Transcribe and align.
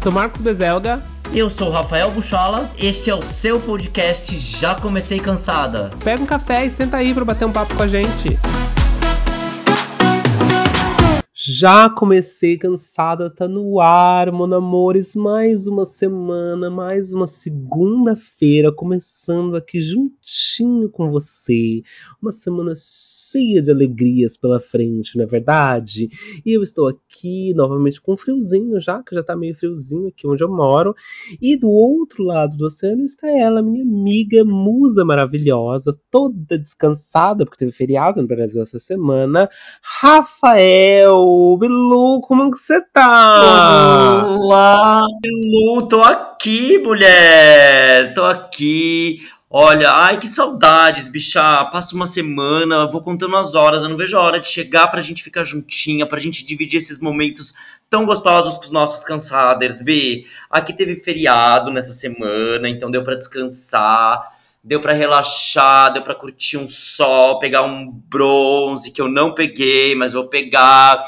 Eu 0.00 0.04
sou 0.04 0.12
Marcos 0.12 0.40
Bezelga. 0.40 1.02
Eu 1.30 1.50
sou 1.50 1.70
Rafael 1.70 2.10
Buchala. 2.10 2.70
Este 2.78 3.10
é 3.10 3.14
o 3.14 3.20
seu 3.20 3.60
podcast 3.60 4.34
Já 4.38 4.74
Comecei 4.74 5.20
Cansada. 5.20 5.90
Pega 6.02 6.22
um 6.22 6.26
café 6.26 6.64
e 6.64 6.70
senta 6.70 6.96
aí 6.96 7.12
para 7.12 7.22
bater 7.22 7.44
um 7.44 7.52
papo 7.52 7.74
com 7.74 7.82
a 7.82 7.86
gente. 7.86 8.38
Já 11.52 11.90
comecei 11.90 12.56
cansada, 12.56 13.28
tá 13.28 13.48
no 13.48 13.80
ar, 13.80 14.30
mon 14.30 14.54
amores. 14.54 15.16
Mais 15.16 15.66
uma 15.66 15.84
semana, 15.84 16.70
mais 16.70 17.12
uma 17.12 17.26
segunda-feira, 17.26 18.70
começando 18.70 19.56
aqui 19.56 19.80
juntinho 19.80 20.88
com 20.88 21.10
você. 21.10 21.82
Uma 22.22 22.30
semana 22.30 22.72
cheia 22.76 23.60
de 23.60 23.68
alegrias 23.68 24.36
pela 24.36 24.60
frente, 24.60 25.16
não 25.16 25.24
é 25.24 25.26
verdade? 25.26 26.08
E 26.46 26.56
eu 26.56 26.62
estou 26.62 26.86
aqui 26.86 27.52
novamente 27.54 28.00
com 28.00 28.16
friozinho 28.16 28.78
já, 28.78 29.02
que 29.02 29.12
já 29.12 29.22
tá 29.24 29.34
meio 29.34 29.56
friozinho 29.56 30.06
aqui 30.06 30.28
onde 30.28 30.44
eu 30.44 30.48
moro. 30.48 30.94
E 31.42 31.56
do 31.56 31.68
outro 31.68 32.22
lado 32.22 32.56
do 32.56 32.66
oceano 32.66 33.02
está 33.02 33.28
ela, 33.28 33.60
minha 33.60 33.82
amiga, 33.82 34.44
musa 34.44 35.04
maravilhosa, 35.04 35.98
toda 36.12 36.56
descansada, 36.56 37.44
porque 37.44 37.58
teve 37.58 37.72
feriado 37.72 38.22
no 38.22 38.28
Brasil 38.28 38.62
essa 38.62 38.78
semana, 38.78 39.50
Rafael. 39.82 41.39
Bilu, 41.58 42.20
como 42.22 42.50
que 42.50 42.58
você 42.58 42.80
tá? 42.80 44.26
Olá, 44.26 45.00
Bilu, 45.22 45.88
tô 45.88 46.02
aqui, 46.02 46.78
mulher. 46.78 48.12
Tô 48.14 48.24
aqui. 48.24 49.26
Olha, 49.48 49.90
ai 49.90 50.18
que 50.18 50.28
saudades, 50.28 51.08
bicha. 51.08 51.64
Passa 51.66 51.94
uma 51.94 52.06
semana, 52.06 52.90
vou 52.90 53.02
contando 53.02 53.36
as 53.36 53.54
horas, 53.54 53.82
eu 53.82 53.88
não 53.88 53.96
vejo 53.96 54.16
a 54.16 54.22
hora 54.22 54.38
de 54.38 54.48
chegar 54.48 54.88
pra 54.88 55.00
gente 55.00 55.22
ficar 55.22 55.44
juntinha, 55.44 56.06
pra 56.06 56.20
gente 56.20 56.44
dividir 56.44 56.78
esses 56.78 57.00
momentos 57.00 57.54
tão 57.88 58.04
gostosos 58.04 58.58
com 58.58 58.64
os 58.64 58.70
nossos 58.70 59.02
cansaders, 59.02 59.80
Bi. 59.80 60.26
Aqui 60.50 60.72
teve 60.72 60.96
feriado 60.96 61.70
nessa 61.70 61.92
semana, 61.92 62.68
então 62.68 62.90
deu 62.90 63.02
pra 63.02 63.16
descansar 63.16 64.38
deu 64.62 64.80
para 64.80 64.92
relaxar, 64.92 65.92
deu 65.92 66.02
para 66.02 66.14
curtir 66.14 66.58
um 66.58 66.68
sol, 66.68 67.38
pegar 67.38 67.62
um 67.62 67.90
bronze 67.90 68.90
que 68.90 69.00
eu 69.00 69.08
não 69.08 69.34
peguei, 69.34 69.94
mas 69.94 70.12
vou 70.12 70.28
pegar. 70.28 71.02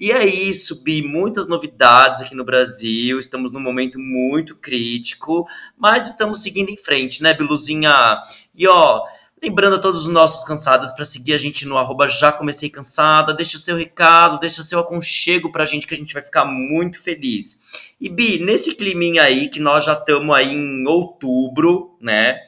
E 0.00 0.12
é 0.12 0.24
isso, 0.24 0.84
Bi, 0.84 1.02
muitas 1.02 1.48
novidades 1.48 2.22
aqui 2.22 2.32
no 2.32 2.44
Brasil, 2.44 3.18
estamos 3.18 3.50
num 3.50 3.58
momento 3.58 3.98
muito 3.98 4.54
crítico, 4.54 5.44
mas 5.76 6.06
estamos 6.06 6.40
seguindo 6.40 6.70
em 6.70 6.76
frente, 6.76 7.20
né, 7.20 7.34
Biluzinha? 7.34 8.22
E 8.54 8.68
ó, 8.68 9.02
lembrando 9.42 9.74
a 9.74 9.80
todos 9.80 10.02
os 10.02 10.06
nossos 10.06 10.44
cansados 10.44 10.92
para 10.92 11.04
seguir 11.04 11.32
a 11.32 11.36
gente 11.36 11.66
no 11.66 11.76
arroba 11.76 12.08
já 12.08 12.30
comecei 12.30 12.70
cansada, 12.70 13.34
deixa 13.34 13.56
o 13.56 13.60
seu 13.60 13.76
recado, 13.76 14.38
deixa 14.38 14.60
o 14.60 14.64
seu 14.64 14.78
aconchego 14.78 15.50
pra 15.50 15.66
gente 15.66 15.84
que 15.84 15.94
a 15.94 15.96
gente 15.96 16.14
vai 16.14 16.22
ficar 16.22 16.44
muito 16.44 17.02
feliz. 17.02 17.60
E 18.00 18.08
Bi, 18.08 18.38
nesse 18.38 18.76
climinha 18.76 19.24
aí 19.24 19.48
que 19.48 19.58
nós 19.58 19.84
já 19.84 19.94
estamos 19.94 20.32
aí 20.32 20.54
em 20.54 20.86
outubro, 20.86 21.96
né? 22.00 22.38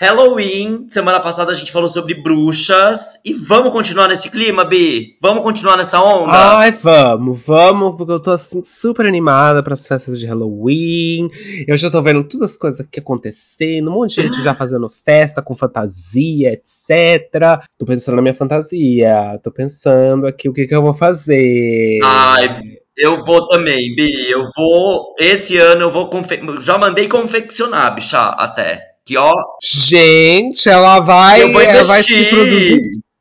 Halloween, 0.00 0.86
semana 0.88 1.20
passada 1.20 1.52
a 1.52 1.54
gente 1.54 1.70
falou 1.70 1.86
sobre 1.86 2.14
bruxas. 2.14 3.20
E 3.22 3.34
vamos 3.34 3.70
continuar 3.70 4.08
nesse 4.08 4.30
clima, 4.30 4.64
Bi? 4.64 5.18
Vamos 5.20 5.42
continuar 5.42 5.76
nessa 5.76 6.02
onda? 6.02 6.56
Ai, 6.56 6.72
vamos, 6.72 7.38
vamos, 7.44 7.96
porque 7.98 8.12
eu 8.12 8.18
tô 8.18 8.30
assim 8.30 8.62
super 8.62 9.04
animada 9.04 9.62
para 9.62 9.74
as 9.74 9.86
festas 9.86 10.18
de 10.18 10.26
Halloween. 10.26 11.28
Eu 11.68 11.76
já 11.76 11.90
tô 11.90 12.00
vendo 12.00 12.24
todas 12.24 12.52
as 12.52 12.56
coisas 12.56 12.80
aqui 12.80 12.98
acontecendo, 12.98 13.90
um 13.90 13.94
monte 13.96 14.22
de 14.22 14.28
gente 14.28 14.42
já 14.42 14.54
fazendo 14.54 14.88
festa 14.88 15.42
com 15.42 15.54
fantasia, 15.54 16.54
etc. 16.54 17.60
Tô 17.76 17.84
pensando 17.84 18.16
na 18.16 18.22
minha 18.22 18.32
fantasia, 18.32 19.38
tô 19.44 19.52
pensando 19.52 20.26
aqui 20.26 20.48
o 20.48 20.54
que, 20.54 20.66
que 20.66 20.74
eu 20.74 20.80
vou 20.80 20.94
fazer. 20.94 21.98
Ai, 22.02 22.62
eu 22.96 23.22
vou 23.22 23.46
também, 23.48 23.94
Bi. 23.94 24.30
Eu 24.30 24.48
vou. 24.56 25.14
Esse 25.18 25.58
ano 25.58 25.82
eu 25.82 25.90
vou. 25.90 26.08
Confe... 26.08 26.40
Já 26.62 26.78
mandei 26.78 27.06
confeccionar, 27.06 27.94
bicha, 27.94 28.18
até. 28.18 28.89
Que 29.10 29.16
ó. 29.16 29.32
Gente, 29.60 30.68
ela 30.68 31.00
vai, 31.00 31.42
eu 31.42 31.52
vou 31.52 31.60
ela 31.60 31.82
vai 31.82 32.00
se 32.00 32.26
produzir 32.26 32.80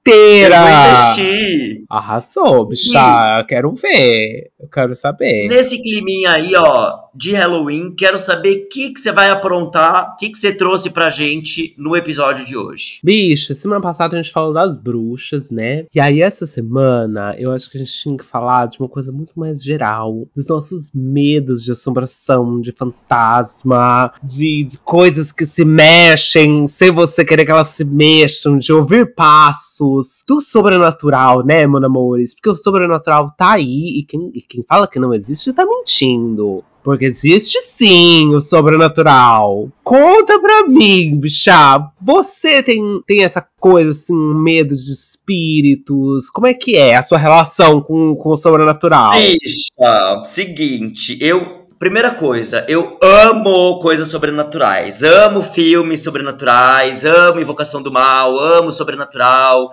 inteira. 0.09 0.55
Eu 0.55 0.61
vou 0.61 0.91
investir. 0.91 1.83
Arrasou, 1.89 2.65
bicha. 2.67 3.45
Quero 3.47 3.73
ver. 3.73 4.51
Eu 4.59 4.67
quero 4.67 4.95
saber. 4.95 5.47
Nesse 5.47 5.81
climinha 5.81 6.31
aí, 6.31 6.53
ó, 6.55 7.09
de 7.15 7.33
Halloween, 7.33 7.93
quero 7.95 8.17
saber 8.17 8.65
o 8.65 8.69
que, 8.69 8.93
você 8.95 9.11
vai 9.11 9.29
aprontar, 9.29 10.13
o 10.13 10.15
que, 10.17 10.35
você 10.35 10.53
trouxe 10.53 10.89
pra 10.89 11.09
gente 11.09 11.73
no 11.77 11.95
episódio 11.95 12.45
de 12.45 12.55
hoje. 12.55 12.99
Bicho, 13.03 13.53
semana 13.55 13.81
passada 13.81 14.15
a 14.17 14.21
gente 14.21 14.31
falou 14.31 14.53
das 14.53 14.77
bruxas, 14.77 15.49
né? 15.49 15.85
E 15.93 15.99
aí, 15.99 16.21
essa 16.21 16.45
semana, 16.45 17.35
eu 17.37 17.51
acho 17.51 17.69
que 17.69 17.77
a 17.77 17.79
gente 17.79 17.93
tinha 17.93 18.17
que 18.17 18.25
falar 18.25 18.67
de 18.67 18.79
uma 18.79 18.87
coisa 18.89 19.11
muito 19.11 19.39
mais 19.39 19.63
geral. 19.63 20.27
Dos 20.35 20.47
nossos 20.47 20.91
medos 20.93 21.63
de 21.63 21.71
assombração, 21.71 22.61
de 22.61 22.71
fantasma, 22.71 24.13
de, 24.23 24.63
de 24.63 24.77
coisas 24.77 25.31
que 25.31 25.45
se 25.45 25.65
mexem, 25.65 26.67
sem 26.67 26.91
você 26.91 27.25
querer 27.25 27.45
que 27.45 27.51
elas 27.51 27.69
se 27.69 27.83
mexam, 27.83 28.57
de 28.57 28.71
ouvir 28.71 29.13
passos. 29.13 29.98
Do 30.27 30.41
sobrenatural, 30.41 31.43
né, 31.43 31.67
meus 31.67 31.83
amores? 31.83 32.35
Porque 32.35 32.49
o 32.49 32.55
sobrenatural 32.55 33.29
tá 33.35 33.51
aí 33.53 33.99
e 33.99 34.05
quem, 34.07 34.31
e 34.33 34.41
quem 34.41 34.63
fala 34.67 34.87
que 34.87 34.99
não 34.99 35.13
existe 35.13 35.53
tá 35.53 35.65
mentindo. 35.65 36.63
Porque 36.83 37.05
existe 37.05 37.59
sim 37.61 38.33
o 38.33 38.39
sobrenatural. 38.39 39.69
Conta 39.83 40.39
pra 40.39 40.67
mim, 40.67 41.19
bicha. 41.19 41.91
Você 42.01 42.63
tem, 42.63 42.81
tem 43.05 43.23
essa 43.23 43.45
coisa 43.59 43.91
assim, 43.91 44.15
medo 44.15 44.73
de 44.75 44.91
espíritos? 44.91 46.29
Como 46.29 46.47
é 46.47 46.53
que 46.53 46.77
é 46.77 46.95
a 46.95 47.03
sua 47.03 47.17
relação 47.17 47.81
com, 47.81 48.15
com 48.15 48.29
o 48.29 48.37
sobrenatural? 48.37 49.11
Bicha, 49.11 50.23
seguinte, 50.23 51.17
eu 51.21 51.59
Primeira 51.79 52.13
coisa, 52.13 52.65
eu 52.67 52.99
amo 53.01 53.79
coisas 53.79 54.09
sobrenaturais. 54.09 55.01
Amo 55.01 55.41
filmes 55.41 56.03
sobrenaturais, 56.03 57.05
amo 57.05 57.39
Invocação 57.39 57.81
do 57.81 57.89
Mal, 57.89 58.37
amo 58.37 58.69
Sobrenatural. 58.69 59.71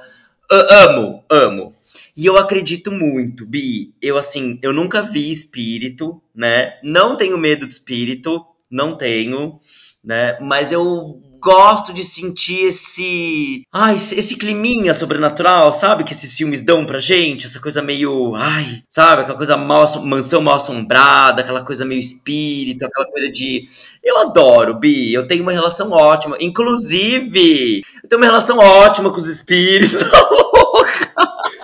Amo, 0.51 1.25
amo. 1.31 1.75
E 2.17 2.25
eu 2.25 2.37
acredito 2.37 2.91
muito, 2.91 3.45
Bi. 3.45 3.95
Eu, 4.01 4.17
assim, 4.17 4.59
eu 4.62 4.73
nunca 4.73 5.03
vi 5.03 5.31
espírito, 5.31 6.21
né? 6.34 6.79
Não 6.83 7.17
tenho 7.17 7.37
medo 7.37 7.67
de 7.67 7.75
espírito, 7.75 8.47
não 8.71 8.97
tenho, 8.97 9.61
né? 10.03 10.39
Mas 10.41 10.73
eu 10.73 11.21
gosto 11.47 11.93
de 11.93 12.03
sentir 12.03 12.67
esse. 12.67 13.62
Ai, 13.73 13.95
esse 13.95 14.34
climinha 14.34 14.93
sobrenatural, 14.93 15.73
sabe? 15.73 16.03
Que 16.03 16.12
esses 16.12 16.37
filmes 16.37 16.61
dão 16.61 16.84
pra 16.84 16.99
gente. 16.99 17.47
Essa 17.47 17.61
coisa 17.61 17.81
meio. 17.81 18.34
Ai, 18.34 18.83
sabe? 18.91 19.23
Aquela 19.23 19.37
coisa 19.37 19.56
mal, 19.56 19.87
mansão 20.03 20.41
mal 20.41 20.56
assombrada, 20.56 21.43
aquela 21.43 21.62
coisa 21.62 21.85
meio 21.85 22.01
espírito, 22.01 22.85
aquela 22.85 23.06
coisa 23.06 23.31
de. 23.31 23.69
Eu 24.03 24.19
adoro, 24.19 24.75
Bi. 24.75 25.15
Eu 25.15 25.25
tenho 25.25 25.45
uma 25.45 25.53
relação 25.53 25.93
ótima. 25.93 26.37
Inclusive, 26.41 27.83
eu 28.03 28.09
tenho 28.09 28.21
uma 28.21 28.27
relação 28.27 28.59
ótima 28.59 29.11
com 29.11 29.17
os 29.17 29.29
espíritos. 29.29 30.03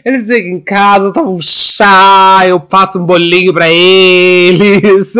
Eles 0.05 0.27
chegam 0.27 0.57
em 0.57 0.59
casa, 0.59 1.13
tomam 1.13 1.35
um 1.35 1.41
chá, 1.41 2.41
eu 2.45 2.59
passo 2.59 2.99
um 2.99 3.05
bolinho 3.05 3.53
pra 3.53 3.71
eles. 3.71 5.13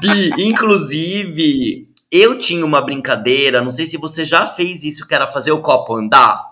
Bi, 0.00 0.30
inclusive, 0.48 1.88
eu 2.10 2.38
tinha 2.38 2.64
uma 2.64 2.80
brincadeira, 2.80 3.62
não 3.62 3.70
sei 3.70 3.86
se 3.86 3.96
você 3.96 4.24
já 4.24 4.46
fez 4.46 4.84
isso, 4.84 5.06
que 5.06 5.14
era 5.14 5.26
fazer 5.26 5.52
o 5.52 5.60
copo 5.60 5.94
andar. 5.94 6.50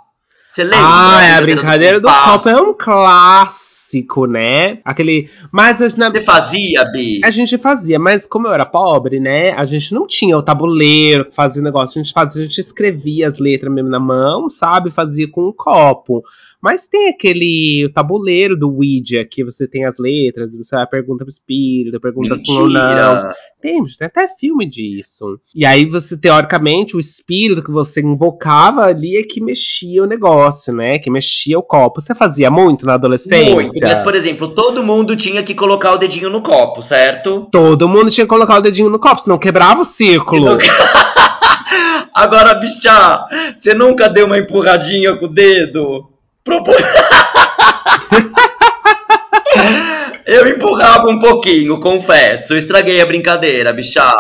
Você 0.49 0.65
lembra? 0.65 0.79
Ah, 0.81 1.25
é 1.25 1.35
a 1.35 1.41
brincadeira 1.43 2.01
do, 2.01 2.09
do 2.09 2.13
copo 2.13 2.49
é 2.49 2.61
um 2.61 2.75
clássico, 2.75 4.27
né? 4.27 4.79
Aquele. 4.85 5.31
Mas 5.53 5.95
na... 5.95 6.11
Você 6.11 6.23
fazia, 6.23 6.83
Bi? 6.91 7.21
A 7.23 7.31
gente 7.31 7.57
fazia, 7.59 7.99
mas 7.99 8.27
como 8.27 8.49
eu 8.49 8.53
era 8.53 8.67
pobre, 8.67 9.21
né? 9.21 9.53
A 9.53 9.65
gente 9.65 9.95
não 9.95 10.07
tinha 10.07 10.37
o 10.37 10.43
tabuleiro 10.43 11.27
que 11.27 11.35
fazia 11.35 11.61
o 11.61 11.65
negócio. 11.65 12.01
A 12.01 12.03
gente 12.03 12.13
fazia, 12.13 12.43
a 12.43 12.47
gente 12.47 12.61
escrevia 12.61 13.29
as 13.29 13.39
letras 13.39 13.73
mesmo 13.73 13.91
na 13.91 14.01
mão, 14.01 14.49
sabe? 14.49 14.91
Fazia 14.91 15.31
com 15.31 15.49
um 15.49 15.53
copo. 15.53 16.25
Mas 16.61 16.89
tem 16.89 17.09
aquele 17.09 17.89
tabuleiro 17.95 18.57
do 18.57 18.75
Ouija, 18.75 19.25
que 19.25 19.45
você 19.45 19.67
tem 19.67 19.85
as 19.85 19.99
letras, 19.99 20.57
você 20.57 20.75
vai 20.75 20.87
pergunta 20.87 21.25
pro 21.25 21.31
espírito, 21.31 22.01
pergunta 22.01 22.37
sim 22.37 22.59
ou 22.59 22.69
não. 22.69 23.33
Tem, 23.61 23.83
tem 23.83 24.07
até 24.07 24.29
filme 24.29 24.69
disso. 24.69 25.39
E 25.55 25.65
aí 25.65 25.85
você, 25.85 26.17
teoricamente, 26.17 26.97
o 26.97 27.01
espírito 27.01 27.63
que 27.63 27.71
você 27.71 28.01
invocava 28.01 28.85
ali 28.85 29.17
é 29.17 29.23
que 29.23 29.41
mexia 29.41 30.03
o 30.03 30.07
negócio, 30.07 30.73
né? 30.73 30.99
Que 30.99 31.11
mexia 31.11 31.59
o 31.59 31.63
copo. 31.63 32.01
Você 32.01 32.15
fazia 32.15 32.51
muito 32.51 32.87
na 32.87 32.95
adolescência? 32.95 33.55
Muito, 33.55 33.81
mas, 33.81 33.99
por 34.01 34.15
exemplo, 34.15 34.49
todo 34.49 34.83
mundo 34.83 35.17
tinha 35.17 35.43
que 35.43 35.55
colocar 35.55 35.93
o 35.93 35.99
dedinho 35.99 36.31
no 36.31 36.41
copo, 36.41 36.83
certo? 36.83 37.49
Todo 37.51 37.89
mundo 37.89 38.11
tinha 38.11 38.25
que 38.25 38.31
colocar 38.31 38.59
o 38.59 38.63
dedinho 38.63 38.91
no 38.91 38.99
copo, 38.99 39.23
senão 39.23 39.39
quebrava 39.39 39.81
o 39.81 39.85
círculo. 39.85 40.59
Agora, 42.15 42.55
bicha, 42.55 43.27
você 43.57 43.75
nunca 43.75 44.09
deu 44.09 44.27
uma 44.27 44.39
empurradinha 44.39 45.17
com 45.17 45.27
o 45.27 45.29
dedo? 45.29 46.18
Eu 50.27 50.47
empurrava 50.47 51.09
um 51.09 51.19
pouquinho, 51.19 51.81
confesso. 51.81 52.53
Eu 52.53 52.59
estraguei 52.59 53.01
a 53.01 53.07
brincadeira, 53.07 53.73
bicha. 53.73 54.15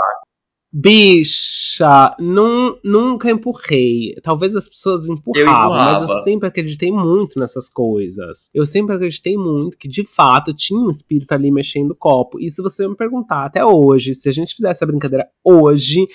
Bicha, 0.70 2.14
num, 2.19 2.78
nunca 2.84 3.30
empurrei. 3.30 4.14
Talvez 4.22 4.54
as 4.54 4.69
pessoas 4.69 5.08
empurravam, 5.08 5.75
Eu 5.75 5.76
mas 5.76 6.02
eu 6.02 6.08
sempre 6.22 6.46
acreditei 6.46 6.90
muito 6.90 7.38
nessas 7.38 7.70
coisas. 7.70 8.50
Eu 8.52 8.66
sempre 8.66 8.94
acreditei 8.94 9.36
muito 9.36 9.78
que, 9.78 9.88
de 9.88 10.04
fato, 10.04 10.52
tinha 10.52 10.78
um 10.78 10.90
espírito 10.90 11.32
ali 11.32 11.50
mexendo 11.50 11.92
o 11.92 11.96
copo. 11.96 12.38
E 12.38 12.50
se 12.50 12.62
você 12.62 12.86
me 12.86 12.96
perguntar 12.96 13.46
até 13.46 13.64
hoje, 13.64 14.14
se 14.14 14.28
a 14.28 14.32
gente 14.32 14.54
fizer 14.54 14.70
essa 14.70 14.86
brincadeira 14.86 15.26
hoje, 15.42 16.06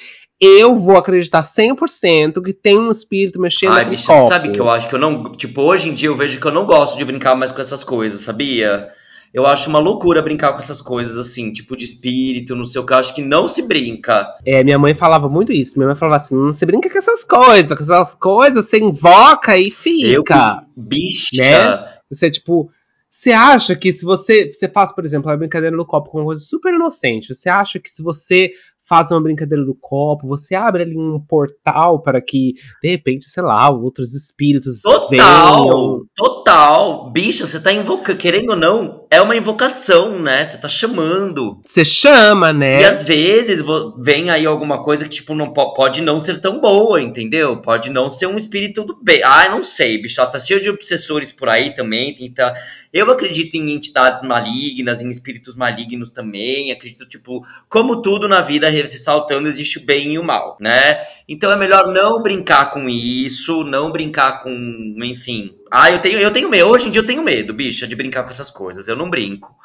eu 0.44 0.76
vou 0.76 0.98
acreditar 0.98 1.42
100% 1.42 2.42
que 2.44 2.54
tem 2.54 2.78
um 2.78 2.90
espírito 2.90 3.40
mexendo 3.40 3.74
Ai, 3.74 3.84
no 3.84 3.90
bicha, 3.92 4.08
copo. 4.08 4.28
sabe 4.30 4.52
que 4.52 4.60
eu 4.60 4.70
acho 4.70 4.90
que 4.90 4.96
eu 4.96 5.00
não. 5.00 5.36
Tipo, 5.36 5.62
hoje 5.62 5.90
em 5.90 5.94
dia 5.94 6.10
eu 6.10 6.16
vejo 6.16 6.40
que 6.40 6.46
eu 6.46 6.52
não 6.52 6.66
gosto 6.66 6.98
de 6.98 7.06
brincar 7.06 7.36
mais 7.36 7.52
com 7.52 7.62
essas 7.62 7.84
coisas, 7.84 8.22
sabia? 8.22 8.90
Eu 9.34 9.48
acho 9.48 9.68
uma 9.68 9.80
loucura 9.80 10.22
brincar 10.22 10.54
com 10.54 10.60
essas 10.60 10.80
coisas 10.80 11.18
assim, 11.18 11.52
tipo 11.52 11.76
de 11.76 11.86
espírito, 11.86 12.56
não 12.56 12.66
sei 12.66 12.80
o 12.80 12.86
que. 12.86 12.94
Eu 12.94 12.98
acho 12.98 13.16
que 13.16 13.22
não 13.22 13.48
se 13.48 13.64
brinca. 13.64 14.28
É, 14.46 14.64
minha 14.64 14.78
mãe 14.78 14.94
falava 14.94 15.28
muito 15.28 15.52
isso. 15.52 15.74
Minha 15.76 15.88
mãe 15.88 15.96
falava 15.96 16.18
assim: 16.18 16.36
não 16.36 16.54
se 16.54 16.66
brinca 16.66 16.88
com 16.88 16.98
essas 16.98 17.24
coisas, 17.24 17.76
com 17.76 17.84
essas 17.84 18.14
coisas, 18.14 18.66
você 18.66 18.78
invoca 18.78 19.58
e 19.58 19.72
fica. 19.72 20.64
Bicha. 20.78 21.42
Né? 21.42 21.94
Você, 22.12 22.30
tipo, 22.30 22.70
você 23.10 23.32
acha 23.32 23.76
que 23.76 23.94
se 23.94 24.06
você. 24.06 24.52
Você 24.52 24.68
faz, 24.68 24.92
por 24.94 25.06
exemplo, 25.06 25.32
a 25.32 25.38
brincadeira 25.38 25.76
do 25.76 25.86
copo 25.86 26.10
com 26.10 26.20
uma 26.20 26.26
coisa 26.26 26.42
super 26.42 26.74
inocente. 26.74 27.34
Você 27.34 27.48
acha 27.48 27.80
que 27.80 27.90
se 27.90 28.04
você 28.04 28.52
faz 28.86 29.12
uma 29.12 29.22
brincadeira 29.22 29.64
do 29.64 29.76
copo, 29.80 30.28
você 30.28 30.56
abre 30.56 30.84
ali 30.84 30.98
um 30.98 31.20
portal 31.20 32.02
para 32.02 32.22
que, 32.22 32.54
de 32.82 32.90
repente, 32.90 33.26
sei 33.26 33.44
lá, 33.44 33.70
outros 33.70 34.14
espíritos 34.14 34.82
Total, 34.82 35.10
venham. 35.10 36.02
total. 36.16 37.12
Bicha, 37.12 37.46
você 37.46 37.60
tá 37.60 37.72
invocando, 37.72 38.18
querendo 38.18 38.52
ou 38.52 38.56
não, 38.56 39.03
é 39.14 39.22
uma 39.22 39.36
invocação, 39.36 40.20
né? 40.20 40.44
Você 40.44 40.58
tá 40.58 40.68
chamando. 40.68 41.62
Você 41.64 41.86
chama, 41.86 42.52
né? 42.52 42.82
E 42.82 42.86
às 42.86 43.04
vezes 43.04 43.64
vem 44.00 44.30
aí 44.30 44.46
alguma 44.46 44.84
coisa 44.84 45.06
que, 45.06 45.12
tipo, 45.12 45.36
não 45.36 45.54
po- 45.54 45.74
pode 45.74 46.02
não 46.02 46.20
ser 46.20 46.42
tão 46.42 46.60
boa, 46.60 47.02
entendeu? 47.02 47.58
Pode 47.58 47.90
não 47.92 48.10
ser 48.10 48.26
um 48.28 48.38
espírito 48.38 48.84
do 48.84 48.98
bem. 49.02 49.22
Ah, 49.24 49.50
não 49.50 49.62
sei, 49.62 50.02
bicho. 50.02 50.16
Tá 50.16 50.40
cheio 50.40 50.62
de 50.62 50.70
obsessores 50.70 51.32
por 51.32 51.50
aí 51.50 51.76
também. 51.76 52.16
Tenta... 52.16 52.54
Eu 52.92 53.10
acredito 53.10 53.56
em 53.56 53.72
entidades 53.72 54.22
malignas, 54.22 55.02
em 55.02 55.10
espíritos 55.10 55.56
malignos 55.56 56.12
também. 56.12 56.72
Acredito, 56.72 57.08
tipo, 57.08 57.44
como 57.68 58.02
tudo 58.04 58.28
na 58.28 58.42
vida, 58.42 58.70
ressaltando, 58.70 59.48
existe 59.48 59.80
o 59.80 59.86
bem 59.86 60.14
e 60.14 60.20
o 60.20 60.24
mal, 60.24 60.58
né? 60.60 61.02
Então 61.28 61.52
é 61.52 61.58
melhor 61.58 61.92
não 61.92 62.22
brincar 62.22 62.70
com 62.72 62.88
isso, 62.88 63.64
não 63.64 63.92
brincar 63.92 64.44
com, 64.44 64.96
enfim. 65.04 65.56
Ah, 65.76 65.90
eu 65.90 66.00
tenho, 66.00 66.20
eu 66.20 66.32
tenho 66.32 66.52
medo. 66.52 66.70
Hoje 66.70 66.88
em 66.88 66.92
dia 66.92 67.02
eu 67.02 67.06
tenho 67.06 67.24
medo, 67.24 67.52
bicha, 67.52 67.88
de 67.88 67.96
brincar 67.96 68.24
com 68.24 68.30
essas 68.30 68.52
coisas. 68.52 68.88
Eu 68.88 68.96
não 68.96 69.10
brinco. 69.10 69.58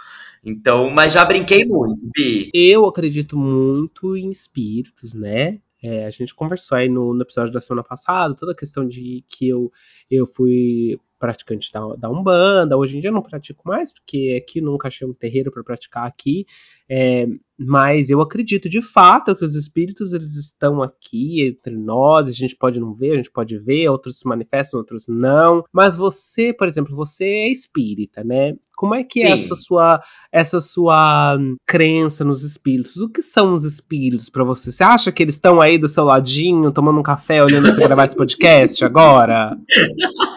Então, 0.42 0.88
mas 0.88 1.12
já 1.12 1.22
brinquei 1.22 1.66
muito, 1.66 2.08
Bi. 2.16 2.48
Eu 2.54 2.86
acredito 2.86 3.36
muito 3.36 4.16
em 4.16 4.30
espíritos, 4.30 5.12
né? 5.12 5.58
É, 5.82 6.06
a 6.06 6.10
gente 6.10 6.34
conversou 6.34 6.78
aí 6.78 6.88
no, 6.88 7.12
no 7.12 7.20
episódio 7.20 7.52
da 7.52 7.60
semana 7.60 7.84
passada, 7.86 8.34
toda 8.34 8.52
a 8.52 8.56
questão 8.56 8.88
de 8.88 9.22
que 9.28 9.48
eu, 9.48 9.70
eu 10.10 10.26
fui 10.26 10.98
praticante 11.18 11.72
da, 11.72 11.80
da 11.96 12.10
Umbanda. 12.10 12.76
Hoje 12.76 12.96
em 12.96 13.00
dia 13.00 13.10
eu 13.10 13.14
não 13.14 13.22
pratico 13.22 13.66
mais, 13.66 13.92
porque 13.92 14.40
aqui 14.42 14.60
nunca 14.60 14.88
achei 14.88 15.06
um 15.06 15.12
terreiro 15.12 15.50
para 15.50 15.64
praticar 15.64 16.06
aqui. 16.06 16.46
É, 16.90 17.26
mas 17.58 18.08
eu 18.08 18.20
acredito 18.20 18.68
de 18.68 18.80
fato 18.80 19.34
que 19.34 19.44
os 19.44 19.56
espíritos 19.56 20.12
eles 20.12 20.36
estão 20.36 20.80
aqui 20.80 21.42
entre 21.42 21.76
nós. 21.76 22.28
A 22.28 22.32
gente 22.32 22.54
pode 22.54 22.78
não 22.78 22.94
ver, 22.94 23.12
a 23.12 23.16
gente 23.16 23.32
pode 23.32 23.58
ver, 23.58 23.88
outros 23.88 24.20
se 24.20 24.28
manifestam, 24.28 24.78
outros 24.78 25.06
não. 25.08 25.64
Mas 25.72 25.96
você, 25.96 26.52
por 26.52 26.68
exemplo, 26.68 26.94
você 26.94 27.24
é 27.24 27.50
espírita, 27.50 28.22
né? 28.22 28.54
Como 28.76 28.94
é 28.94 29.02
que 29.02 29.22
é 29.22 29.36
Sim. 29.36 29.44
essa 29.44 29.56
sua 29.56 30.02
essa 30.30 30.60
sua 30.60 31.36
crença 31.66 32.24
nos 32.24 32.44
espíritos? 32.44 32.96
O 32.98 33.08
que 33.08 33.20
são 33.20 33.54
os 33.54 33.64
espíritos 33.64 34.30
pra 34.30 34.44
você? 34.44 34.70
Você 34.70 34.84
acha 34.84 35.10
que 35.10 35.20
eles 35.20 35.34
estão 35.34 35.60
aí 35.60 35.78
do 35.78 35.88
seu 35.88 36.04
ladinho, 36.04 36.70
tomando 36.70 37.00
um 37.00 37.02
café, 37.02 37.42
olhando 37.42 37.66
você 37.66 37.80
gravar 37.80 38.04
esse 38.04 38.16
podcast 38.16 38.84
agora? 38.84 39.58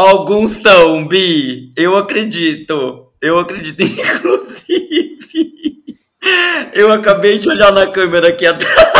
Alguns 0.00 0.52
estão, 0.52 1.06
Bi. 1.06 1.72
Eu 1.76 1.94
acredito. 1.96 3.08
Eu 3.20 3.38
acredito, 3.38 3.80
inclusive. 3.84 5.50
Eu 6.72 6.90
acabei 6.90 7.38
de 7.38 7.48
olhar 7.48 7.70
na 7.70 7.86
câmera 7.86 8.28
aqui 8.28 8.46
atrás. 8.46 8.90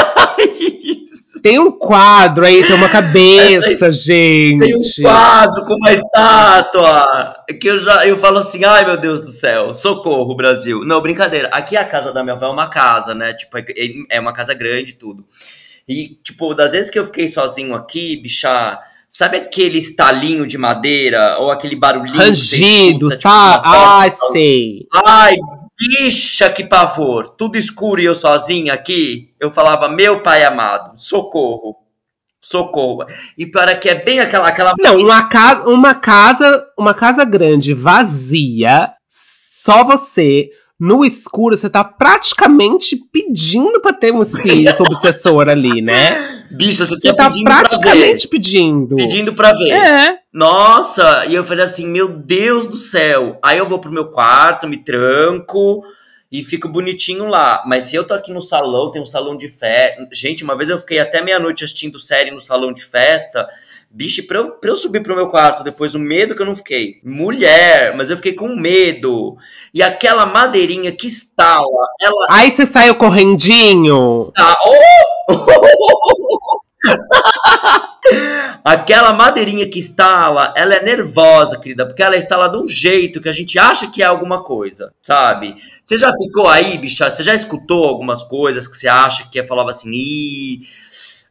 Tem 1.43 1.59
um 1.59 1.73
quadro 1.73 2.45
aí, 2.45 2.63
tem 2.67 2.77
uma 2.77 2.91
cabeça, 2.91 3.91
gente. 3.91 4.59
Tem 4.59 4.77
um 4.77 4.81
quadro 5.03 5.65
com 5.65 5.75
uma 5.75 5.91
estátua. 5.91 7.35
Que 7.59 7.71
eu 7.71 7.79
já 7.79 8.07
eu 8.07 8.19
falo 8.19 8.39
assim, 8.39 8.63
ai 8.67 8.85
meu 8.85 8.99
Deus 8.99 9.23
do 9.23 9.29
céu, 9.31 9.73
socorro, 9.73 10.35
Brasil. 10.35 10.85
Não, 10.85 11.01
brincadeira. 11.01 11.49
Aqui 11.49 11.79
a 11.79 11.85
casa 11.85 12.13
da 12.13 12.23
minha 12.23 12.37
avó 12.37 12.45
é 12.45 12.51
uma 12.51 12.69
casa, 12.69 13.15
né? 13.15 13.33
Tipo, 13.33 13.57
é- 13.57 13.65
é 14.11 14.21
uma 14.21 14.35
casa 14.35 14.53
grande 14.53 14.93
e 14.93 14.97
tudo. 14.97 15.25
E, 15.89 16.19
tipo, 16.23 16.53
das 16.55 16.73
vezes 16.73 16.91
que 16.91 16.99
eu 16.99 17.07
fiquei 17.07 17.27
sozinho 17.27 17.75
aqui, 17.75 18.19
bicha, 18.19 18.79
sabe 19.11 19.39
aquele 19.39 19.79
estalinho 19.79 20.47
de 20.47 20.57
madeira? 20.57 21.39
Ou 21.41 21.51
aquele 21.51 21.75
barulhinho 21.75 22.17
Rangido, 22.17 23.09
tipo, 23.09 23.21
sabe? 23.21 23.65
porta? 23.65 23.79
Ai, 23.79 24.11
sei. 24.33 24.87
Ai, 25.05 25.37
bicha, 25.77 26.49
que 26.49 26.65
pavor. 26.65 27.35
Tudo 27.37 27.59
escuro 27.59 28.01
e 28.01 28.05
eu 28.05 28.15
sozinha 28.15 28.73
aqui. 28.73 29.35
Eu 29.41 29.51
falava, 29.51 29.89
meu 29.89 30.23
pai 30.23 30.45
amado, 30.45 30.93
socorro. 30.97 31.77
Socorro. 32.41 33.05
E 33.37 33.45
para 33.45 33.77
que 33.77 33.89
é 33.89 33.97
bem 33.97 34.21
aquela. 34.21 34.49
aquela... 34.49 34.73
Não, 34.79 34.97
uma 34.97 35.29
casa, 35.29 35.69
uma 35.69 35.95
casa, 35.95 36.67
uma 36.79 36.95
casa 36.95 37.23
grande, 37.25 37.75
vazia, 37.75 38.95
só 39.09 39.85
você, 39.85 40.49
no 40.81 41.05
escuro, 41.05 41.55
você 41.55 41.69
tá 41.69 41.85
praticamente 41.85 42.97
pedindo 43.13 43.81
pra 43.81 43.93
ter 43.93 44.13
um 44.13 44.23
espírito 44.23 44.83
obsessor 44.83 45.49
ali, 45.49 45.83
né? 45.83 46.47
Bicha, 46.51 46.87
você, 46.87 46.97
Você 46.99 47.09
tá, 47.15 47.25
tá 47.25 47.31
pedindo 47.31 47.45
pra 47.45 47.55
ver. 47.57 47.61
praticamente 47.61 48.29
pedindo. 48.29 48.97
Pedindo 48.97 49.33
pra 49.35 49.53
ver. 49.53 49.71
É. 49.71 50.19
Nossa, 50.33 51.27
e 51.27 51.35
eu 51.35 51.45
falei 51.45 51.65
assim, 51.65 51.87
meu 51.87 52.09
Deus 52.09 52.67
do 52.67 52.77
céu. 52.77 53.39
Aí 53.45 53.59
eu 53.59 53.67
vou 53.67 53.79
pro 53.79 53.93
meu 53.93 54.07
quarto, 54.11 54.67
me 54.67 54.79
tranco 54.79 55.83
e 56.33 56.43
fico 56.43 56.69
bonitinho 56.69 57.27
lá. 57.29 57.63
Mas 57.67 57.85
se 57.85 57.97
eu 57.97 58.05
tô 58.05 58.15
aqui 58.15 58.33
no 58.33 58.41
salão, 58.41 58.91
tem 58.91 59.03
um 59.03 59.07
salão 59.07 59.37
de 59.37 59.49
festa. 59.49 60.09
Gente, 60.13 60.43
uma 60.43 60.57
vez 60.57 60.71
eu 60.71 60.79
fiquei 60.79 60.99
até 60.99 61.23
meia-noite 61.23 61.63
assistindo 61.63 62.01
série 62.01 62.31
no 62.31 62.41
salão 62.41 62.73
de 62.73 62.85
festa. 62.85 63.47
Bicho, 63.93 64.25
pra 64.27 64.39
eu, 64.39 64.53
pra 64.53 64.71
eu 64.71 64.77
subir 64.77 65.03
pro 65.03 65.17
meu 65.17 65.29
quarto 65.29 65.65
depois, 65.65 65.97
o 65.97 65.99
medo 65.99 66.37
que 66.37 66.41
eu 66.41 66.47
não 66.47 66.55
fiquei. 66.55 67.01
Mulher, 67.03 67.97
mas 67.97 68.09
eu 68.09 68.17
fiquei 68.17 68.35
com 68.35 68.55
medo. 68.55 69.37
E 69.75 69.83
aquela 69.83 70.25
madeirinha 70.27 70.93
que 70.93 71.09
estala, 71.09 71.89
ela 72.01 72.27
Aí 72.31 72.53
você 72.53 72.65
saiu 72.65 72.95
correndinho. 72.95 74.31
tá. 74.35 74.57
Oh! 74.65 76.61
Aquela 78.65 79.13
madeirinha 79.13 79.69
que 79.69 79.79
estala, 79.79 80.53
ela 80.57 80.75
é 80.75 80.83
nervosa, 80.83 81.59
querida, 81.59 81.87
porque 81.87 82.03
ela 82.03 82.17
estala 82.17 82.49
de 82.49 82.59
um 82.59 82.69
jeito 82.69 83.21
que 83.21 83.29
a 83.29 83.33
gente 83.33 83.59
acha 83.59 83.87
que 83.89 84.03
é 84.03 84.07
alguma 84.07 84.43
coisa, 84.43 84.93
sabe? 85.03 85.57
Você 85.85 85.99
já 85.99 86.13
ficou 86.13 86.49
aí, 86.49 86.79
bicha? 86.79 87.09
Você 87.09 87.23
já 87.23 87.35
escutou 87.35 87.85
algumas 87.85 88.23
coisas 88.23 88.67
que 88.67 88.77
você 88.77 88.89
acha 88.89 89.29
que 89.31 89.39
é, 89.39 89.47
falava 89.47 89.71
assim, 89.71 89.91
Ih, 89.91 90.61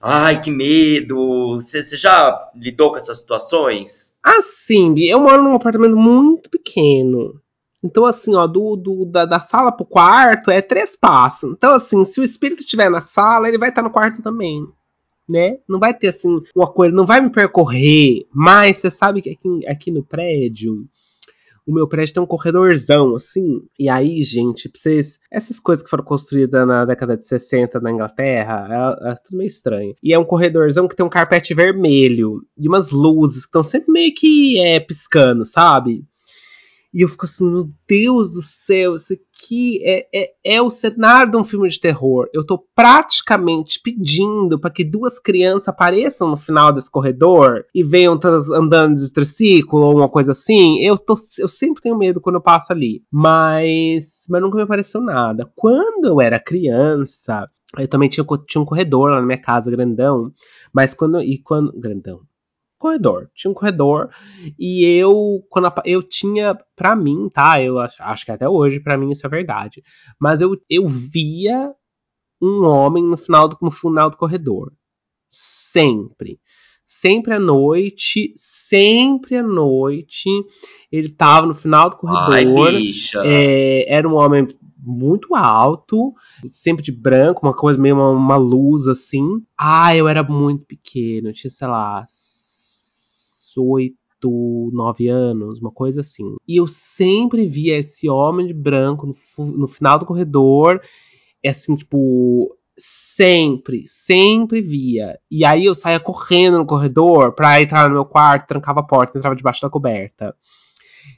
ai, 0.02 0.42
que 0.42 0.52
medo. 0.52 1.56
Você, 1.56 1.82
já 1.96 2.50
lidou 2.56 2.92
com 2.92 2.98
essas 2.98 3.20
situações? 3.20 4.18
Assim, 4.24 4.94
eu 5.00 5.20
moro 5.20 5.44
num 5.44 5.56
apartamento 5.56 5.96
muito 5.96 6.50
pequeno. 6.50 7.42
Então, 7.84 8.06
assim, 8.06 8.36
ó, 8.36 8.46
do, 8.46 8.76
do- 8.76 9.06
da, 9.06 9.26
da 9.26 9.40
sala 9.40 9.72
pro 9.72 9.86
quarto 9.86 10.52
é 10.52 10.62
três 10.62 10.96
passos. 10.96 11.52
Então, 11.54 11.72
assim, 11.72 12.04
se 12.04 12.20
o 12.20 12.24
espírito 12.24 12.60
estiver 12.60 12.90
na 12.90 13.00
sala, 13.00 13.48
ele 13.48 13.58
vai 13.58 13.70
estar 13.70 13.82
no 13.82 13.90
quarto 13.90 14.22
também. 14.22 14.66
Né? 15.28 15.60
Não 15.68 15.80
vai 15.80 15.94
ter, 15.94 16.08
assim, 16.08 16.42
uma 16.56 16.68
coisa, 16.72 16.94
não 16.96 17.06
vai 17.06 17.22
me 17.22 17.30
percorrer. 17.30 18.26
Mas 18.34 18.78
você 18.78 18.90
sabe 18.92 19.22
que 19.22 19.30
aqui, 19.30 19.68
aqui 19.68 19.92
no 19.92 20.04
prédio, 20.04 20.86
o 21.70 21.74
meu 21.74 21.88
prédio 21.88 22.16
tem 22.16 22.24
um 22.24 22.28
corredorzão, 22.28 23.16
assim. 23.16 23.62
E 23.78 23.88
aí, 23.88 24.24
gente, 24.24 24.68
pra 24.68 24.80
vocês. 24.80 25.20
Essas 25.32 25.60
coisas 25.60 25.84
que 25.84 25.90
foram 25.90 26.04
construídas 26.04 26.68
na 26.68 26.84
década 26.84 27.16
de 27.16 27.26
60 27.26 27.80
na 27.80 27.92
Inglaterra, 27.92 28.98
é, 29.06 29.12
é 29.12 29.14
tudo 29.16 29.38
meio 29.38 29.48
estranho. 29.48 29.96
E 30.02 30.14
é 30.14 30.18
um 30.20 30.26
corredorzão 30.26 30.88
que 30.88 30.96
tem 30.96 31.06
um 31.06 31.10
carpete 31.10 31.54
vermelho. 31.54 32.42
E 32.58 32.68
umas 32.68 32.90
luzes 32.92 33.42
que 33.42 33.50
estão 33.50 33.64
sempre 33.64 33.92
meio 33.92 34.14
que 34.14 34.60
é, 34.60 34.80
piscando, 34.80 35.46
sabe? 35.46 36.04
E 36.94 37.04
eu 37.04 37.08
fico 37.08 37.26
assim, 37.26 37.52
meu 37.52 37.70
Deus 37.88 38.32
do 38.32 38.42
céu, 38.42 38.96
isso 38.96 39.14
aqui 39.14 39.80
é, 39.84 40.08
é, 40.14 40.32
é 40.44 40.62
o 40.62 40.70
cenário 40.70 41.32
de 41.32 41.38
um 41.38 41.46
filme 41.46 41.70
de 41.70 41.80
terror. 41.80 42.28
Eu 42.34 42.44
tô 42.44 42.58
praticamente 42.76 43.80
pedindo 43.84 44.60
para 44.60 44.72
que 44.72 44.84
duas 44.84 45.20
crianças 45.20 45.68
apareçam 45.68 46.30
no 46.30 46.38
final 46.38 46.72
desse 46.72 46.90
corredor 46.90 47.64
e 47.76 47.84
venham 47.84 48.20
andando 48.56 48.96
de 48.96 49.14
triciclo 49.14 49.82
ou 49.82 49.98
uma 49.98 50.10
coisa 50.10 50.32
assim. 50.32 50.84
Eu, 50.84 50.98
tô, 50.98 51.14
eu 51.38 51.48
sempre 51.48 51.82
tenho 51.82 51.98
medo 51.98 52.20
quando 52.20 52.36
eu 52.36 52.42
passo 52.42 52.74
ali. 52.74 53.04
Mas, 53.12 54.26
mas 54.28 54.42
nunca 54.42 54.58
me 54.58 54.64
apareceu 54.64 55.00
nada. 55.00 55.50
Quando 55.56 56.06
eu 56.06 56.20
era 56.20 56.40
criança, 56.40 57.48
eu 57.78 57.88
também 57.88 58.10
tinha, 58.10 58.26
tinha 58.48 58.62
um 58.62 58.66
corredor 58.66 59.12
lá 59.12 59.20
na 59.20 59.26
minha 59.26 59.40
casa, 59.40 59.70
grandão. 59.70 60.32
Mas 60.74 60.94
quando. 60.94 61.22
E 61.22 61.38
quando. 61.38 61.72
Grandão. 61.80 62.22
Corredor. 62.80 63.30
Tinha 63.36 63.52
um 63.52 63.54
corredor. 63.54 64.10
E 64.58 64.84
eu, 64.86 65.46
quando 65.50 65.66
apa- 65.66 65.84
eu 65.86 66.02
tinha, 66.02 66.58
pra 66.76 66.96
mim, 66.96 67.30
tá? 67.32 67.62
Eu 67.62 67.78
acho, 67.78 68.02
acho 68.02 68.26
que 68.26 68.32
até 68.32 68.48
hoje, 68.50 68.80
pra 68.80 68.98
mim, 68.98 69.12
isso 69.12 69.26
é 69.28 69.30
verdade. 69.30 69.84
Mas 70.20 70.42
eu, 70.42 70.58
eu 70.70 70.88
via 70.88 71.72
um 72.42 72.64
homem 72.66 73.04
no 73.04 73.18
final 73.18 73.48
do, 73.50 73.58
no 73.62 73.70
final 73.70 74.10
do 74.10 74.18
corredor. 74.18 74.72
Sempre. 75.28 76.40
Sempre 76.86 77.34
à 77.36 77.40
noite, 77.40 78.34
sempre 78.36 79.36
à 79.36 79.44
noite. 79.44 80.28
Ele 80.92 81.10
tava 81.10 81.46
no 81.46 81.54
final 81.54 81.90
do 81.90 81.98
corredor. 81.98 82.34
Ai, 82.34 82.46
bicha. 82.78 83.22
É, 83.26 83.94
era 83.94 84.10
um 84.10 84.16
homem 84.16 84.48
muito 84.82 85.36
alto, 85.36 86.14
sempre 86.50 86.82
de 86.82 86.92
branco, 86.92 87.46
uma 87.46 87.54
coisa 87.54 87.78
meio 87.80 87.96
uma, 87.96 88.10
uma 88.10 88.38
luz 88.38 88.88
assim. 88.88 89.24
Ah, 89.58 89.96
eu 89.96 90.08
era 90.08 90.24
muito 90.24 90.66
pequeno, 90.66 91.32
tinha, 91.34 91.52
sei 91.52 91.68
lá, 91.68 92.06
oito, 93.58 94.70
nove 94.74 95.08
anos, 95.08 95.60
uma 95.60 95.72
coisa 95.72 96.02
assim. 96.02 96.36
E 96.48 96.60
eu 96.60 96.68
sempre 96.68 97.48
via 97.48 97.78
esse 97.78 98.10
homem 98.10 98.46
de 98.48 98.54
branco 98.54 99.08
no, 99.08 99.46
no 99.46 99.68
final 99.68 99.98
do 99.98 100.06
corredor, 100.06 100.82
é 101.44 101.50
assim, 101.50 101.76
tipo, 101.76 102.54
sempre, 102.78 103.84
sempre 103.88 104.62
via. 104.62 105.18
E 105.30 105.46
aí 105.46 105.66
eu 105.66 105.76
saía 105.76 106.00
correndo 106.00 106.58
no 106.58 106.66
corredor 106.66 107.34
pra 107.34 107.62
entrar 107.62 107.88
no 107.88 107.96
meu 107.96 108.06
quarto, 108.06 108.48
trancava 108.48 108.80
a 108.80 108.84
porta, 108.84 109.18
entrava 109.18 109.36
debaixo 109.36 109.62
da 109.62 109.70
coberta. 109.70 110.36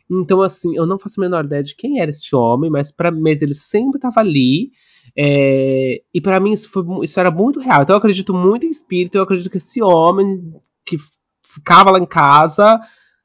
Então, 0.09 0.41
assim, 0.41 0.75
eu 0.75 0.85
não 0.85 0.99
faço 0.99 1.19
a 1.19 1.23
menor 1.23 1.45
ideia 1.45 1.63
de 1.63 1.75
quem 1.75 1.99
era 2.01 2.09
este 2.09 2.35
homem, 2.35 2.69
mas 2.69 2.91
para 2.91 3.11
mas 3.11 3.41
ele 3.41 3.53
sempre 3.53 3.97
estava 3.97 4.19
ali. 4.19 4.71
é, 5.15 6.01
e 6.13 6.21
pra 6.21 6.39
mim 6.39 6.51
isso, 6.51 6.69
foi, 6.69 6.83
isso 7.03 7.19
era 7.19 7.31
muito 7.31 7.59
real. 7.59 7.83
Então 7.83 7.93
eu 7.93 7.97
acredito 7.99 8.33
muito 8.33 8.65
em 8.65 8.69
espírito, 8.69 9.15
eu 9.15 9.23
acredito 9.23 9.49
que 9.49 9.57
esse 9.57 9.81
homem 9.81 10.53
que 10.85 10.97
ficava 11.53 11.91
lá 11.91 11.99
em 11.99 12.05
casa 12.05 12.79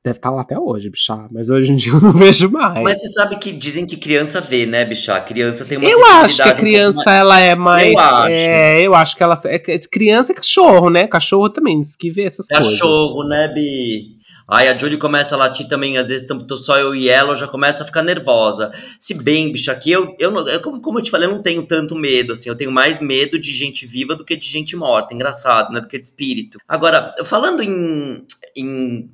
deve 0.04 0.18
estar 0.18 0.30
lá 0.30 0.42
até 0.42 0.56
hoje, 0.56 0.88
bichá. 0.88 1.26
Mas 1.32 1.48
hoje 1.50 1.72
em 1.72 1.74
dia 1.74 1.92
eu 1.92 2.00
não 2.00 2.12
vejo 2.14 2.48
mais. 2.48 2.80
Mas 2.80 3.00
você 3.00 3.08
sabe 3.08 3.40
que 3.40 3.50
dizem 3.52 3.84
que 3.84 3.96
criança 3.96 4.40
vê, 4.40 4.64
né, 4.64 4.84
bicha? 4.84 5.20
Criança 5.20 5.64
tem 5.64 5.76
uma 5.78 5.88
eu 5.90 6.04
acho 6.06 6.36
que 6.36 6.42
a 6.48 6.52
um 6.52 6.56
criança 6.56 7.02
mais- 7.04 7.18
ela 7.18 7.40
é 7.40 7.54
mais. 7.56 7.92
Eu 7.92 7.98
acho. 7.98 8.32
É, 8.32 8.82
eu 8.82 8.94
acho 8.94 9.16
que 9.16 9.22
ela. 9.24 9.40
É, 9.46 9.58
que- 9.58 9.78
criança 9.90 10.30
é 10.30 10.34
cachorro, 10.36 10.90
né? 10.90 11.08
Cachorro 11.08 11.50
também 11.50 11.80
diz 11.80 11.96
que 11.96 12.08
vê 12.08 12.22
essas 12.22 12.46
coisas. 12.46 12.70
Cachorro, 12.70 13.28
né, 13.28 13.48
Bi? 13.48 14.14
Aí 14.48 14.68
a 14.68 14.78
Julie 14.78 14.96
começa 14.96 15.34
a 15.34 15.38
latir 15.38 15.66
também, 15.68 15.98
às 15.98 16.08
vezes 16.08 16.26
tô 16.46 16.56
só 16.56 16.78
eu 16.78 16.94
e 16.94 17.08
ela, 17.08 17.32
eu 17.32 17.36
já 17.36 17.48
começa 17.48 17.82
a 17.82 17.86
ficar 17.86 18.02
nervosa. 18.02 18.72
Se 19.00 19.12
bem, 19.12 19.52
bicho, 19.52 19.70
aqui 19.70 19.90
eu, 19.90 20.14
eu, 20.20 20.32
eu 20.48 20.60
como, 20.60 20.80
como 20.80 20.98
eu 21.00 21.02
te 21.02 21.10
falei, 21.10 21.28
eu 21.28 21.32
não 21.32 21.42
tenho 21.42 21.66
tanto 21.66 21.96
medo, 21.96 22.32
assim, 22.32 22.48
eu 22.48 22.56
tenho 22.56 22.70
mais 22.70 23.00
medo 23.00 23.40
de 23.40 23.52
gente 23.52 23.86
viva 23.86 24.14
do 24.14 24.24
que 24.24 24.36
de 24.36 24.48
gente 24.48 24.76
morta, 24.76 25.14
engraçado, 25.14 25.72
né, 25.72 25.80
do 25.80 25.88
que 25.88 25.98
de 25.98 26.04
espírito. 26.04 26.58
Agora, 26.68 27.12
falando 27.24 27.60
em, 27.60 28.24
em 28.54 29.10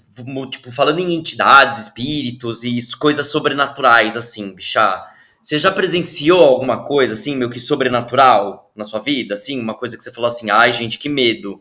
tipo, 0.50 0.70
falando 0.70 0.98
em 0.98 1.14
entidades, 1.14 1.84
espíritos 1.84 2.62
e 2.62 2.78
coisas 2.98 3.26
sobrenaturais, 3.28 4.18
assim, 4.18 4.54
bichá, 4.54 5.08
você 5.42 5.58
já 5.58 5.72
presenciou 5.72 6.44
alguma 6.44 6.84
coisa, 6.84 7.14
assim, 7.14 7.36
meio 7.36 7.50
que 7.50 7.58
sobrenatural 7.58 8.70
na 8.76 8.84
sua 8.84 9.00
vida, 9.00 9.34
assim, 9.34 9.58
uma 9.58 9.74
coisa 9.74 9.96
que 9.96 10.04
você 10.04 10.12
falou 10.12 10.28
assim, 10.28 10.50
ai, 10.50 10.72
gente, 10.72 10.98
que 10.98 11.08
medo. 11.08 11.60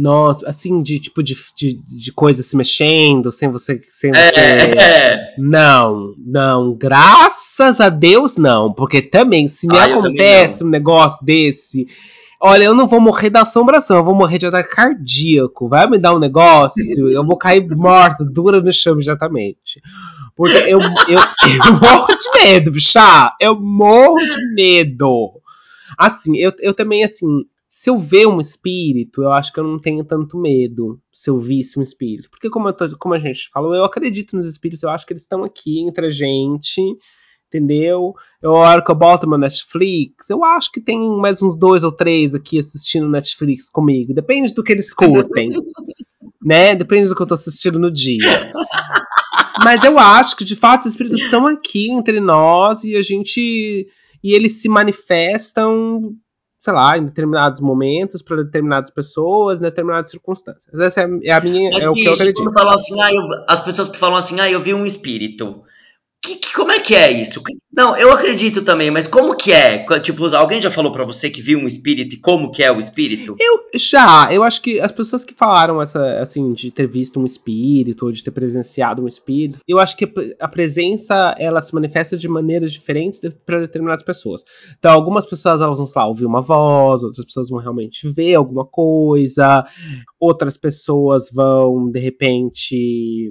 Nossa, 0.00 0.48
assim, 0.48 0.80
de 0.80 0.98
tipo 0.98 1.22
de, 1.22 1.36
de, 1.54 1.74
de 1.74 2.10
coisa 2.10 2.42
se 2.42 2.56
mexendo, 2.56 3.30
sem 3.30 3.50
você. 3.50 3.78
Sem 3.86 4.10
você... 4.10 4.18
É, 4.18 4.78
é. 4.78 5.34
Não, 5.36 6.14
não, 6.16 6.74
graças 6.74 7.80
a 7.80 7.90
Deus 7.90 8.38
não, 8.38 8.72
porque 8.72 9.02
também 9.02 9.46
se 9.46 9.66
me 9.66 9.76
Ah, 9.76 9.84
acontece 9.84 10.64
um 10.64 10.70
negócio 10.70 11.22
desse, 11.22 11.86
olha, 12.40 12.64
eu 12.64 12.74
não 12.74 12.88
vou 12.88 12.98
morrer 12.98 13.28
da 13.28 13.42
assombração, 13.42 13.98
eu 13.98 14.04
vou 14.04 14.14
morrer 14.14 14.38
de 14.38 14.46
ataque 14.46 14.74
cardíaco, 14.74 15.68
vai 15.68 15.86
me 15.86 15.98
dar 15.98 16.14
um 16.14 16.18
negócio, 16.18 17.10
eu 17.10 17.22
vou 17.22 17.36
cair 17.36 17.68
morta, 17.68 18.24
dura 18.24 18.62
no 18.62 18.72
chão 18.72 18.94
imediatamente. 18.94 19.82
Porque 20.34 20.56
eu, 20.56 20.80
eu, 20.80 21.20
eu 21.66 21.74
morro 21.78 22.16
de 22.16 22.42
medo, 22.42 22.72
bichá, 22.72 23.36
eu 23.38 23.54
morro 23.60 24.16
de 24.16 24.54
medo. 24.54 25.32
Assim, 25.98 26.38
eu, 26.38 26.54
eu 26.60 26.72
também, 26.72 27.04
assim, 27.04 27.26
se 27.80 27.88
eu 27.88 27.98
ver 27.98 28.26
um 28.26 28.38
espírito, 28.38 29.22
eu 29.22 29.32
acho 29.32 29.50
que 29.54 29.58
eu 29.58 29.64
não 29.64 29.78
tenho 29.80 30.04
tanto 30.04 30.36
medo 30.36 31.00
se 31.10 31.30
eu 31.30 31.38
visse 31.38 31.78
um 31.78 31.82
espírito. 31.82 32.28
Porque, 32.28 32.50
como, 32.50 32.70
tô- 32.74 32.94
como 32.98 33.14
a 33.14 33.18
gente 33.18 33.48
falou, 33.50 33.74
eu 33.74 33.86
acredito 33.86 34.36
nos 34.36 34.44
espíritos, 34.44 34.82
eu 34.82 34.90
acho 34.90 35.06
que 35.06 35.14
eles 35.14 35.22
estão 35.22 35.42
aqui 35.44 35.80
entre 35.80 36.04
a 36.08 36.10
gente, 36.10 36.78
entendeu? 37.48 38.12
Eu, 38.42 38.54
a 38.54 38.58
hora 38.68 38.84
que 38.84 38.90
eu 38.90 38.94
boto 38.94 39.26
meu 39.26 39.38
Netflix, 39.38 40.28
eu 40.28 40.44
acho 40.44 40.70
que 40.70 40.78
tem 40.78 40.98
mais 41.16 41.40
uns 41.40 41.58
dois 41.58 41.82
ou 41.82 41.90
três 41.90 42.34
aqui 42.34 42.58
assistindo 42.58 43.08
Netflix 43.08 43.70
comigo. 43.70 44.12
Depende 44.12 44.52
do 44.52 44.62
que 44.62 44.72
eles 44.72 44.92
curtem, 44.92 45.48
né? 46.44 46.74
Depende 46.76 47.08
do 47.08 47.16
que 47.16 47.22
eu 47.22 47.26
tô 47.26 47.32
assistindo 47.32 47.78
no 47.78 47.90
dia. 47.90 48.52
Mas 49.64 49.82
eu 49.84 49.98
acho 49.98 50.36
que, 50.36 50.44
de 50.44 50.54
fato, 50.54 50.80
os 50.82 50.88
espíritos 50.88 51.22
estão 51.22 51.46
aqui 51.46 51.90
entre 51.90 52.20
nós 52.20 52.84
e 52.84 52.94
a 52.94 53.00
gente. 53.00 53.88
E 54.22 54.34
eles 54.34 54.60
se 54.60 54.68
manifestam, 54.68 56.14
sei 56.60 56.72
lá, 56.74 56.98
em 56.98 57.04
determinados 57.06 57.60
momentos, 57.60 58.22
para 58.22 58.42
determinadas 58.44 58.90
pessoas, 58.90 59.60
em 59.60 59.64
determinadas 59.64 60.10
circunstâncias. 60.10 60.78
Essa 60.78 61.00
é 61.00 61.04
a, 61.04 61.08
é 61.24 61.30
a 61.32 61.40
minha. 61.40 61.70
Mas, 61.72 61.82
é 61.82 61.88
o 61.88 61.94
que 61.94 62.04
eu 62.04 62.12
acredito. 62.12 62.42
quando 62.42 62.52
falam 62.52 62.74
assim, 62.74 63.00
ah, 63.00 63.12
eu- 63.12 63.44
as 63.48 63.60
pessoas 63.60 63.88
que 63.88 63.96
falam 63.98 64.16
assim, 64.16 64.38
ah, 64.40 64.50
eu 64.50 64.60
vi 64.60 64.74
um 64.74 64.84
espírito. 64.84 65.62
Que, 66.22 66.36
que- 66.36 66.52
como 66.52 66.69
que 66.80 66.94
é 66.94 67.10
isso? 67.10 67.42
Não, 67.72 67.96
eu 67.96 68.12
acredito 68.12 68.62
também, 68.62 68.90
mas 68.90 69.06
como 69.06 69.36
que 69.36 69.52
é? 69.52 69.84
Tipo, 70.00 70.26
alguém 70.34 70.60
já 70.60 70.70
falou 70.70 70.90
pra 70.90 71.04
você 71.04 71.30
que 71.30 71.40
viu 71.40 71.58
um 71.58 71.66
espírito 71.66 72.14
e 72.14 72.18
como 72.18 72.50
que 72.50 72.62
é 72.62 72.72
o 72.72 72.78
espírito? 72.78 73.36
Eu 73.38 73.60
já, 73.76 74.32
eu 74.32 74.42
acho 74.42 74.60
que 74.60 74.80
as 74.80 74.90
pessoas 74.90 75.24
que 75.24 75.32
falaram 75.32 75.80
essa, 75.80 76.18
assim, 76.18 76.52
de 76.52 76.70
ter 76.70 76.88
visto 76.88 77.20
um 77.20 77.24
espírito 77.24 78.06
ou 78.06 78.12
de 78.12 78.24
ter 78.24 78.32
presenciado 78.32 79.02
um 79.02 79.08
espírito, 79.08 79.60
eu 79.68 79.78
acho 79.78 79.96
que 79.96 80.12
a 80.40 80.48
presença 80.48 81.34
ela 81.38 81.60
se 81.60 81.72
manifesta 81.72 82.16
de 82.16 82.28
maneiras 82.28 82.72
diferentes 82.72 83.20
para 83.46 83.60
determinadas 83.60 84.02
pessoas. 84.02 84.44
Então, 84.78 84.92
algumas 84.92 85.24
pessoas 85.24 85.60
elas 85.62 85.78
vão 85.78 85.86
falar, 85.86 86.08
ouvir 86.08 86.26
uma 86.26 86.42
voz, 86.42 87.02
outras 87.02 87.24
pessoas 87.24 87.48
vão 87.48 87.60
realmente 87.60 88.10
ver 88.10 88.34
alguma 88.34 88.64
coisa, 88.66 89.64
outras 90.18 90.56
pessoas 90.56 91.30
vão 91.32 91.90
de 91.90 92.00
repente 92.00 93.30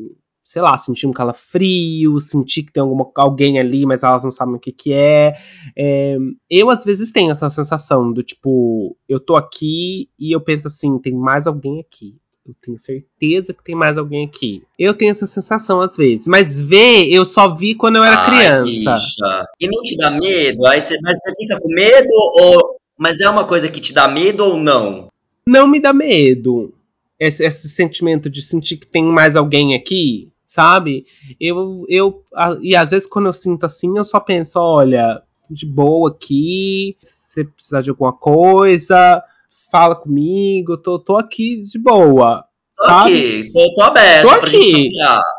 sei 0.50 0.64
lá, 0.64 0.76
sentir 0.80 1.06
um 1.06 1.12
calafrio, 1.12 2.20
sentir 2.20 2.64
que 2.64 2.74
tem 2.74 2.82
alguma, 2.82 3.08
alguém 3.14 3.60
ali, 3.60 3.86
mas 3.86 4.02
elas 4.02 4.24
não 4.24 4.32
sabem 4.32 4.56
o 4.56 4.60
que, 4.60 4.72
que 4.72 4.92
é. 4.92 5.36
É, 5.78 6.18
Eu, 6.50 6.72
às 6.72 6.84
vezes, 6.84 7.12
tenho 7.12 7.32
essa 7.32 7.52
sensação 7.52 8.12
do 8.12 8.24
tipo, 8.24 8.98
eu 9.08 9.20
tô 9.20 9.36
aqui 9.36 10.10
e 10.18 10.32
eu 10.32 10.42
penso 10.42 10.68
assim, 10.68 10.98
tem 10.98 11.14
mais 11.14 11.46
alguém 11.46 11.80
aqui. 11.80 12.16
Eu 12.44 12.56
tenho 12.60 12.80
certeza 12.80 13.54
que 13.54 13.64
tem 13.64 13.76
mais 13.76 13.96
alguém 13.96 14.26
aqui. 14.26 14.64
Eu 14.80 14.96
tenho 14.96 15.12
essa 15.12 15.28
sensação 15.28 15.82
às 15.82 15.96
vezes. 15.96 16.26
Mas 16.26 16.60
ver, 16.60 17.08
eu 17.14 17.26
só 17.26 17.54
vi 17.54 17.76
quando 17.76 17.98
eu 17.98 18.04
era 18.04 18.20
Ai, 18.20 18.30
criança. 18.32 18.66
bicha. 18.96 19.46
E 19.60 19.68
não 19.68 19.84
te 19.84 19.96
dá 19.98 20.10
medo? 20.10 20.66
Aí 20.66 20.82
você, 20.82 20.98
mas 21.00 21.22
você 21.22 21.32
fica 21.36 21.60
com 21.62 21.72
medo 21.72 22.10
ou. 22.42 22.76
Mas 22.98 23.20
é 23.20 23.30
uma 23.30 23.46
coisa 23.46 23.70
que 23.70 23.80
te 23.80 23.94
dá 23.94 24.08
medo 24.08 24.44
ou 24.44 24.58
não? 24.58 25.10
Não 25.46 25.68
me 25.68 25.80
dá 25.80 25.94
medo. 25.94 26.74
Esse, 27.20 27.46
esse 27.46 27.70
sentimento 27.70 28.32
de 28.32 28.42
sentir 28.42 28.78
que 28.78 28.88
tem 28.88 29.04
mais 29.04 29.36
alguém 29.36 29.76
aqui, 29.76 30.30
sabe? 30.50 31.06
Eu, 31.40 31.86
eu. 31.88 32.24
a- 32.34 32.58
E 32.62 32.76
às 32.76 32.90
vezes 32.92 33.08
quando 33.08 33.28
eu 33.28 33.34
sinto 33.34 33.66
assim, 33.66 33.96
eu 33.98 34.04
só 34.04 34.20
penso, 34.20 34.60
olha, 34.60 35.22
de 35.50 35.66
boa 35.66 36.10
aqui. 36.10 36.98
Se 37.02 37.34
você 37.34 37.44
precisar 37.46 37.82
de 37.82 37.90
alguma 37.92 38.12
coisa, 38.14 39.24
fala 39.72 39.96
comigo, 39.96 40.76
tô, 40.78 40.98
tô 40.98 41.18
aqui 41.18 41.62
de 41.62 41.78
boa. 41.80 42.44
Tô 42.78 42.86
Sabe? 42.86 43.14
aqui, 43.14 43.52
tô, 43.54 43.74
tô 43.76 43.82
aberto 43.84 44.22
Tô 44.30 44.30
aqui. 44.36 44.90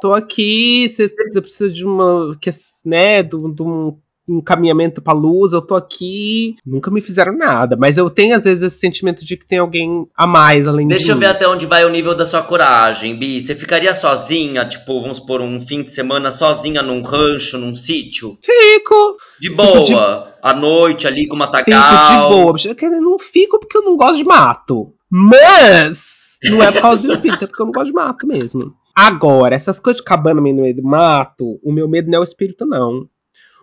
tô 0.01 0.13
aqui, 0.13 0.89
você 0.89 1.09
precisa 1.09 1.71
de 1.71 1.85
uma, 1.85 2.37
que- 2.41 2.51
né, 2.85 3.23
de, 3.23 3.31
de 3.31 3.63
um 3.63 3.99
encaminhamento 4.39 5.03
pra 5.03 5.13
luz, 5.13 5.53
eu 5.53 5.61
tô 5.63 5.75
aqui. 5.75 6.57
Nunca 6.65 6.91
me 6.91 7.01
fizeram 7.01 7.37
nada, 7.37 7.77
mas 7.77 7.99
eu 7.99 8.09
tenho 8.09 8.37
às 8.37 8.45
vezes 8.45 8.63
esse 8.63 8.79
sentimento 8.79 9.25
de 9.25 9.37
que 9.37 9.47
tem 9.47 9.59
alguém 9.59 10.07
a 10.17 10.27
mais 10.27 10.67
além 10.69 10.87
de 10.87 10.95
Deixa 10.95 11.13
eu 11.13 11.17
mim. 11.17 11.21
ver 11.21 11.27
até 11.27 11.49
onde 11.49 11.67
vai 11.67 11.85
o 11.85 11.89
nível 11.91 12.15
da 12.15 12.25
sua 12.27 12.43
coragem, 12.43 13.17
Bi. 13.17 13.41
Você 13.41 13.55
ficaria 13.55 13.93
sozinha, 13.95 14.65
tipo, 14.65 15.01
vamos 15.03 15.19
por 15.19 15.41
um 15.41 15.61
fim 15.61 15.83
de 15.83 15.91
semana 15.93 16.31
sozinha 16.31 16.83
num 16.83 17.03
rancho, 17.03 17.59
num 17.59 17.75
sítio? 17.75 18.39
Fico, 18.43 19.17
De 19.41 19.51
boa. 19.51 20.29
À 20.43 20.55
noite 20.55 21.07
ali 21.07 21.27
com 21.29 21.37
uma 21.37 21.47
fico 21.47 21.71
tagal. 21.71 22.29
de 22.31 22.35
boa. 22.37 22.53
bicho. 22.53 22.69
Eu 22.81 23.01
não 23.03 23.19
fico 23.19 23.59
porque 23.61 23.77
eu 23.77 23.83
não 23.83 23.97
gosto 23.97 24.17
de 24.17 24.25
mato. 24.25 24.95
Mas 25.11 26.39
não 26.45 26.63
é 26.63 26.71
por 26.73 26.81
causa 26.81 27.03
do 27.07 27.13
espírito, 27.13 27.45
é 27.45 27.47
porque 27.47 27.61
eu 27.63 27.67
não 27.67 27.73
gosto 27.73 27.87
de 27.87 27.93
mato 27.93 28.27
mesmo. 28.27 28.73
Agora, 28.97 29.55
essas 29.55 29.79
coisas 29.81 30.01
de 30.01 30.05
cabana 30.05 30.41
no 30.41 30.43
meio 30.43 30.75
do 30.77 30.83
mato, 30.83 31.59
o 31.63 31.73
meu 31.73 31.89
medo 31.89 32.11
não 32.11 32.19
é 32.19 32.21
o 32.21 32.25
espírito, 32.25 32.67
não. 32.67 33.07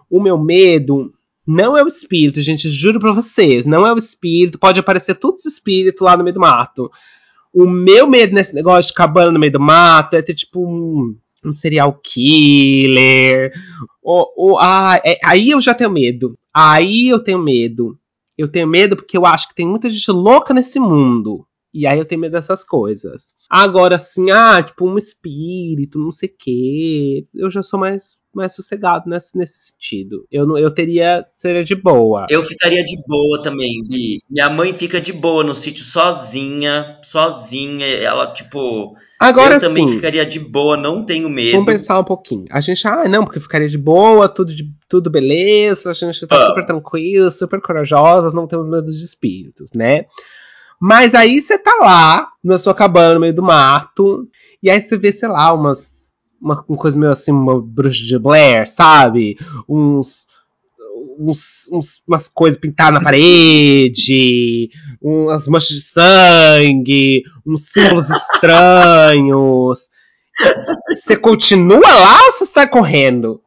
O 0.09 0.21
meu 0.21 0.37
medo 0.37 1.13
não 1.45 1.77
é 1.77 1.83
o 1.83 1.87
espírito, 1.87 2.41
gente, 2.41 2.69
juro 2.69 2.99
pra 2.99 3.11
vocês. 3.13 3.65
Não 3.65 3.85
é 3.87 3.93
o 3.93 3.97
espírito. 3.97 4.59
Pode 4.59 4.79
aparecer 4.79 5.15
todos 5.15 5.45
os 5.45 5.53
espíritos 5.53 6.01
lá 6.01 6.15
no 6.17 6.23
meio 6.23 6.33
do 6.33 6.39
mato. 6.39 6.89
O 7.53 7.65
meu 7.67 8.07
medo 8.07 8.33
nesse 8.33 8.53
negócio 8.53 8.89
de 8.89 8.93
cabana 8.93 9.31
no 9.31 9.39
meio 9.39 9.51
do 9.53 9.59
mato 9.59 10.15
é 10.15 10.21
ter, 10.21 10.33
tipo, 10.33 10.65
um, 10.65 11.15
um 11.45 11.51
serial 11.51 11.99
killer. 12.03 13.51
Ou, 14.03 14.31
ou- 14.35 14.57
ah, 14.59 14.99
é- 15.05 15.17
aí 15.23 15.49
eu 15.51 15.59
já 15.61 15.73
tenho 15.73 15.89
medo. 15.91 16.37
Aí 16.53 17.07
eu 17.09 17.19
tenho 17.19 17.39
medo. 17.39 17.97
Eu 18.37 18.47
tenho 18.47 18.67
medo 18.67 18.95
porque 18.95 19.17
eu 19.17 19.25
acho 19.25 19.47
que 19.49 19.55
tem 19.55 19.67
muita 19.67 19.89
gente 19.89 20.11
louca 20.11 20.53
nesse 20.53 20.79
mundo. 20.79 21.45
E 21.77 21.85
aí 21.85 21.99
eu 21.99 22.05
tenho 22.05 22.19
medo 22.19 22.31
dessas 22.31 22.63
coisas. 22.63 23.35
Agora, 23.47 23.97
assim, 23.97 24.31
ah, 24.31 24.63
tipo, 24.63 24.89
um 24.89 24.97
espírito, 24.97 25.99
não 25.99 26.11
sei 26.11 26.27
o 26.27 26.33
quê. 26.35 27.27
Eu 27.35 27.51
já 27.51 27.61
sou 27.61 27.79
mais, 27.79 28.17
mais 28.33 28.55
sossegado 28.55 29.07
nesse, 29.07 29.37
nesse 29.37 29.67
sentido. 29.67 30.25
Eu, 30.31 30.47
não, 30.47 30.57
eu 30.57 30.71
teria. 30.71 31.23
Seria 31.35 31.63
de 31.63 31.75
boa. 31.75 32.25
Eu 32.31 32.43
ficaria 32.43 32.83
de 32.83 32.97
boa 33.07 33.43
também, 33.43 33.83
Bi. 33.87 34.23
Minha 34.27 34.49
mãe 34.49 34.73
fica 34.73 34.99
de 34.99 35.13
boa 35.13 35.43
no 35.43 35.53
sítio 35.53 35.85
sozinha, 35.85 36.97
sozinha. 37.03 37.85
Ela, 37.85 38.33
tipo. 38.33 38.95
Agora 39.19 39.55
eu 39.55 39.59
também 39.59 39.87
sim. 39.87 39.95
ficaria 39.95 40.25
de 40.25 40.39
boa, 40.39 40.75
não 40.75 41.05
tenho 41.05 41.29
medo. 41.29 41.51
Vamos 41.51 41.71
pensar 41.73 41.99
um 41.99 42.03
pouquinho. 42.03 42.45
A 42.49 42.59
gente, 42.59 42.87
ah, 42.87 43.07
não, 43.07 43.23
porque 43.23 43.39
ficaria 43.39 43.67
de 43.67 43.77
boa, 43.77 44.27
tudo, 44.27 44.51
de, 44.53 44.63
tudo 44.89 45.11
beleza, 45.11 45.91
a 45.91 45.93
gente 45.93 46.25
tá 46.25 46.37
Ah. 46.37 46.45
super 46.47 46.65
tranquilo, 46.65 47.29
super 47.29 47.61
corajosas, 47.61 48.33
não 48.33 48.47
temos 48.47 48.67
medo 48.67 48.89
de 48.89 48.97
espíritos, 48.97 49.71
né? 49.75 50.05
Mas 50.79 51.15
aí 51.15 51.39
você 51.39 51.57
tá 51.57 51.75
lá, 51.81 52.27
na 52.43 52.57
sua 52.57 52.73
cabana, 52.73 53.15
no 53.15 53.19
meio 53.21 53.33
do 53.33 53.41
mato, 53.43 54.27
e 54.61 54.69
aí 54.69 54.79
você 54.79 54.97
vê, 54.97 55.11
sei 55.11 55.29
lá, 55.29 55.51
umas. 55.53 55.97
Uma, 56.39 56.63
uma 56.69 56.77
coisa 56.77 56.95
meio 56.97 57.11
assim, 57.11 57.31
uma 57.31 57.59
bruxa 57.59 58.05
de 58.05 58.17
Blair, 58.19 58.69
sabe? 58.69 59.37
Uns. 59.67 60.27
Uns, 61.19 61.67
uns- 61.71 62.03
umas 62.07 62.27
coisas 62.27 62.59
pintadas 62.59 62.93
na 62.93 63.03
parede, 63.03 64.69
umas 65.01 65.47
manchas 65.47 65.69
de 65.69 65.81
sangue, 65.81 67.23
uns 67.45 67.71
símbolos 67.71 68.09
estranhos. 68.11 69.89
Você 70.89 71.15
continua 71.17 71.79
lá 71.79 72.23
ou 72.25 72.31
você 72.31 72.45
sai 72.45 72.67
correndo? 72.67 73.41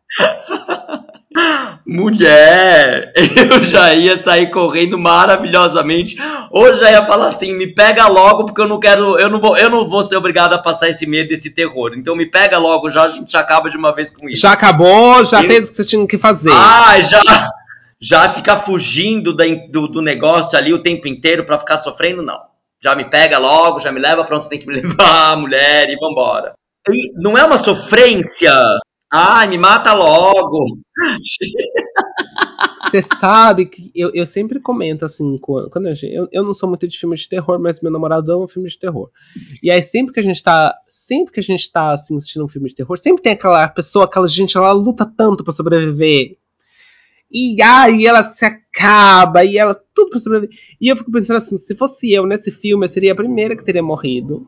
Mulher, 1.87 3.13
eu 3.17 3.63
já 3.65 3.95
ia 3.95 4.23
sair 4.23 4.51
correndo 4.51 4.99
maravilhosamente. 4.99 6.17
Ou 6.51 6.73
já 6.75 6.91
ia 6.91 7.05
falar 7.05 7.29
assim, 7.29 7.53
me 7.55 7.67
pega 7.67 8.07
logo, 8.07 8.47
porque 8.47 8.61
eu 8.61 8.69
não 8.69 8.79
quero, 8.81 9.19
eu 9.19 9.29
não 9.31 9.41
vou, 9.41 9.57
eu 9.57 9.71
não 9.71 9.89
vou 9.89 10.03
ser 10.03 10.17
obrigado 10.17 10.53
a 10.55 10.59
passar 10.59 10.89
esse 10.89 11.07
medo, 11.07 11.33
esse 11.33 11.51
terror. 11.55 11.93
Então 11.97 12.15
me 12.17 12.27
pega 12.27 12.59
logo, 12.59 12.91
já 12.91 13.05
a 13.05 13.09
gente 13.09 13.37
acaba 13.37 13.71
de 13.71 13.77
uma 13.77 13.95
vez 13.95 14.11
com 14.11 14.29
isso. 14.29 14.43
Já 14.43 14.53
acabou, 14.53 15.25
já 15.25 15.41
fez 15.43 15.69
o 15.69 15.71
que 15.71 15.77
você 15.83 15.89
tinha 15.89 16.07
que 16.07 16.19
fazer. 16.19 16.51
Ah, 16.53 17.01
já, 17.01 17.21
já 18.01 18.29
ficar 18.29 18.59
fugindo 18.59 19.33
da- 19.35 19.45
do, 19.71 19.89
do 19.89 20.03
negócio 20.03 20.57
ali 20.59 20.73
o 20.73 20.83
tempo 20.83 21.07
inteiro 21.09 21.45
pra 21.45 21.59
ficar 21.59 21.79
sofrendo, 21.79 22.23
não. 22.23 22.41
Já 22.83 22.95
me 22.97 23.05
pega 23.05 23.37
logo, 23.39 23.79
já 23.81 23.93
me 23.93 24.01
leva 24.01 24.25
pra 24.25 24.37
onde 24.37 24.45
você 24.45 24.51
tem 24.51 24.59
que 24.59 24.67
me 24.67 24.75
levar, 24.81 25.37
mulher, 25.37 25.89
e 25.91 25.97
vambora. 25.97 26.53
E 26.91 27.13
não 27.21 27.37
é 27.37 27.45
uma 27.45 27.59
sofrência. 27.59 28.53
Ai, 29.13 29.49
me 29.49 29.59
mata 29.59 29.93
logo. 29.93 30.67
Você 32.85 33.03
sabe 33.03 33.67
que 33.67 33.91
eu, 33.95 34.11
eu 34.15 34.27
sempre 34.27 34.61
comento 34.61 35.05
assim, 35.05 35.39
quando, 35.39 35.93
gente, 35.95 36.13
eu, 36.15 36.29
eu 36.33 36.43
não 36.43 36.53
sou 36.53 36.69
muito 36.69 36.87
de 36.89 36.99
filme 36.99 37.17
de 37.17 37.29
terror, 37.29 37.59
mas 37.61 37.81
meu 37.81 37.91
namorado 37.91 38.33
ama 38.33 38.49
filme 38.49 38.69
de 38.69 38.79
terror. 38.79 39.11
E 39.63 39.71
aí 39.71 39.81
sempre 39.83 40.13
que 40.13 40.21
a 40.21 40.23
gente 40.23 40.43
tá, 40.43 40.77
sempre 40.87 41.33
que 41.33 41.41
a 41.41 41.43
gente 41.43 41.71
tá 41.71 41.93
assim, 41.93 42.17
assistindo 42.17 42.45
um 42.45 42.49
filme 42.49 42.69
de 42.69 42.75
terror, 42.75 42.99
sempre 42.99 43.23
tem 43.23 43.33
aquela 43.33 43.69
pessoa, 43.69 44.05
aquela 44.05 44.27
gente, 44.27 44.57
ela 44.57 44.73
luta 44.73 45.05
tanto 45.07 45.45
pra 45.45 45.53
sobreviver. 45.53 46.37
E 47.31 47.63
aí 47.63 48.07
ela 48.07 48.25
se 48.25 48.45
acaba, 48.45 49.45
e 49.45 49.57
ela 49.57 49.75
tudo 49.95 50.11
pra 50.11 50.19
sobreviver. 50.19 50.57
E 50.81 50.89
eu 50.89 50.97
fico 50.97 51.13
pensando 51.13 51.37
assim, 51.37 51.59
se 51.59 51.75
fosse 51.77 52.13
eu 52.13 52.27
nesse 52.27 52.51
filme, 52.51 52.85
eu 52.85 52.89
seria 52.89 53.13
a 53.13 53.17
primeira 53.17 53.57
que 53.57 53.65
teria 53.65 53.83
morrido. 53.83 54.47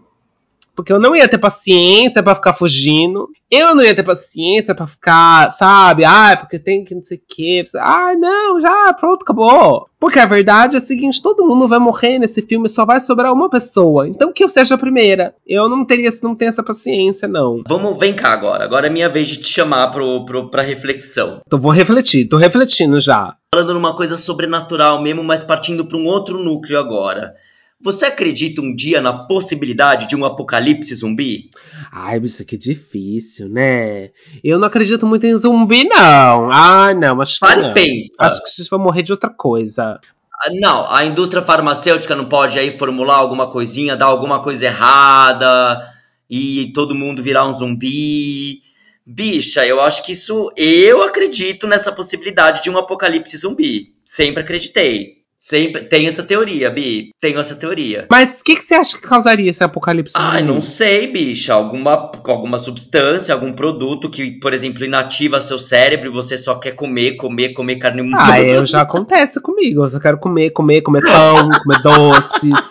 Porque 0.74 0.92
eu 0.92 0.98
não 0.98 1.14
ia 1.14 1.28
ter 1.28 1.38
paciência 1.38 2.22
pra 2.22 2.34
ficar 2.34 2.52
fugindo. 2.52 3.28
Eu 3.50 3.74
não 3.74 3.84
ia 3.84 3.94
ter 3.94 4.02
paciência 4.02 4.74
pra 4.74 4.86
ficar, 4.86 5.50
sabe? 5.50 6.04
Ah, 6.04 6.36
porque 6.38 6.58
tem 6.58 6.84
que 6.84 6.94
não 6.94 7.02
sei 7.02 7.18
o 7.18 7.22
quê. 7.28 7.62
Ah, 7.76 8.14
não, 8.18 8.58
já, 8.58 8.92
pronto, 8.94 9.22
acabou. 9.22 9.88
Porque 10.00 10.18
a 10.18 10.24
verdade 10.24 10.74
é 10.74 10.78
a 10.78 10.82
seguinte: 10.82 11.22
todo 11.22 11.46
mundo 11.46 11.68
vai 11.68 11.78
morrer 11.78 12.18
nesse 12.18 12.40
filme, 12.40 12.68
só 12.68 12.86
vai 12.86 13.00
sobrar 13.00 13.32
uma 13.32 13.50
pessoa. 13.50 14.08
Então 14.08 14.32
que 14.32 14.42
eu 14.42 14.48
seja 14.48 14.74
a 14.74 14.78
primeira. 14.78 15.34
Eu 15.46 15.68
não 15.68 15.84
teria, 15.84 16.10
não 16.22 16.34
tenho 16.34 16.48
essa 16.48 16.62
paciência, 16.62 17.28
não. 17.28 17.62
Vamos, 17.68 17.98
vem 17.98 18.14
cá 18.14 18.32
agora. 18.32 18.64
Agora 18.64 18.86
é 18.86 18.90
minha 18.90 19.08
vez 19.08 19.28
de 19.28 19.36
te 19.36 19.48
chamar 19.48 19.88
pro, 19.88 20.24
pro, 20.24 20.48
pra 20.48 20.62
reflexão. 20.62 21.42
Então 21.46 21.60
vou 21.60 21.70
refletir, 21.70 22.26
tô 22.26 22.38
refletindo 22.38 22.98
já. 22.98 23.36
Falando 23.54 23.74
numa 23.74 23.94
coisa 23.94 24.16
sobrenatural 24.16 25.02
mesmo, 25.02 25.22
mas 25.22 25.42
partindo 25.42 25.84
para 25.84 25.98
um 25.98 26.06
outro 26.06 26.42
núcleo 26.42 26.78
agora. 26.78 27.34
Você 27.82 28.06
acredita 28.06 28.60
um 28.60 28.74
dia 28.74 29.00
na 29.00 29.26
possibilidade 29.26 30.06
de 30.06 30.14
um 30.14 30.24
apocalipse 30.24 30.94
zumbi? 30.94 31.50
Ai, 31.90 32.18
isso 32.18 32.42
aqui 32.42 32.54
é 32.54 32.58
difícil, 32.58 33.48
né? 33.48 34.10
Eu 34.42 34.58
não 34.58 34.68
acredito 34.68 35.06
muito 35.06 35.26
em 35.26 35.36
zumbi, 35.36 35.84
não. 35.84 36.50
Ah, 36.52 36.94
não, 36.94 37.20
acho 37.20 37.34
que 37.34 37.40
Para 37.40 37.70
e 37.70 37.74
pensa. 37.74 38.24
Acho 38.24 38.42
que 38.42 38.48
a 38.48 38.52
gente 38.56 38.70
vai 38.70 38.78
morrer 38.78 39.02
de 39.02 39.12
outra 39.12 39.30
coisa. 39.30 39.98
Ah, 40.44 40.50
Não, 40.52 40.90
a 40.90 41.04
indústria 41.04 41.42
farmacêutica 41.42 42.14
não 42.14 42.26
pode 42.26 42.58
aí 42.58 42.76
formular 42.76 43.16
alguma 43.16 43.50
coisinha, 43.50 43.96
dar 43.96 44.06
alguma 44.06 44.42
coisa 44.42 44.66
errada 44.66 45.88
e 46.30 46.72
todo 46.72 46.94
mundo 46.94 47.22
virar 47.22 47.46
um 47.46 47.52
zumbi. 47.52 48.62
Bicha, 49.04 49.66
eu 49.66 49.80
acho 49.80 50.04
que 50.04 50.12
isso. 50.12 50.52
Eu 50.56 51.02
acredito 51.02 51.66
nessa 51.66 51.90
possibilidade 51.90 52.62
de 52.62 52.70
um 52.70 52.78
apocalipse 52.78 53.36
zumbi. 53.36 53.94
Sempre 54.04 54.42
acreditei. 54.42 55.21
Sempre 55.44 55.82
tenho 55.88 56.08
essa 56.08 56.22
teoria, 56.22 56.70
Bi. 56.70 57.10
Tenho 57.20 57.40
essa 57.40 57.56
teoria. 57.56 58.06
Mas 58.08 58.40
o 58.40 58.44
que, 58.44 58.54
que 58.54 58.62
você 58.62 58.74
acha 58.76 58.96
que 58.96 59.02
causaria 59.02 59.50
esse 59.50 59.64
apocalipse 59.64 60.14
Ai, 60.16 60.38
zumbi? 60.38 60.52
não 60.52 60.62
sei, 60.62 61.08
bicha. 61.10 61.52
Alguma, 61.52 62.12
alguma 62.28 62.60
substância, 62.60 63.34
algum 63.34 63.52
produto 63.52 64.08
que, 64.08 64.38
por 64.38 64.52
exemplo, 64.52 64.84
inativa 64.84 65.40
seu 65.40 65.58
cérebro 65.58 66.08
e 66.10 66.12
você 66.12 66.38
só 66.38 66.54
quer 66.54 66.76
comer, 66.76 67.16
comer, 67.16 67.54
comer 67.54 67.74
carne 67.74 68.08
Ah, 68.14 68.40
eu 68.40 68.64
já 68.64 68.82
acontece 68.82 69.40
comigo. 69.40 69.82
Eu 69.82 69.88
só 69.88 69.98
quero 69.98 70.16
comer, 70.18 70.50
comer, 70.50 70.80
comer 70.80 71.02
pão, 71.02 71.50
comer 71.64 71.82
doces, 71.82 72.70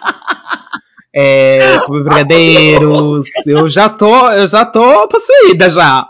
é, 1.13 1.77
comer 1.79 2.03
brigadeiros. 2.05 3.25
Eu 3.45 3.67
já 3.67 3.89
tô, 3.89 4.29
eu 4.31 4.47
já 4.47 4.63
tô 4.65 5.09
possuída 5.09 5.67
já. 5.69 6.07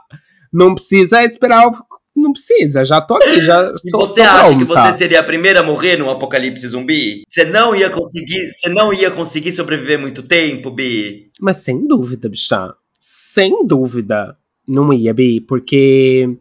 Não 0.54 0.76
precisa 0.76 1.24
esperar, 1.24 1.66
o- 1.66 1.91
não 2.22 2.34
precisa. 2.34 2.86
Já 2.86 3.02
tô 3.02 3.16
aqui, 3.16 3.42
já 3.42 3.74
E 3.84 3.92
tô, 3.92 4.00
você 4.00 4.22
tô 4.22 4.30
acha 4.30 4.58
que 4.58 4.64
você 4.64 4.98
seria 4.98 5.20
a 5.20 5.24
primeira 5.24 5.62
a 5.62 5.64
morrer 5.64 5.98
num 5.98 6.10
apocalipse 6.10 6.68
zumbi? 6.68 7.24
Você 7.28 7.46
não 7.46 7.76
ia 7.76 7.90
conseguir, 7.90 8.52
você 8.52 8.70
não 8.70 8.94
ia 8.94 9.12
conseguir 9.12 9.52
sobreviver 9.52 10.00
muito 10.00 10.24
tempo, 10.24 10.72
Bi? 10.72 11.32
Mas 11.40 11.58
sem 11.58 11.88
dúvida, 11.88 12.30
bicha. 12.30 12.74
Sem 13.00 13.66
dúvida. 13.66 14.38
Não 14.68 14.94
ia, 14.94 15.14
Bi, 15.14 15.42
porque. 15.42 16.38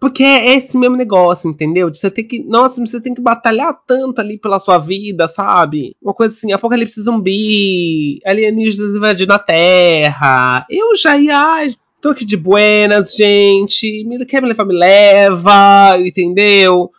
Porque 0.00 0.22
é 0.22 0.56
esse 0.56 0.78
mesmo 0.78 0.96
negócio, 0.96 1.50
entendeu? 1.50 1.90
De 1.90 1.98
você 1.98 2.10
ter 2.10 2.24
que. 2.24 2.42
Nossa, 2.42 2.84
você 2.84 3.00
tem 3.00 3.12
que 3.12 3.20
batalhar 3.20 3.74
tanto 3.86 4.20
ali 4.20 4.38
pela 4.38 4.58
sua 4.58 4.78
vida, 4.78 5.28
sabe? 5.28 5.94
Uma 6.00 6.14
coisa 6.14 6.34
assim, 6.34 6.52
apocalipse 6.52 7.00
zumbi, 7.02 8.20
alienígenas 8.24 8.96
invadindo 8.96 9.32
a 9.32 9.38
Terra. 9.38 10.66
Eu 10.70 10.96
já 10.96 11.18
ia. 11.18 11.36
ai, 11.36 11.74
Tô 12.04 12.10
aqui 12.10 12.26
de 12.26 12.36
buenas, 12.36 13.14
gente. 13.14 14.04
Me, 14.04 14.26
quer 14.26 14.42
me 14.42 14.48
levar, 14.48 14.66
me 14.66 14.74
leva, 14.74 15.98
entendeu? 15.98 16.90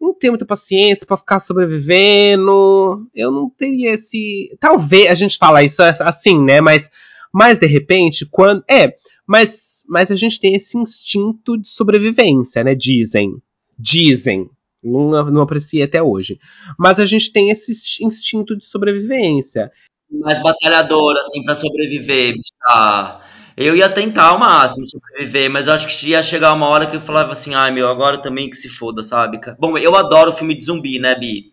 Não 0.00 0.14
tenho 0.14 0.32
muita 0.32 0.46
paciência 0.46 1.06
pra 1.06 1.18
ficar 1.18 1.40
sobrevivendo. 1.40 3.06
Eu 3.14 3.30
não 3.30 3.50
teria 3.50 3.92
esse. 3.92 4.56
Talvez 4.58 5.10
a 5.10 5.14
gente 5.14 5.36
fala 5.36 5.62
isso 5.62 5.82
assim, 5.82 6.42
né? 6.42 6.62
Mas, 6.62 6.90
mas 7.30 7.58
de 7.58 7.66
repente, 7.66 8.24
quando. 8.24 8.64
É, 8.66 8.96
mas, 9.26 9.84
mas 9.86 10.10
a 10.10 10.14
gente 10.14 10.40
tem 10.40 10.54
esse 10.54 10.78
instinto 10.78 11.58
de 11.58 11.68
sobrevivência, 11.68 12.64
né? 12.64 12.74
Dizem. 12.74 13.36
Dizem. 13.78 14.48
Não, 14.82 15.30
não 15.30 15.42
apreciei 15.42 15.82
até 15.82 16.02
hoje. 16.02 16.40
Mas 16.78 16.98
a 16.98 17.04
gente 17.04 17.30
tem 17.30 17.50
esse 17.50 17.72
instinto 18.02 18.56
de 18.56 18.64
sobrevivência. 18.64 19.70
Mais 20.10 20.42
batalhadora, 20.42 21.20
assim, 21.20 21.44
pra 21.44 21.54
sobreviver, 21.54 22.36
bicha. 22.36 23.20
Eu 23.56 23.74
ia 23.74 23.88
tentar 23.88 24.24
ao 24.28 24.38
máximo 24.38 24.86
sobreviver, 24.86 25.50
mas 25.50 25.66
eu 25.66 25.72
acho 25.72 25.86
que 25.88 26.08
ia 26.10 26.22
chegar 26.22 26.52
uma 26.52 26.68
hora 26.68 26.86
que 26.86 26.96
eu 26.96 27.00
falava 27.00 27.32
assim, 27.32 27.54
ai 27.54 27.70
meu, 27.70 27.88
agora 27.88 28.18
também 28.18 28.50
que 28.50 28.56
se 28.56 28.68
foda, 28.68 29.02
sabe? 29.02 29.40
Bom, 29.58 29.78
eu 29.78 29.96
adoro 29.96 30.32
filme 30.32 30.54
de 30.54 30.64
zumbi, 30.64 30.98
né, 30.98 31.14
Bi? 31.14 31.46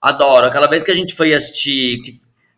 Adoro. 0.00 0.46
Aquela 0.46 0.66
vez 0.66 0.82
que 0.82 0.90
a 0.90 0.94
gente 0.94 1.14
foi 1.14 1.32
assistir. 1.32 1.98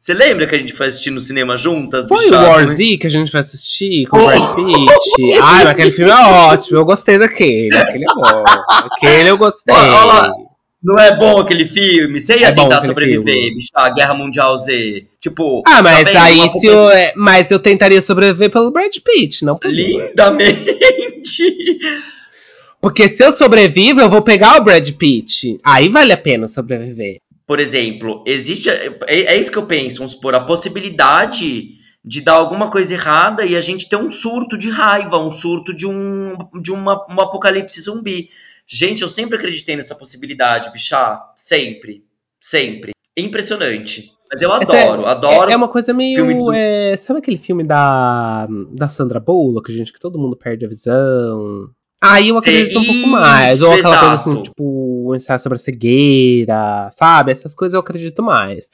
Você 0.01 0.13
lembra 0.15 0.47
que 0.47 0.55
a 0.55 0.59
gente 0.59 0.73
foi 0.73 0.87
assistir 0.89 1.11
no 1.11 1.21
cinema 1.21 1.57
juntas, 1.57 2.09
Foi 2.09 2.19
bicha? 2.25 2.39
o 2.41 2.43
War 2.43 2.67
Z 2.67 2.97
que 2.97 3.07
a 3.07 3.11
gente 3.11 3.31
vai 3.31 3.41
assistir 3.41 4.07
com 4.07 4.17
o 4.17 4.21
Oh! 4.23 4.27
Brad 4.27 4.55
Pitt. 4.57 5.35
Ai, 5.43 5.65
mas 5.65 5.67
aquele 5.67 5.93
filme 5.93 6.11
é 6.11 6.15
ótimo. 6.15 6.79
Eu 6.79 6.85
gostei 6.85 7.19
daquele. 7.19 7.77
Aquele 7.77 8.05
é 8.05 8.15
bom. 8.15 8.45
Aquele 8.69 9.29
eu 9.31 9.39
gostei. 9.39 9.75
Olha 9.75 10.05
lá. 10.05 10.33
Não 10.83 10.99
é 10.99 11.15
bom 11.17 11.39
aquele 11.39 11.67
filme? 11.67 12.19
Você 12.19 12.39
ia 12.39 12.49
É 12.49 12.53
tentar 12.53 12.81
sobreviver, 12.81 13.35
filme. 13.35 13.55
bicha, 13.55 13.69
a 13.75 13.91
Guerra 13.91 14.15
Mundial 14.15 14.59
Z. 14.59 15.07
Tipo. 15.21 15.63
Ah, 15.67 15.83
mas 15.83 16.11
tá 16.11 16.23
aí 16.25 16.49
se 16.49 16.67
eu. 16.67 16.89
é, 16.91 17.13
Mas 17.15 17.51
eu 17.51 17.59
tentaria 17.59 18.01
sobreviver 18.01 18.51
pelo 18.51 18.71
Brad 18.71 18.97
Pitt, 19.05 19.45
não 19.45 19.59
pelo. 19.59 19.75
Lindamente. 19.75 21.45
Porque 22.81 23.09
se 23.09 23.23
eu 23.23 23.31
sobrevivo, 23.31 24.01
eu 24.01 24.09
vou 24.09 24.23
pegar 24.23 24.57
o 24.59 24.65
Brad 24.65 24.89
Pitt. 24.93 25.61
Aí 25.63 25.89
vale 25.91 26.13
a 26.13 26.17
pena 26.17 26.49
sobreviver. 26.49 27.19
Por 27.47 27.61
exemplo, 27.61 28.25
existe. 28.27 28.71
É, 28.71 28.91
é 29.07 29.37
isso 29.37 29.51
que 29.53 29.59
eu 29.59 29.67
penso, 29.67 29.99
vamos 29.99 30.13
supor, 30.13 30.35
a 30.35 30.41
possibilidade 30.41 31.73
de 32.03 32.23
dar 32.23 32.33
alguma 32.35 32.71
coisa 32.71 32.95
errada 32.95 33.45
e 33.45 33.55
a 33.55 33.61
gente 33.61 33.87
ter 33.87 33.97
um 33.97 34.11
surto 34.11 34.57
de 34.57 34.71
raiva, 34.71 35.19
um 35.19 35.31
surto 35.31 35.75
de 35.75 35.87
um, 35.87 36.39
de 36.63 36.73
uma, 36.73 37.05
um 37.11 37.21
apocalipse 37.21 37.83
zumbi. 37.83 38.31
Gente, 38.71 39.03
eu 39.03 39.09
sempre 39.09 39.37
acreditei 39.37 39.75
nessa 39.75 39.95
possibilidade, 39.95 40.71
bichá. 40.71 41.33
Sempre. 41.37 42.05
Sempre. 42.41 42.93
impressionante. 43.19 44.13
Mas 44.31 44.41
eu 44.41 44.53
adoro, 44.53 45.03
é, 45.03 45.11
adoro. 45.11 45.51
É, 45.51 45.57
uma 45.57 45.69
coisa 45.69 45.93
meio. 45.93 46.25
Do... 46.25 46.55
É, 46.55 46.97
sabe 46.97 47.19
aquele 47.19 47.37
filme 47.37 47.65
da, 47.65 48.47
da 48.73 48.87
Sandra 48.87 49.19
Bullock, 49.19 49.73
gente, 49.73 49.93
que 49.93 49.99
todo 49.99 50.19
mundo 50.19 50.37
perde 50.37 50.65
a 50.65 50.69
visão? 50.69 51.69
Aí 52.01 52.29
eu 52.29 52.39
acredito 52.39 52.79
um 52.79 52.85
pouco 52.85 53.09
mais. 53.09 53.61
Ou 53.61 53.73
aquela 53.73 53.95
exato. 53.95 54.07
coisa 54.07 54.31
assim, 54.31 54.43
tipo, 54.45 55.11
um 55.11 55.15
ensaio 55.17 55.39
sobre 55.41 55.57
a 55.57 55.59
cegueira, 55.59 56.91
sabe? 56.93 57.33
Essas 57.33 57.55
coisas 57.55 57.75
eu 57.75 57.81
acredito 57.81 58.23
mais. 58.23 58.71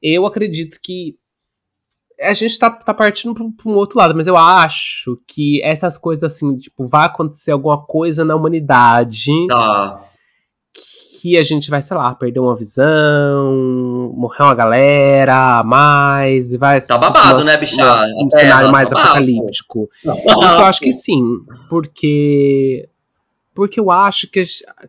Eu 0.00 0.24
acredito 0.24 0.78
que. 0.80 1.16
A 2.22 2.34
gente 2.34 2.58
tá, 2.58 2.70
tá 2.70 2.94
partindo 2.94 3.34
pra, 3.34 3.44
pra 3.44 3.72
um 3.72 3.74
outro 3.74 3.98
lado, 3.98 4.14
mas 4.14 4.26
eu 4.26 4.36
acho 4.36 5.18
que 5.26 5.60
essas 5.62 5.98
coisas 5.98 6.32
assim, 6.32 6.56
tipo, 6.56 6.86
vai 6.86 7.06
acontecer 7.06 7.52
alguma 7.52 7.84
coisa 7.84 8.24
na 8.24 8.34
humanidade. 8.34 9.30
Tá 9.48 10.02
que 11.22 11.36
a 11.36 11.42
gente 11.42 11.70
vai, 11.70 11.80
sei 11.82 11.96
lá, 11.96 12.14
perder 12.14 12.40
uma 12.40 12.56
visão, 12.56 14.12
morrer 14.16 14.42
uma 14.42 14.54
galera 14.54 15.62
mais, 15.64 16.52
e 16.52 16.58
vai. 16.58 16.80
Tá 16.80 16.98
babado, 16.98 17.44
né, 17.44 17.56
bicha? 17.58 18.06
Um 18.16 18.30
cenário 18.30 18.72
mais 18.72 18.88
tá 18.88 18.98
apocalíptico. 18.98 19.88
Não. 20.04 20.16
Isso 20.16 20.60
eu 20.60 20.64
acho 20.64 20.80
que 20.80 20.92
sim, 20.92 21.22
porque. 21.68 22.88
Porque 23.54 23.78
eu 23.78 23.90
acho 23.90 24.28
que. 24.28 24.44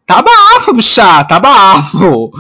Tá 0.06 0.22
bafo, 0.22 0.74
bicha! 0.74 1.24
Tá 1.26 1.40
bafo! 1.40 2.32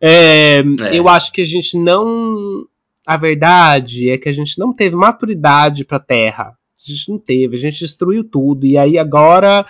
É, 0.00 0.58
é. 0.58 0.64
Eu 0.92 1.08
acho 1.08 1.32
que 1.32 1.40
a 1.42 1.46
gente 1.46 1.76
não. 1.76 2.64
A 3.06 3.16
verdade 3.16 4.10
é 4.10 4.18
que 4.18 4.28
a 4.28 4.32
gente 4.32 4.58
não 4.58 4.72
teve 4.72 4.94
maturidade 4.94 5.84
pra 5.84 5.98
Terra. 5.98 6.48
A 6.48 6.92
gente 6.92 7.10
não 7.10 7.18
teve, 7.18 7.56
a 7.56 7.58
gente 7.58 7.80
destruiu 7.80 8.24
tudo. 8.24 8.66
E 8.66 8.76
aí 8.76 8.98
agora 8.98 9.66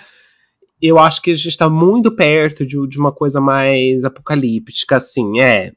eu 0.81 0.99
acho 0.99 1.21
que 1.21 1.31
a 1.31 1.35
gente 1.35 1.49
está 1.49 1.69
muito 1.69 2.11
perto 2.11 2.64
de, 2.64 2.77
de, 2.88 2.99
uma 2.99 3.12
coisa 3.12 3.40
mais 3.40 4.03
apocalíptica, 4.05 4.97
assim, 4.97 5.40
é. 5.40 5.73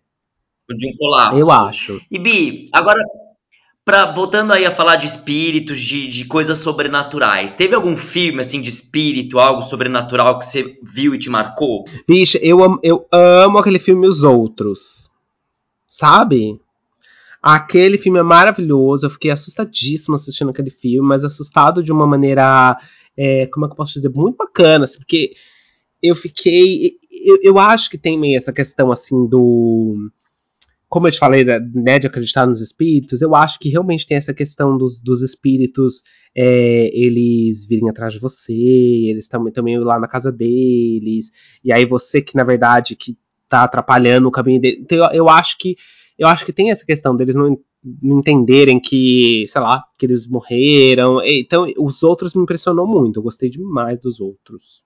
De 0.70 0.88
um 0.88 0.96
colapso. 0.96 1.38
Eu 1.38 1.52
acho. 1.52 2.02
E 2.10 2.18
Bi, 2.18 2.70
agora, 2.72 3.00
pra, 3.84 4.12
voltando 4.12 4.54
aí 4.54 4.66
a 4.66 4.72
falar 4.72 4.96
de 4.96 5.08
espíritos, 5.08 5.80
de, 5.80 6.08
de 6.08 6.26
coisas 6.26 6.60
sobrenaturais, 6.60 7.52
teve 7.52 7.76
algum 7.76 7.98
filme, 7.98 8.40
assim, 8.40 8.62
de 8.62 8.70
espírito, 8.70 9.40
algo 9.40 9.62
sobrenatural 9.62 10.40
que 10.40 10.46
você 10.46 10.80
viu 10.82 11.14
e 11.14 11.20
te 11.20 11.30
marcou? 11.30 11.84
Bicha, 12.08 12.40
eu 12.42 12.64
amo, 12.64 12.80
eu 12.82 13.06
amo 13.12 13.58
aquele 13.58 13.80
filme 13.80 14.08
Os 14.08 14.24
Outros. 14.24 15.10
Sabe? 15.86 16.60
Aquele 17.44 17.98
filme 17.98 18.20
é 18.20 18.24
maravilhoso, 18.24 19.06
eu 19.06 19.10
fiquei 19.10 19.30
assustadíssimo 19.30 20.16
assistindo 20.16 20.52
aquele 20.52 20.70
filme, 20.70 21.06
mas 21.06 21.26
assustado 21.26 21.84
de 21.84 21.92
uma 21.92 22.08
maneira 22.08 22.78
é, 23.18 23.48
como 23.48 23.66
é 23.66 23.68
que 23.68 23.74
eu 23.74 23.78
posso 23.78 23.94
dizer, 23.94 24.10
muito 24.10 24.38
bacana, 24.38 24.86
assim, 24.86 24.98
porque 24.98 25.34
eu 26.02 26.16
fiquei. 26.16 26.98
Eu, 27.26 27.40
eu 27.42 27.60
acho 27.60 27.90
que 27.90 27.98
tem 27.98 28.20
meio 28.20 28.38
essa 28.38 28.52
questão 28.52 28.92
assim 28.92 29.28
do. 29.28 30.10
Como 30.90 31.08
eu 31.08 31.12
te 31.12 31.18
falei, 31.18 31.44
né, 31.44 31.98
de 31.98 32.06
acreditar 32.06 32.46
nos 32.46 32.62
espíritos, 32.62 33.22
eu 33.22 33.34
acho 33.34 33.58
que 33.60 33.70
realmente 33.70 34.06
tem 34.06 34.16
essa 34.16 34.34
questão 34.34 34.78
dos, 34.78 35.00
dos 35.00 35.24
espíritos 35.24 36.04
é, 36.36 36.92
eles 36.94 37.66
virem 37.66 37.90
atrás 37.90 38.14
de 38.14 38.20
você, 38.20 38.54
eles 38.54 39.28
também 39.28 39.52
também 39.52 39.80
lá 39.80 40.00
na 40.00 40.08
casa 40.08 40.32
deles, 40.32 41.32
e 41.64 41.74
aí 41.74 41.84
você 41.84 42.22
que, 42.22 42.36
na 42.36 42.44
verdade, 42.44 42.96
que 42.96 43.18
tá 43.50 43.64
atrapalhando 43.64 44.28
o 44.28 44.32
caminho 44.32 44.62
dele. 44.62 44.80
Então, 44.82 44.98
eu, 44.98 45.12
eu 45.14 45.30
acho 45.30 45.58
que 45.58 45.76
eu 46.18 46.28
acho 46.28 46.46
que 46.46 46.54
tem 46.54 46.72
essa 46.72 46.86
questão 46.86 47.16
deles 47.16 47.36
não 47.36 47.58
não 48.02 48.20
entenderem 48.20 48.80
que, 48.80 49.46
sei 49.48 49.62
lá, 49.62 49.84
que 49.98 50.06
eles 50.06 50.26
morreram. 50.26 51.22
Então, 51.22 51.68
os 51.78 52.02
outros 52.02 52.34
me 52.34 52.44
impressionou 52.44 52.88
muito. 52.88 53.20
Eu 53.20 53.24
gostei 53.24 53.50
demais 53.50 54.00
dos 54.00 54.22
outros. 54.22 54.84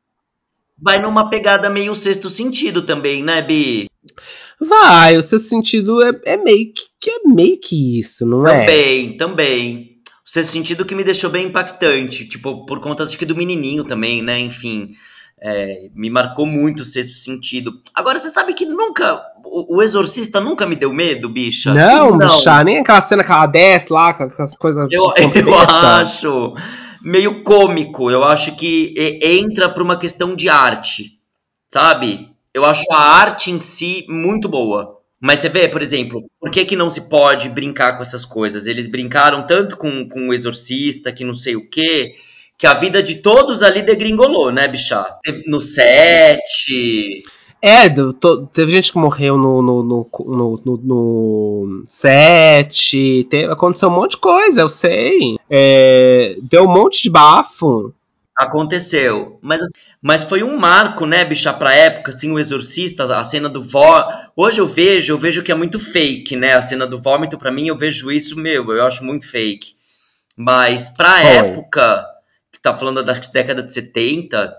Vai 0.79 1.01
numa 1.01 1.29
pegada 1.29 1.69
meio 1.69 1.93
sexto 1.95 2.29
sentido 2.29 2.81
também, 2.81 3.23
né, 3.23 3.41
Bi? 3.41 3.87
Vai, 4.59 5.17
o 5.17 5.23
sexto 5.23 5.47
sentido 5.49 6.01
é, 6.03 6.11
é 6.25 6.37
meio 6.37 6.71
que 6.99 7.09
é 7.09 7.27
meio 7.27 7.59
que 7.59 7.99
isso, 7.99 8.25
não 8.25 8.43
também, 8.43 8.57
é? 8.57 8.65
Também, 8.65 9.17
também. 9.17 10.01
O 10.25 10.29
sexto 10.29 10.51
sentido 10.51 10.85
que 10.85 10.95
me 10.95 11.03
deixou 11.03 11.29
bem 11.29 11.47
impactante, 11.47 12.27
tipo, 12.27 12.65
por 12.65 12.79
conta 12.79 13.03
acho 13.03 13.17
que 13.17 13.25
do 13.25 13.35
menininho 13.35 13.83
também, 13.83 14.21
né, 14.21 14.39
enfim. 14.39 14.93
É, 15.39 15.89
me 15.93 16.09
marcou 16.09 16.47
muito 16.47 16.81
o 16.81 16.85
sexto 16.85 17.13
sentido. 17.13 17.79
Agora, 17.93 18.17
você 18.17 18.29
sabe 18.29 18.53
que 18.53 18.65
nunca. 18.65 19.21
O, 19.45 19.77
o, 19.77 19.83
Exorcista 19.83 20.39
nunca 20.39 20.65
me 20.65 20.75
deu 20.75 20.91
medo, 20.91 21.29
bicha? 21.29 21.73
Não, 21.73 22.09
não. 22.09 22.17
bicha, 22.17 22.63
nem 22.63 22.79
aquela 22.79 23.01
cena 23.01 23.23
que 23.23 23.31
ela 23.31 23.45
desce 23.45 23.93
lá 23.93 24.13
com 24.13 24.23
as 24.41 24.57
coisas. 24.57 24.91
Eu, 24.91 25.13
eu 25.15 25.53
acho 25.53 26.55
meio 27.03 27.43
cômico. 27.43 28.09
Eu 28.09 28.23
acho 28.23 28.55
que 28.55 28.95
entra 29.21 29.69
por 29.69 29.83
uma 29.83 29.99
questão 29.99 30.35
de 30.35 30.49
arte, 30.49 31.19
sabe? 31.67 32.31
Eu 32.51 32.65
acho 32.65 32.85
a 32.91 32.99
arte 33.19 33.51
em 33.51 33.61
si 33.61 34.07
muito 34.09 34.49
boa. 34.49 34.97
Mas 35.19 35.39
você 35.39 35.49
vê, 35.49 35.67
por 35.67 35.83
exemplo, 35.83 36.23
por 36.39 36.49
que, 36.49 36.65
que 36.65 36.75
não 36.75 36.89
se 36.89 37.09
pode 37.09 37.49
brincar 37.49 37.95
com 37.95 38.01
essas 38.01 38.25
coisas? 38.25 38.65
Eles 38.65 38.87
brincaram 38.87 39.45
tanto 39.45 39.77
com, 39.77 40.07
com 40.09 40.29
o 40.29 40.33
Exorcista, 40.33 41.11
que 41.11 41.23
não 41.23 41.35
sei 41.35 41.55
o 41.55 41.67
quê 41.69 42.15
que 42.57 42.65
a 42.65 42.73
vida 42.73 43.03
de 43.03 43.15
todos 43.15 43.61
ali 43.61 43.83
degringolou, 43.83 44.51
né, 44.51 44.67
bicha? 44.67 45.05
No 45.45 45.61
set. 45.61 47.23
É, 47.61 47.89
teve 48.51 48.71
gente 48.71 48.91
que 48.91 48.97
morreu 48.97 49.37
no, 49.37 49.61
no, 49.61 49.83
no, 49.83 50.61
no, 50.65 50.77
no 50.83 51.83
set. 51.87 53.27
Teve, 53.29 53.51
aconteceu 53.51 53.89
um 53.89 53.93
monte 53.93 54.11
de 54.11 54.17
coisa, 54.17 54.61
eu 54.61 54.69
sei. 54.69 55.37
É, 55.49 56.35
deu 56.41 56.63
um 56.63 56.71
monte 56.71 57.03
de 57.03 57.09
bafo. 57.09 57.93
Aconteceu. 58.35 59.39
Mas, 59.41 59.61
mas 60.01 60.23
foi 60.23 60.41
um 60.43 60.57
marco, 60.57 61.05
né, 61.05 61.25
bicha, 61.25 61.53
pra 61.53 61.73
época, 61.73 62.11
assim, 62.11 62.31
o 62.31 62.39
Exorcista, 62.39 63.03
a 63.15 63.23
cena 63.23 63.49
do 63.49 63.61
vó. 63.61 64.07
Hoje 64.35 64.59
eu 64.59 64.67
vejo, 64.67 65.13
eu 65.13 65.17
vejo 65.17 65.43
que 65.43 65.51
é 65.51 65.55
muito 65.55 65.79
fake, 65.79 66.35
né? 66.35 66.53
A 66.53 66.61
cena 66.61 66.87
do 66.87 67.01
vômito, 67.01 67.37
para 67.37 67.51
mim, 67.51 67.67
eu 67.67 67.77
vejo 67.77 68.11
isso, 68.11 68.35
meu, 68.35 68.71
eu 68.71 68.85
acho 68.85 69.03
muito 69.03 69.27
fake. 69.27 69.75
Mas 70.35 70.89
pra 70.89 71.15
Oi. 71.15 71.25
época 71.25 72.16
está 72.67 72.77
falando 72.77 73.03
da 73.03 73.13
década 73.13 73.63
de 73.63 73.71
70, 73.71 74.55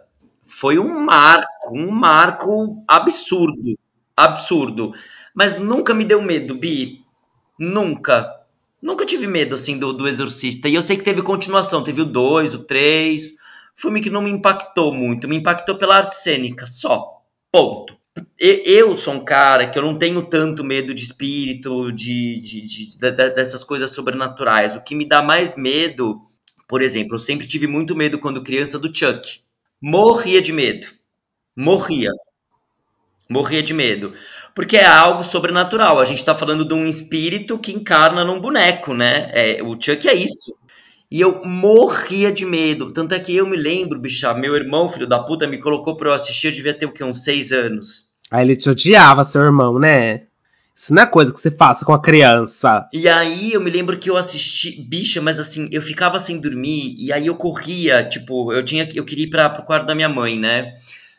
foi 0.47 0.79
um 0.79 1.05
marco, 1.05 1.73
um 1.73 1.91
marco 1.91 2.83
absurdo, 2.89 3.79
absurdo. 4.17 4.95
Mas 5.35 5.59
nunca 5.59 5.95
me 5.95 6.05
deu 6.05 6.23
medo, 6.23 6.55
Bi. 6.55 7.03
Nunca. 7.59 8.35
Nunca 8.81 9.05
tive 9.05 9.27
medo, 9.27 9.55
assim, 9.55 9.79
do, 9.79 9.93
do 9.93 10.09
Exorcista. 10.09 10.69
E 10.69 10.75
eu 10.75 10.83
sei 10.83 10.97
que 10.97 11.05
teve 11.05 11.23
continuação, 11.23 11.85
teve 11.85 12.01
o 12.01 12.05
2, 12.05 12.55
o 12.55 12.65
3. 12.65 13.37
Filme 13.77 14.01
que 14.01 14.11
não 14.11 14.23
me 14.23 14.31
impactou 14.31 14.93
muito, 14.93 15.29
me 15.29 15.37
impactou 15.37 15.77
pela 15.77 15.97
arte 15.97 16.17
cênica, 16.17 16.67
só. 16.67 17.23
Ponto. 17.53 17.97
Eu 18.41 18.97
sou 18.97 19.15
um 19.15 19.25
cara 19.25 19.69
que 19.69 19.79
eu 19.79 19.83
não 19.83 19.97
tenho 19.97 20.23
tanto 20.23 20.65
medo 20.65 20.93
de 20.93 21.05
espírito, 21.05 21.93
de, 21.93 22.41
de, 22.41 22.67
de, 22.67 22.91
de 22.97 22.99
dessas 22.99 23.63
coisas 23.63 23.93
sobrenaturais. 23.93 24.75
O 24.75 24.81
que 24.81 24.97
me 24.97 25.07
dá 25.07 25.23
mais 25.23 25.57
medo 25.57 26.28
por 26.69 26.83
exemplo, 26.83 27.15
eu 27.15 27.19
sempre 27.19 27.47
tive 27.47 27.67
muito 27.67 27.97
medo 27.97 28.19
quando 28.19 28.43
criança 28.43 28.79
do 28.79 28.95
Chuck. 28.95 29.41
Morria 29.81 30.43
de 30.43 30.53
medo. 30.53 30.87
Morria. 31.57 32.11
Morria 33.29 33.63
de 33.63 33.73
medo. 33.73 34.13
Porque 34.55 34.77
é 34.77 34.87
algo 34.87 35.25
sobrenatural. 35.25 35.99
A 35.99 36.05
gente 36.05 36.19
está 36.19 36.35
falando 36.35 36.69
de 36.69 36.75
um 36.75 36.87
espírito 36.87 37.59
que 37.59 37.73
encarna 37.73 38.23
num 38.23 38.39
boneco, 38.39 38.93
né? 38.93 39.31
É, 39.33 39.63
o 39.63 39.81
Chuck 39.81 40.07
é 40.07 40.15
isso. 40.15 40.55
E 41.11 41.21
eu 41.21 41.43
morria 41.43 42.31
de 42.31 42.45
medo. 42.45 42.93
Tanto 42.93 43.15
é 43.15 43.19
que 43.19 43.35
eu 43.35 43.47
me 43.47 43.57
lembro, 43.57 43.99
bicha, 43.99 44.35
meu 44.35 44.55
irmão, 44.55 44.91
filho 44.91 45.07
da 45.07 45.19
puta, 45.19 45.47
me 45.47 45.59
colocou 45.59 45.97
pra 45.97 46.11
eu 46.11 46.13
assistir, 46.13 46.49
eu 46.49 46.53
devia 46.53 46.75
ter 46.75 46.85
o 46.85 46.93
quê? 46.93 47.03
Uns 47.03 47.25
seis 47.25 47.51
anos. 47.51 48.07
Aí 48.31 48.45
ele 48.45 48.57
te 48.57 48.69
odiava, 48.69 49.25
seu 49.25 49.43
irmão, 49.43 49.79
né? 49.79 50.28
Isso 50.79 50.95
não 50.95 51.03
é 51.03 51.07
coisa 51.07 51.35
que 51.35 51.41
você 51.41 51.51
faça 51.51 51.85
com 51.85 51.93
a 51.93 52.01
criança. 52.01 52.89
E 52.93 53.09
aí 53.09 53.53
eu 53.53 53.61
me 53.61 53.69
lembro 53.69 53.99
que 53.99 54.09
eu 54.09 54.17
assisti, 54.17 54.81
bicha, 54.81 55.21
mas 55.21 55.41
assim, 55.41 55.69
eu 55.73 55.83
ficava 55.83 56.21
sem 56.21 56.41
dormir 56.41 56.95
e 56.97 57.13
aí 57.13 57.27
eu 57.27 57.35
corria, 57.35 58.09
tipo, 58.09 58.53
eu 58.53 58.65
tinha 58.65 58.89
eu 58.95 59.05
queria 59.05 59.25
ir 59.25 59.31
para 59.31 59.51
pro 59.51 59.65
quarto 59.65 59.87
da 59.87 59.95
minha 59.97 60.09
mãe, 60.09 60.39
né? 60.39 60.75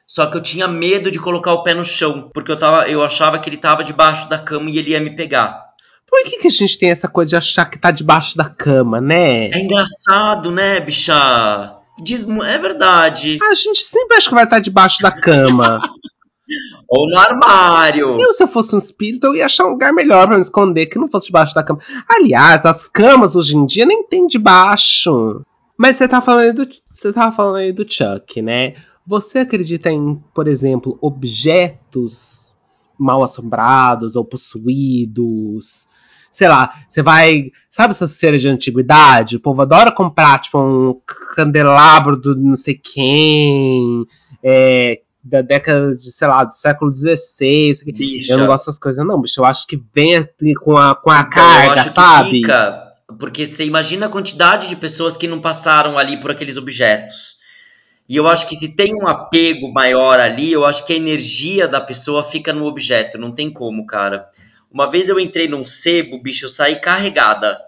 Só 0.07 0.27
que 0.27 0.37
eu 0.37 0.41
tinha 0.41 0.65
medo 0.65 1.11
de 1.11 1.19
colocar 1.19 1.51
o 1.51 1.61
pé 1.61 1.73
no 1.73 1.83
chão, 1.83 2.31
porque 2.33 2.49
eu 2.53 2.57
tava, 2.57 2.87
eu 2.87 3.03
achava 3.03 3.37
que 3.37 3.49
ele 3.49 3.57
tava 3.57 3.83
debaixo 3.83 4.29
da 4.29 4.39
cama 4.39 4.69
e 4.69 4.77
ele 4.77 4.91
ia 4.91 5.01
me 5.01 5.13
pegar. 5.13 5.61
Por 6.07 6.23
que, 6.23 6.37
que 6.37 6.47
a 6.47 6.51
gente 6.51 6.79
tem 6.79 6.91
essa 6.91 7.09
coisa 7.09 7.31
de 7.31 7.35
achar 7.35 7.65
que 7.65 7.77
tá 7.77 7.91
debaixo 7.91 8.37
da 8.37 8.45
cama, 8.45 9.01
né? 9.01 9.49
É 9.49 9.59
engraçado, 9.59 10.51
né, 10.51 10.79
bicha? 10.79 11.75
Diz, 12.01 12.25
é 12.25 12.57
verdade. 12.57 13.39
A 13.43 13.53
gente 13.53 13.81
sempre 13.81 14.15
acha 14.15 14.29
que 14.29 14.35
vai 14.35 14.45
estar 14.45 14.59
debaixo 14.59 15.03
da 15.03 15.11
cama. 15.11 15.81
Ou 16.89 17.07
no 17.07 17.19
armário. 17.19 18.19
Eu, 18.19 18.33
se 18.33 18.41
eu 18.41 18.47
fosse 18.47 18.75
um 18.75 18.79
espírito, 18.79 19.27
eu 19.27 19.35
ia 19.35 19.45
achar 19.45 19.65
um 19.65 19.71
lugar 19.71 19.93
melhor 19.93 20.25
para 20.25 20.35
me 20.35 20.41
esconder, 20.41 20.87
que 20.87 20.97
não 20.97 21.07
fosse 21.07 21.27
debaixo 21.27 21.53
da 21.53 21.63
cama. 21.63 21.79
Aliás, 22.07 22.65
as 22.65 22.87
camas 22.87 23.35
hoje 23.35 23.55
em 23.55 23.65
dia 23.65 23.85
nem 23.85 24.03
tem 24.03 24.25
debaixo. 24.25 25.45
Mas 25.77 25.97
você 25.97 26.07
tá 26.07 26.19
falando 26.19 26.65
do, 26.65 26.73
você 26.91 27.13
tava 27.13 27.31
falando 27.31 27.57
aí 27.57 27.71
do 27.71 27.85
Chuck, 27.89 28.41
né? 28.41 28.73
Você 29.05 29.39
acredita 29.39 29.91
em, 29.91 30.21
por 30.33 30.47
exemplo, 30.47 30.97
objetos 30.99 32.55
mal 32.97 33.23
assombrados 33.23 34.15
ou 34.15 34.25
possuídos? 34.25 35.87
Sei 36.31 36.47
lá, 36.47 36.73
você 36.87 37.01
vai. 37.01 37.51
Sabe 37.69 37.91
essas 37.91 38.19
feiras 38.19 38.41
de 38.41 38.49
antiguidade? 38.49 39.37
O 39.37 39.39
povo 39.39 39.61
adora 39.61 39.91
comprar, 39.91 40.39
tipo, 40.39 40.59
um 40.59 40.99
candelabro 41.35 42.17
do 42.17 42.35
não 42.35 42.55
sei 42.55 42.75
quem. 42.75 44.05
É, 44.43 45.01
da 45.23 45.41
década 45.41 45.95
de, 45.95 46.11
sei 46.11 46.27
lá, 46.27 46.43
do 46.43 46.53
século 46.53 46.93
XVI. 46.93 47.73
Bicha. 47.93 48.33
Eu 48.33 48.37
não 48.39 48.47
gosto 48.47 48.65
dessas 48.65 48.79
coisas, 48.79 49.05
não, 49.05 49.21
bicho. 49.21 49.39
Eu 49.39 49.45
acho 49.45 49.67
que 49.67 49.81
vem 49.93 50.27
com 50.63 50.77
a, 50.77 50.95
com 50.95 51.09
a 51.09 51.23
carga, 51.23 51.83
sabe? 51.83 52.29
fica, 52.29 52.93
porque 53.19 53.47
você 53.47 53.65
imagina 53.65 54.05
a 54.05 54.09
quantidade 54.09 54.67
de 54.67 54.75
pessoas 54.75 55.17
que 55.17 55.27
não 55.27 55.41
passaram 55.41 55.97
ali 55.97 56.19
por 56.19 56.31
aqueles 56.31 56.57
objetos. 56.57 57.37
E 58.07 58.15
eu 58.15 58.27
acho 58.27 58.47
que 58.47 58.55
se 58.55 58.75
tem 58.75 58.95
um 58.95 59.07
apego 59.07 59.71
maior 59.71 60.19
ali, 60.19 60.51
eu 60.51 60.65
acho 60.65 60.83
que 60.85 60.93
a 60.93 60.95
energia 60.95 61.67
da 61.67 61.79
pessoa 61.79 62.23
fica 62.23 62.51
no 62.51 62.65
objeto. 62.65 63.19
Não 63.19 63.31
tem 63.31 63.51
como, 63.51 63.85
cara. 63.85 64.27
Uma 64.71 64.89
vez 64.89 65.09
eu 65.09 65.19
entrei 65.19 65.47
num 65.47 65.65
sebo, 65.65 66.21
bicho, 66.21 66.45
eu 66.45 66.49
saí 66.49 66.79
carregada. 66.79 67.59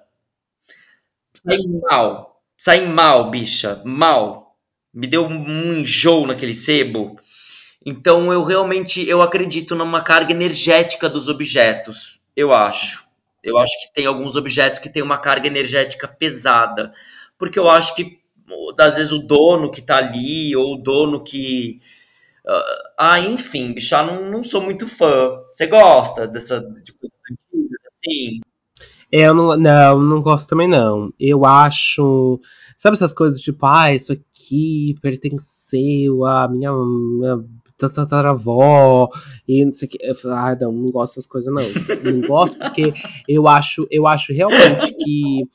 Saí 1.33 1.59
mal. 1.89 2.41
Saí 2.57 2.87
mal, 2.87 3.29
bicha. 3.29 3.81
Mal. 3.85 4.55
Me 4.93 5.05
deu 5.05 5.25
um 5.25 5.73
enjoo 5.73 6.25
naquele 6.25 6.53
sebo. 6.53 7.19
Então 7.85 8.31
eu 8.31 8.43
realmente 8.43 9.07
eu 9.07 9.21
acredito 9.21 9.75
numa 9.75 10.01
carga 10.01 10.31
energética 10.31 11.09
dos 11.09 11.27
objetos. 11.27 12.21
Eu 12.35 12.53
acho. 12.53 13.03
Eu 13.43 13.57
acho 13.57 13.71
que 13.81 13.93
tem 13.93 14.05
alguns 14.05 14.35
objetos 14.35 14.79
que 14.79 14.89
têm 14.89 15.01
uma 15.01 15.17
carga 15.17 15.47
energética 15.47 16.07
pesada. 16.07 16.93
Porque 17.37 17.57
eu 17.57 17.69
acho 17.69 17.95
que 17.95 18.19
às 18.79 18.97
vezes 18.97 19.11
o 19.11 19.19
dono 19.19 19.71
que 19.71 19.81
tá 19.81 19.97
ali, 19.97 20.55
ou 20.55 20.75
o 20.75 20.77
dono 20.77 21.23
que. 21.23 21.79
Ah, 22.97 23.19
enfim, 23.19 23.73
bicha, 23.73 24.03
não, 24.03 24.29
não 24.29 24.43
sou 24.43 24.61
muito 24.61 24.87
fã. 24.87 25.39
Você 25.51 25.67
gosta 25.67 26.27
dessa 26.27 26.59
de 26.59 26.93
assim? 27.87 28.41
É, 29.11 29.21
eu 29.27 29.33
não, 29.33 29.57
não, 29.57 29.99
não 29.99 30.21
gosto 30.21 30.49
também, 30.49 30.67
não. 30.67 31.11
Eu 31.19 31.45
acho. 31.45 32.39
Sabe 32.77 32.95
essas 32.95 33.13
coisas 33.13 33.41
tipo, 33.41 33.65
ah, 33.65 33.93
isso 33.93 34.13
aqui 34.13 34.95
pertenceu 35.01 36.25
à 36.25 36.47
minha, 36.47 36.71
minha 36.73 37.43
tataravó 37.89 39.09
e 39.47 39.63
não 39.65 39.73
sei 39.73 39.87
o 39.87 39.91
que. 39.91 39.97
Eu 40.01 40.15
falo, 40.15 40.33
ah, 40.35 40.57
não, 40.59 40.71
não 40.71 40.91
gosto 40.91 41.13
dessas 41.13 41.27
coisas, 41.27 41.53
não. 41.53 42.11
Não 42.11 42.21
gosto 42.27 42.57
porque 42.59 42.93
eu 43.27 43.47
acho, 43.47 43.87
eu 43.89 44.07
acho 44.07 44.33
realmente 44.33 44.93
que 44.93 45.47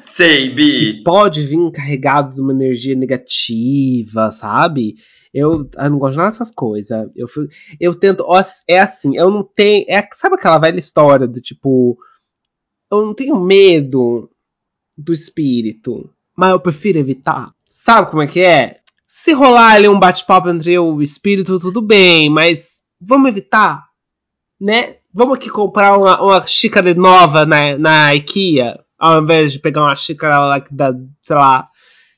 Sei, 0.00 0.50
Bi. 0.50 1.02
pode 1.02 1.42
vir 1.42 1.70
carregado 1.72 2.34
de 2.34 2.40
uma 2.40 2.52
energia 2.52 2.94
negativa, 2.94 4.30
sabe? 4.30 4.94
Eu, 5.32 5.68
eu 5.76 5.90
não 5.90 5.98
gosto 5.98 6.16
nada 6.16 6.30
dessas 6.30 6.50
coisas. 6.50 7.10
Eu, 7.14 7.26
eu 7.78 7.94
tento. 7.94 8.24
ó, 8.26 8.42
É 8.66 8.78
assim, 8.78 9.16
eu 9.16 9.30
não 9.30 9.42
tenho. 9.44 9.84
É, 9.88 10.06
sabe 10.12 10.36
aquela 10.36 10.58
velha 10.58 10.78
história 10.78 11.26
do 11.26 11.40
tipo. 11.40 11.98
Eu 12.90 13.04
não 13.04 13.12
tenho 13.14 13.38
medo 13.38 14.30
do 14.96 15.12
espírito, 15.12 16.08
mas 16.34 16.52
eu 16.52 16.60
prefiro 16.60 16.98
evitar. 16.98 17.50
Sabe 17.68 18.10
como 18.10 18.22
é 18.22 18.26
que 18.26 18.40
é? 18.40 18.80
Se 19.18 19.32
rolar 19.32 19.72
ali 19.76 19.88
um 19.88 19.98
bate-papo 19.98 20.50
entre 20.50 20.74
eu 20.74 20.88
e 20.88 20.90
o 20.90 21.00
espírito, 21.00 21.58
tudo 21.58 21.80
bem, 21.80 22.28
mas 22.28 22.82
vamos 23.00 23.30
evitar, 23.30 23.82
né? 24.60 24.96
Vamos 25.10 25.38
aqui 25.38 25.48
comprar 25.48 25.96
uma, 25.96 26.20
uma 26.20 26.46
xícara 26.46 26.92
nova 26.92 27.46
na, 27.46 27.78
na 27.78 28.14
IKEA, 28.14 28.78
ao 28.98 29.22
invés 29.22 29.54
de 29.54 29.58
pegar 29.58 29.80
uma 29.84 29.96
xícara 29.96 30.44
lá 30.44 30.60
que 30.60 30.68
dá, 30.74 30.92
sei 31.22 31.34
lá, 31.34 31.66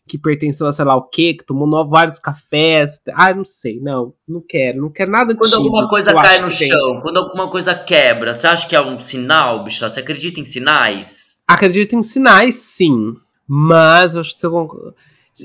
que 0.08 0.18
pertenceu 0.18 0.66
a 0.66 0.72
sei 0.72 0.84
lá 0.84 0.96
o 0.96 1.08
quê, 1.08 1.34
que 1.34 1.46
tomou 1.46 1.88
vários 1.88 2.18
cafés. 2.18 3.00
Ah, 3.14 3.32
não 3.32 3.44
sei, 3.44 3.78
não, 3.80 4.12
não 4.26 4.42
quero, 4.44 4.80
não 4.80 4.90
quero 4.90 5.12
nada 5.12 5.36
Quando 5.36 5.54
alguma 5.54 5.88
coisa 5.88 6.12
cai 6.12 6.40
no 6.40 6.48
que 6.48 6.58
tem. 6.58 6.68
chão, 6.68 7.00
quando 7.00 7.18
alguma 7.18 7.48
coisa 7.48 7.76
quebra, 7.76 8.34
você 8.34 8.48
acha 8.48 8.66
que 8.66 8.74
é 8.74 8.80
um 8.80 8.98
sinal, 8.98 9.62
bicha? 9.62 9.88
Você 9.88 10.00
acredita 10.00 10.40
em 10.40 10.44
sinais? 10.44 11.44
Acredito 11.46 11.94
em 11.94 12.02
sinais, 12.02 12.56
sim. 12.56 13.14
Mas 13.46 14.16
eu 14.16 14.20
acho 14.20 14.34
que 14.34 14.40
se 14.40 14.46
alguma 14.46 14.66
co- 14.66 14.92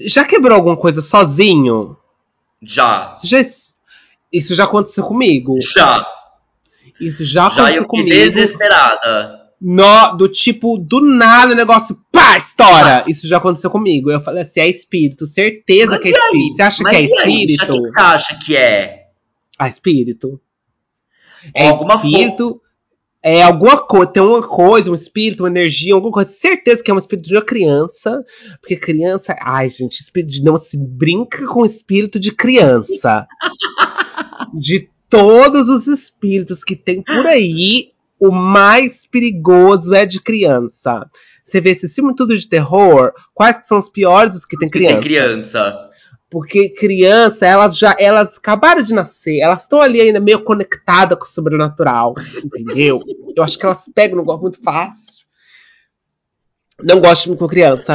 Já 0.05 0.25
quebrou 0.25 0.55
alguma 0.55 0.77
coisa 0.77 1.01
sozinho? 1.01 1.95
Já. 2.61 3.13
Você 3.15 3.27
já- 3.27 3.49
Isso 4.31 4.55
já 4.55 4.63
aconteceu 4.63 5.03
comigo. 5.03 5.55
Já. 5.61 6.05
Isso 6.99 7.23
já 7.25 7.41
Já 7.43 7.47
aconteceu 7.47 7.81
eu 7.83 7.87
comigo. 7.87 8.09
desesperada. 8.09 9.39
No, 9.61 10.17
do 10.17 10.27
tipo, 10.27 10.77
do 10.77 10.99
nada 10.99 11.53
o 11.53 11.55
negócio, 11.55 11.97
pá, 12.11 12.35
estoura. 12.37 13.05
Isso 13.07 13.27
já 13.27 13.37
aconteceu 13.37 13.69
comigo. 13.69 14.11
Eu 14.11 14.19
falei 14.19 14.43
assim, 14.43 14.59
é 14.59 14.67
espírito, 14.67 15.25
certeza 15.25 15.91
Mas 15.91 16.01
que 16.01 16.07
é 16.09 16.11
e 16.11 16.15
aí? 16.15 16.21
espírito. 16.33 16.55
Você 16.55 16.61
acha 16.61 16.83
Mas 16.83 16.91
que 16.91 16.97
é 16.97 17.05
e 17.05 17.19
aí, 17.19 17.45
bicha? 17.45 17.53
espírito? 17.53 17.63
O 17.63 17.77
que 17.77 17.81
que 17.83 17.89
você 17.89 17.99
acha 17.99 18.39
que 18.45 18.57
é? 18.57 19.03
Ah, 19.57 19.67
espírito. 19.69 20.41
É 21.53 21.69
Alguma 21.69 21.95
espírito. 21.95 22.61
É 23.25 23.41
alguma 23.41 23.77
coisa, 23.77 24.11
tem 24.11 24.21
uma 24.21 24.45
coisa, 24.45 24.91
um 24.91 24.93
espírito, 24.93 25.43
uma 25.43 25.49
energia, 25.49 25.93
alguma 25.93 26.11
coisa. 26.11 26.29
Certeza 26.29 26.83
que 26.83 26.91
é 26.91 26.93
um 26.93 26.97
espírito 26.97 27.29
de 27.29 27.35
uma 27.35 27.41
criança. 27.45 28.19
Porque 28.59 28.75
criança. 28.75 29.33
Ai, 29.39 29.69
gente, 29.69 29.93
espírito 29.93 30.31
de- 30.33 30.43
não 30.43 30.57
se 30.57 30.77
brinca 30.77 31.45
com 31.47 31.63
espírito 31.63 32.19
de 32.19 32.31
criança. 32.33 33.25
De 34.53 34.89
todos 35.09 35.67
os 35.67 35.87
espíritos 35.87 36.63
que 36.63 36.75
tem 36.75 37.01
por 37.01 37.25
aí, 37.25 37.91
o 38.19 38.31
mais 38.31 39.05
perigoso 39.07 39.93
é 39.93 40.05
de 40.05 40.19
criança. 40.21 41.09
Você 41.43 41.59
vê 41.61 41.71
esse 41.71 41.87
filme 41.87 42.15
tudo 42.15 42.37
de 42.37 42.47
terror, 42.47 43.11
quais 43.33 43.57
que 43.59 43.67
são 43.67 43.77
os 43.77 43.89
piores 43.89 44.35
os 44.35 44.45
que 44.45 44.57
tem 44.57 44.67
Que 44.67 44.77
criança? 44.79 44.93
tem 44.95 45.01
criança. 45.03 45.89
Porque 46.33 46.67
criança, 46.67 47.45
elas 47.45 47.77
já 47.77 47.95
elas 47.99 48.39
acabaram 48.39 48.81
de 48.81 48.91
nascer, 48.91 49.37
elas 49.39 49.61
estão 49.61 49.79
ali 49.79 50.01
ainda 50.01 50.19
meio 50.19 50.43
conectadas 50.43 51.15
com 51.15 51.25
o 51.25 51.27
sobrenatural, 51.27 52.15
entendeu? 52.43 52.99
Eu 53.37 53.43
acho 53.43 53.55
que 53.55 53.63
elas 53.63 53.87
pegam 53.93 54.17
no 54.17 54.23
golpe 54.23 54.41
muito 54.41 54.63
fácil. 54.63 55.27
Não 56.81 56.99
gosto 56.99 57.27
muito 57.27 57.37
com 57.37 57.47
criança. 57.47 57.93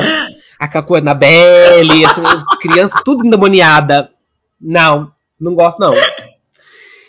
Aquela 0.57 0.85
coisa 0.85 1.05
na 1.05 1.15
Belle, 1.15 2.05
assim, 2.05 2.23
criança 2.61 3.03
tudo 3.05 3.27
endemoniada. 3.27 4.09
Não, 4.61 5.11
não 5.41 5.57
gosto 5.57 5.81
não. 5.81 5.93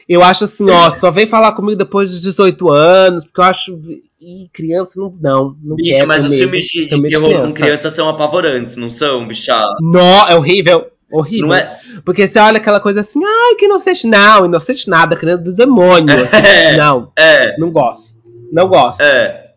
Eu 0.08 0.24
acho 0.24 0.46
assim, 0.46 0.68
ó, 0.68 0.90
só 0.90 1.12
vem 1.12 1.28
falar 1.28 1.52
comigo 1.52 1.78
depois 1.78 2.10
dos 2.10 2.22
18 2.22 2.72
anos, 2.72 3.24
porque 3.24 3.40
eu 3.40 3.46
acho. 3.46 3.80
Ih, 4.20 4.50
criança, 4.52 5.00
não, 5.00 5.14
não, 5.22 5.56
não 5.64 5.76
Bicha, 5.76 6.08
mas 6.08 6.26
os 6.26 6.36
filmes 6.36 6.64
de, 6.66 6.88
terror 6.88 7.44
com 7.44 7.54
criança 7.54 7.92
são 7.92 8.10
apavorantes, 8.10 8.76
não 8.78 8.90
são, 8.90 9.28
bicha? 9.28 9.56
Nó, 9.80 10.28
é 10.28 10.36
horrível. 10.36 10.92
Horrível. 11.12 11.48
Não 11.48 11.56
é? 11.56 11.80
Porque 12.06 12.28
você 12.28 12.40
olha 12.40 12.58
aquela 12.58 12.80
coisa 12.80 13.00
assim, 13.02 13.20
ai, 13.24 13.56
que 13.56 13.66
inocente. 13.66 14.08
Não, 14.08 14.46
inocente 14.46 14.90
nada, 14.90 15.16
criança 15.16 15.44
do 15.44 15.54
demônio. 15.54 16.14
assim. 16.24 16.36
É. 16.38 16.78
Não, 16.78 17.12
É, 17.18 17.58
não 17.58 17.72
gosto. 17.72 18.20
Não 18.52 18.68
gosto. 18.68 19.02
é. 19.02 19.52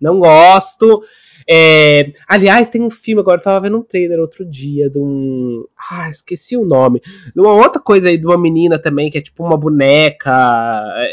Não 0.00 0.18
gosto. 0.18 1.02
É, 1.48 2.12
Aliás, 2.28 2.70
tem 2.70 2.80
um 2.82 2.90
filme 2.90 3.20
agora, 3.20 3.40
eu 3.40 3.44
tava 3.44 3.60
vendo 3.60 3.76
um 3.78 3.82
trailer 3.82 4.18
outro 4.20 4.44
dia 4.44 4.88
de 4.88 4.98
um. 4.98 5.64
Ah, 5.90 6.08
esqueci 6.08 6.56
o 6.56 6.64
nome. 6.64 7.00
De 7.34 7.40
uma 7.40 7.52
outra 7.52 7.80
coisa 7.80 8.08
aí, 8.08 8.16
de 8.16 8.24
uma 8.26 8.38
menina 8.38 8.78
também, 8.78 9.10
que 9.10 9.18
é 9.18 9.20
tipo 9.20 9.44
uma 9.44 9.56
boneca. 9.56 10.30
é, 10.96 11.12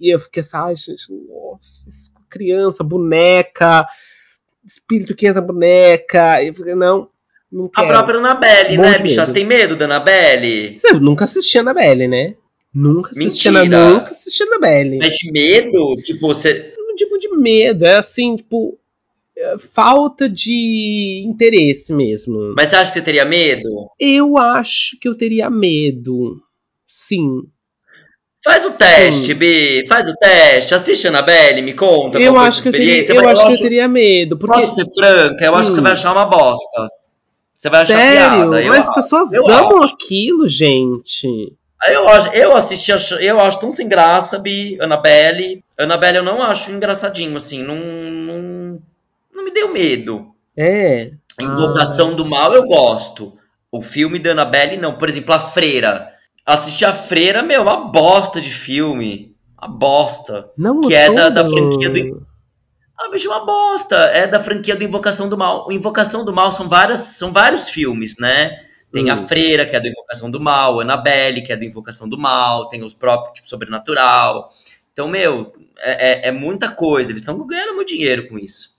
E 0.00 0.10
eu 0.14 0.18
fiquei 0.18 0.40
assim, 0.40 0.56
ai, 0.56 0.74
gente, 0.74 1.04
nossa, 1.28 2.10
criança, 2.30 2.82
boneca, 2.82 3.86
espírito 4.64 5.14
que 5.14 5.26
entra 5.26 5.42
boneca. 5.42 6.42
E 6.42 6.48
eu 6.48 6.54
fiquei, 6.54 6.74
não, 6.74 7.08
não 7.50 7.66
A 7.66 7.70
quero. 7.70 7.88
própria 7.88 8.18
Annabelle, 8.18 8.76
Morro 8.76 8.90
né, 8.90 8.98
bicha? 8.98 9.24
Você 9.26 9.32
tem 9.32 9.44
medo 9.44 9.76
da 9.76 9.84
Annabelle? 9.84 10.78
Você 10.78 10.92
nunca 10.94 11.24
assistia 11.24 11.60
a 11.60 11.62
Annabelle, 11.62 12.08
né? 12.08 12.34
Nunca 12.74 13.10
assistia 13.10 13.52
Mentira. 13.52 13.88
nunca 13.90 14.10
assistia 14.10 14.46
a 14.46 14.48
Annabelle. 14.48 14.98
Mas 14.98 15.14
de 15.14 15.30
medo? 15.32 15.96
Tipo, 16.02 16.28
você. 16.28 16.74
um 16.90 16.94
tipo 16.96 17.18
de 17.18 17.28
medo, 17.36 17.84
é 17.84 17.96
assim, 17.96 18.36
tipo, 18.36 18.76
é 19.36 19.56
falta 19.58 20.28
de 20.28 21.24
interesse 21.28 21.92
mesmo. 21.94 22.54
Mas 22.56 22.70
você 22.70 22.76
acha 22.76 22.92
que 22.92 22.98
você 22.98 23.04
teria 23.04 23.24
medo? 23.24 23.68
Eu 24.00 24.36
acho 24.38 24.98
que 25.00 25.08
eu 25.08 25.14
teria 25.16 25.48
medo. 25.48 26.40
Sim. 26.88 27.42
Faz 28.44 28.64
o 28.66 28.72
teste, 28.72 29.26
Sim. 29.28 29.34
Bi. 29.34 29.86
Faz 29.88 30.06
o 30.08 30.14
teste. 30.16 30.74
Assiste 30.74 31.06
a 31.06 31.10
Annabelle, 31.10 31.62
me 31.62 31.72
conta 31.72 32.18
eu 32.20 32.36
a 32.36 32.42
acho 32.42 32.60
que 32.62 32.68
eu 32.68 32.72
teria, 32.72 33.02
eu 33.08 33.22
Vai- 33.22 33.32
acho 33.32 33.46
que 33.46 33.52
eu 33.54 33.58
teria 33.58 33.88
medo, 33.88 34.36
porque 34.36 34.60
Posso 34.60 34.74
ser 34.74 34.84
franca? 34.98 35.44
Eu 35.44 35.54
acho 35.54 35.70
que 35.70 35.74
você 35.76 35.80
Hum. 35.80 35.84
vai 35.84 35.92
achar 35.92 36.12
uma 36.12 36.26
bosta. 36.26 36.88
Você 37.64 37.70
vai 37.70 37.80
achar 37.82 37.96
sério, 37.98 38.30
piada. 38.50 38.62
Eu, 38.62 38.68
mas 38.68 38.88
as 38.88 38.94
pessoas 38.94 39.32
eu 39.32 39.48
amam 39.48 39.82
aquilo, 39.82 40.46
gente. 40.46 41.50
eu, 41.88 42.06
acho- 42.10 42.28
eu 42.34 42.54
assisti, 42.54 42.92
eu 43.20 43.40
acho 43.40 43.58
tão 43.58 43.72
sem 43.72 43.88
graça, 43.88 44.38
Bi, 44.38 44.76
Annabelle. 44.82 45.64
Annabelle 45.78 46.18
eu 46.18 46.22
não 46.22 46.42
acho 46.42 46.70
engraçadinho, 46.70 47.34
assim. 47.38 47.62
Não, 47.62 47.76
não, 47.76 48.78
não 49.34 49.44
me 49.44 49.50
deu 49.50 49.72
medo. 49.72 50.26
É. 50.54 51.12
Invocação 51.40 52.14
do 52.14 52.26
Mal 52.26 52.52
eu 52.54 52.66
gosto. 52.66 53.32
O 53.72 53.80
filme 53.80 54.18
da 54.18 54.32
Annabelle 54.32 54.76
não. 54.76 54.98
Por 54.98 55.08
exemplo, 55.08 55.34
A 55.34 55.40
Freira. 55.40 56.10
Assistir 56.44 56.84
A 56.84 56.92
Freira, 56.92 57.42
meu, 57.42 57.62
uma 57.62 57.86
bosta 57.90 58.42
de 58.42 58.50
filme. 58.50 59.34
Uma 59.58 59.68
bosta. 59.68 60.50
Não 60.58 60.82
que 60.82 60.94
é 60.94 61.10
da- 61.10 61.30
da 61.30 61.48
franquia 61.48 61.88
do- 61.88 62.26
Ah, 63.04 63.10
bicho, 63.10 63.28
uma 63.28 63.44
bosta. 63.44 63.96
É 63.96 64.26
da 64.26 64.42
franquia 64.42 64.76
do 64.76 64.84
Invocação 64.84 65.28
do 65.28 65.36
Mal. 65.36 65.66
O 65.68 65.72
Invocação 65.72 66.24
do 66.24 66.32
Mal 66.32 66.52
são, 66.52 66.68
várias, 66.68 67.00
são 67.00 67.32
vários 67.32 67.68
filmes, 67.68 68.16
né? 68.18 68.64
Tem 68.92 69.10
a 69.10 69.14
Hum. 69.14 69.26
Freira, 69.26 69.66
que 69.66 69.74
é 69.74 69.80
do 69.80 69.88
Invocação 69.88 70.30
do 70.30 70.40
Mal, 70.40 70.80
Annabelle, 70.80 71.42
que 71.42 71.52
é 71.52 71.56
do 71.56 71.64
Invocação 71.64 72.08
do 72.08 72.16
Mal, 72.16 72.68
tem 72.68 72.82
os 72.84 72.94
próprios, 72.94 73.34
tipo, 73.34 73.48
Sobrenatural. 73.48 74.52
Então, 74.92 75.08
meu, 75.08 75.52
é, 75.78 76.26
é- 76.26 76.28
é 76.28 76.30
muita 76.30 76.70
coisa. 76.70 77.10
Eles 77.10 77.22
estão 77.22 77.44
ganhando 77.46 77.74
muito 77.74 77.88
dinheiro 77.88 78.28
com 78.28 78.38
isso. 78.38 78.72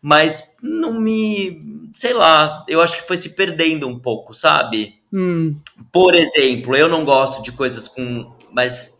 mas 0.00 0.54
não 0.62 0.92
me. 1.00 1.90
Sei 1.96 2.12
lá, 2.14 2.64
eu 2.68 2.80
acho 2.80 2.96
que 2.96 3.06
foi 3.08 3.16
se 3.16 3.30
perdendo 3.30 3.88
um 3.88 3.98
pouco, 3.98 4.32
sabe? 4.32 4.94
Hum. 5.12 5.56
Por 5.92 6.14
exemplo, 6.14 6.76
eu 6.76 6.88
não 6.88 7.04
gosto 7.04 7.42
de 7.42 7.50
coisas 7.50 7.88
com. 7.88 8.32
Mas. 8.52 8.97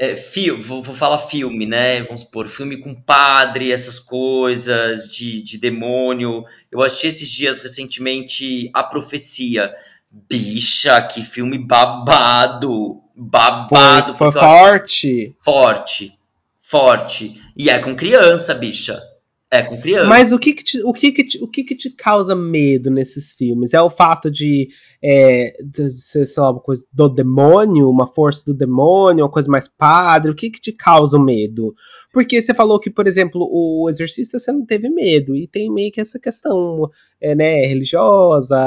É, 0.00 0.14
fio, 0.14 0.62
vou, 0.62 0.80
vou, 0.80 0.94
falar 0.94 1.18
filme, 1.18 1.66
né? 1.66 2.02
Vamos 2.04 2.20
supor, 2.20 2.46
filme 2.46 2.76
com 2.76 2.94
padre, 2.94 3.72
essas 3.72 3.98
coisas, 3.98 5.10
de, 5.10 5.42
de 5.42 5.58
demônio. 5.58 6.44
Eu 6.70 6.82
assisti 6.82 7.08
esses 7.08 7.28
dias 7.28 7.60
recentemente 7.60 8.70
A 8.72 8.84
Profecia. 8.84 9.74
Bicha, 10.08 11.02
que 11.02 11.22
filme 11.22 11.58
babado! 11.58 13.02
Babado! 13.16 14.14
Foi, 14.14 14.30
foi 14.30 14.40
forte! 14.40 15.36
Forte, 15.40 16.18
forte. 16.60 17.42
E 17.56 17.68
é 17.68 17.80
com 17.80 17.96
criança, 17.96 18.54
bicha. 18.54 19.02
É, 19.50 19.62
com 19.62 19.80
criança. 19.80 20.08
Mas 20.08 20.30
o 20.30 20.38
que 20.38 20.52
que 20.52 20.62
te, 20.62 20.82
o 20.84 20.92
que 20.92 21.10
que 21.10 21.24
te, 21.24 21.42
o 21.42 21.48
que 21.48 21.64
que 21.64 21.74
te 21.74 21.88
causa 21.88 22.34
medo 22.34 22.90
nesses 22.90 23.32
filmes? 23.32 23.72
É 23.72 23.80
o 23.80 23.88
fato 23.88 24.30
de, 24.30 24.68
é, 25.02 25.56
de 25.64 25.88
ser, 25.88 26.26
sei 26.26 26.42
lá, 26.42 26.50
uma 26.50 26.60
coisa 26.60 26.86
do 26.92 27.08
demônio, 27.08 27.88
uma 27.88 28.06
força 28.06 28.52
do 28.52 28.56
demônio, 28.56 29.24
uma 29.24 29.30
coisa 29.30 29.50
mais 29.50 29.66
padre? 29.66 30.30
O 30.30 30.34
que 30.34 30.50
que 30.50 30.60
te 30.60 30.70
causa 30.70 31.18
medo? 31.18 31.74
Porque 32.12 32.42
você 32.42 32.52
falou 32.52 32.78
que, 32.78 32.90
por 32.90 33.06
exemplo, 33.06 33.48
o 33.50 33.88
Exorcista 33.88 34.38
você 34.38 34.52
não 34.52 34.66
teve 34.66 34.90
medo, 34.90 35.34
e 35.34 35.48
tem 35.48 35.72
meio 35.72 35.90
que 35.90 36.00
essa 36.00 36.18
questão, 36.18 36.90
é, 37.18 37.34
né, 37.34 37.62
religiosa, 37.62 38.58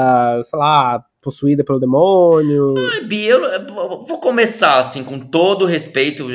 sei 0.42 0.58
lá, 0.58 1.04
possuída 1.20 1.62
pelo 1.62 1.78
demônio. 1.78 2.74
Ai, 2.94 3.04
Bi, 3.04 3.26
eu 3.26 3.40
vou 3.68 4.18
começar, 4.18 4.80
assim, 4.80 5.04
com 5.04 5.20
todo 5.20 5.64
respeito, 5.64 6.26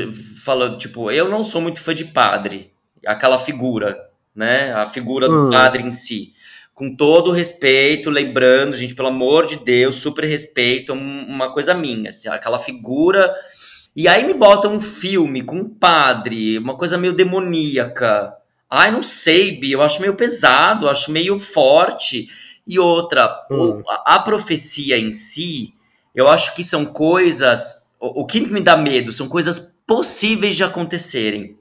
falando, 0.46 0.78
tipo, 0.78 1.12
eu 1.12 1.28
não 1.28 1.44
sou 1.44 1.60
muito 1.60 1.82
fã 1.82 1.94
de 1.94 2.06
padre, 2.06 2.72
aquela 3.06 3.38
figura 3.38 4.07
né? 4.38 4.72
A 4.72 4.86
figura 4.86 5.28
do 5.28 5.48
hum. 5.48 5.50
padre 5.50 5.82
em 5.82 5.92
si. 5.92 6.34
Com 6.76 6.96
todo 6.96 7.32
respeito, 7.32 8.12
lembrando, 8.12 8.78
gente, 8.78 8.94
pelo 8.94 9.08
amor 9.08 9.48
de 9.48 9.56
Deus, 9.56 9.96
super 9.96 10.26
respeito, 10.26 10.94
uma 10.94 11.52
coisa 11.52 11.74
minha, 11.74 12.10
assim, 12.10 12.30
aquela 12.30 12.60
figura. 12.60 13.34
E 13.96 14.08
aí 14.08 14.28
me 14.28 14.36
bota 14.36 14.68
um 14.68 14.80
filme 14.80 15.42
com 15.42 15.56
um 15.58 15.68
padre, 15.68 16.60
uma 16.60 16.78
coisa 16.78 17.00
meio 17.00 17.14
demoníaca. 17.14 18.32
Ai, 18.70 18.92
não 18.92 19.02
sei, 19.02 19.58
Bi, 19.58 19.72
eu 19.72 19.82
acho 19.82 20.00
meio 20.00 20.14
pesado, 20.14 20.88
acho 20.88 21.12
meio 21.12 21.40
forte. 21.40 22.30
E 22.68 22.78
outra, 22.78 23.44
hum. 23.52 23.82
a, 24.06 24.16
a 24.16 24.20
profecia 24.20 25.00
em 25.00 25.14
si, 25.14 25.74
eu 26.14 26.28
acho 26.28 26.54
que 26.54 26.64
são 26.64 26.86
coisas. 26.86 27.88
O, 28.00 28.22
o 28.22 28.26
que 28.28 28.40
me 28.42 28.62
dá 28.62 28.78
medo 28.78 29.12
são 29.12 29.28
coisas 29.28 29.74
possíveis 29.88 30.56
de 30.56 30.64
acontecerem 30.64 31.57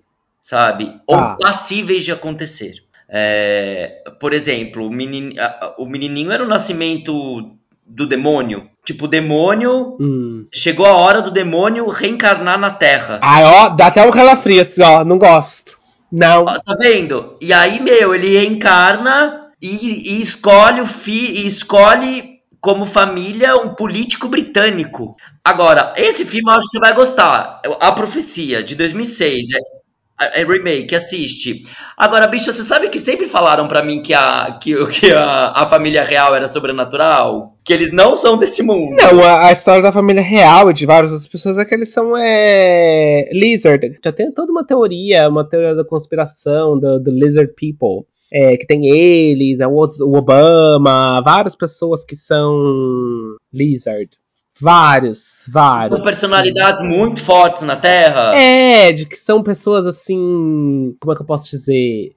sabe? 0.47 1.01
Ou 1.09 1.17
ah. 1.17 1.37
passíveis 1.41 2.05
de 2.05 2.13
acontecer. 2.13 2.75
É, 3.09 4.05
por 4.21 4.33
exemplo, 4.33 4.87
o, 4.87 4.91
menin, 4.91 5.35
o 5.77 5.87
menininho 5.87 6.31
era 6.31 6.45
o 6.45 6.49
nascimento 6.49 7.51
do 7.85 8.07
demônio. 8.07 8.71
Tipo, 8.85 9.07
o 9.07 9.09
demônio. 9.09 9.97
Hum. 10.01 10.47
Chegou 10.55 10.87
a 10.87 10.97
hora 10.97 11.21
do 11.21 11.33
demônio 11.33 11.89
reencarnar 11.89 12.59
na 12.61 12.71
Terra. 12.71 13.19
Ah, 13.23 13.41
ó, 13.43 13.69
dá 13.71 13.89
até 13.89 14.07
um 14.07 14.13
calafrio 14.13 14.61
assim, 14.61 14.83
ó. 14.83 15.05
Não 15.05 15.19
gosto. 15.19 15.81
Não. 16.13 16.43
Ó, 16.43 16.45
tá 16.45 16.77
vendo? 16.81 17.37
E 17.43 17.53
aí, 17.53 17.81
meu, 17.81 18.15
ele 18.15 18.39
reencarna 18.39 19.49
e, 19.61 20.15
e 20.15 20.23
escolhe 20.23 20.81
o 20.81 20.87
fi, 20.87 21.43
e 21.43 21.47
escolhe 21.47 22.37
como 22.61 22.85
família 22.85 23.57
um 23.57 23.75
político 23.75 24.29
britânico. 24.29 25.17
Agora, 25.45 25.93
esse 25.97 26.25
filme 26.25 26.51
eu 26.53 26.57
acho 26.57 26.69
que 26.69 26.79
você 26.79 26.81
vai 26.81 26.95
gostar. 26.95 27.61
A 27.81 27.91
Profecia, 27.91 28.63
de 28.63 28.77
2006. 28.77 29.49
É, 30.19 30.43
remake, 30.45 30.95
assiste. 30.95 31.63
Agora, 31.97 32.27
bicha, 32.27 32.51
você 32.51 32.63
sabe 32.63 32.89
que 32.89 32.99
sempre 32.99 33.27
falaram 33.27 33.69
para 33.69 33.85
mim 33.85 34.01
que, 34.01 34.15
a, 34.15 34.59
que, 34.61 34.75
que 34.89 35.13
a, 35.13 35.49
a 35.49 35.67
família 35.67 36.03
real 36.03 36.35
era 36.35 36.49
sobrenatural? 36.49 37.55
Que 37.63 37.73
eles 37.73 37.93
não 37.93 38.17
são 38.17 38.39
desse 38.39 38.63
mundo. 38.63 38.97
Não, 38.97 39.21
a, 39.23 39.49
a 39.49 39.53
história 39.53 39.83
da 39.83 39.93
família 39.93 40.23
real 40.23 40.71
e 40.71 40.75
de 40.75 40.87
várias 40.87 41.13
outras 41.13 41.29
pessoas 41.29 41.59
é 41.59 41.65
que 41.65 41.75
eles 41.75 41.93
são 41.93 42.17
é, 42.17 43.29
lizard. 43.31 43.99
Já 44.03 44.13
tem 44.13 44.33
toda 44.33 44.51
uma 44.51 44.65
teoria, 44.65 45.29
uma 45.29 45.47
teoria 45.47 45.75
da 45.75 45.85
conspiração 45.85 46.79
do, 46.79 46.99
do 46.99 47.11
lizard 47.11 47.53
people. 47.55 48.07
É, 48.33 48.57
que 48.57 48.67
tem 48.67 48.89
eles, 48.89 49.61
é 49.61 49.69
o 49.69 49.79
Obama, 50.17 51.21
várias 51.21 51.55
pessoas 51.55 52.05
que 52.05 52.17
são 52.17 52.57
lizard. 53.53 54.11
Vários, 54.61 55.45
vários. 55.53 55.99
Com 55.99 56.05
personalidades 56.05 56.81
sim. 56.81 56.89
muito 56.89 57.23
fortes 57.23 57.63
na 57.63 57.77
Terra. 57.77 58.35
É, 58.35 58.93
de 58.93 59.07
que 59.07 59.17
são 59.17 59.43
pessoas 59.43 59.87
assim. 59.87 60.97
Como 61.01 61.13
é 61.13 61.17
que 61.17 61.23
eu 61.23 61.27
posso 61.27 61.51
dizer? 61.51 62.15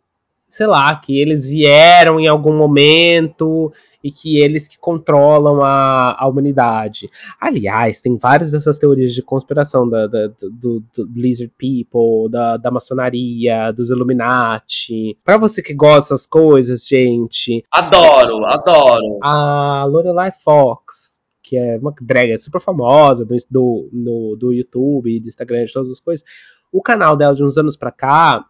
Sei 0.48 0.66
lá, 0.66 0.96
que 0.96 1.20
eles 1.20 1.48
vieram 1.48 2.20
em 2.20 2.28
algum 2.28 2.58
momento 2.58 3.72
e 4.04 4.12
que 4.12 4.38
eles 4.38 4.68
que 4.68 4.80
controlam 4.80 5.62
a, 5.62 6.16
a 6.18 6.28
humanidade. 6.28 7.10
Aliás, 7.40 8.02
tem 8.02 8.18
várias 8.18 8.50
dessas 8.50 8.78
teorias 8.78 9.14
de 9.14 9.22
conspiração 9.22 9.88
da, 9.88 10.08
da 10.08 10.28
do, 10.42 10.82
do, 10.96 11.10
Lizard 11.14 11.54
People, 11.58 12.32
da, 12.32 12.58
da 12.58 12.72
maçonaria, 12.72 13.72
dos 13.72 13.92
Illuminati. 13.92 15.18
Pra 15.24 15.38
você 15.38 15.62
que 15.62 15.74
gosta 15.74 16.16
dessas 16.16 16.26
coisas, 16.26 16.88
gente. 16.88 17.64
Adoro, 17.72 18.46
adoro. 18.46 19.20
A 19.22 19.86
Lorelai 19.86 20.32
Fox 20.32 21.09
que 21.50 21.58
é 21.58 21.78
uma 21.78 21.92
drag 22.00 22.38
super 22.38 22.62
famosa 22.62 23.26
do, 23.26 23.36
do, 23.50 23.90
no, 23.92 24.36
do 24.36 24.54
YouTube, 24.54 25.20
do 25.20 25.28
Instagram, 25.28 25.66
de 25.66 25.74
todas 25.74 25.90
as 25.90 26.00
coisas. 26.00 26.24
O 26.72 26.80
canal 26.80 27.18
dela 27.18 27.34
de 27.34 27.44
uns 27.44 27.58
anos 27.58 27.76
pra 27.76 27.92
cá 27.92 28.46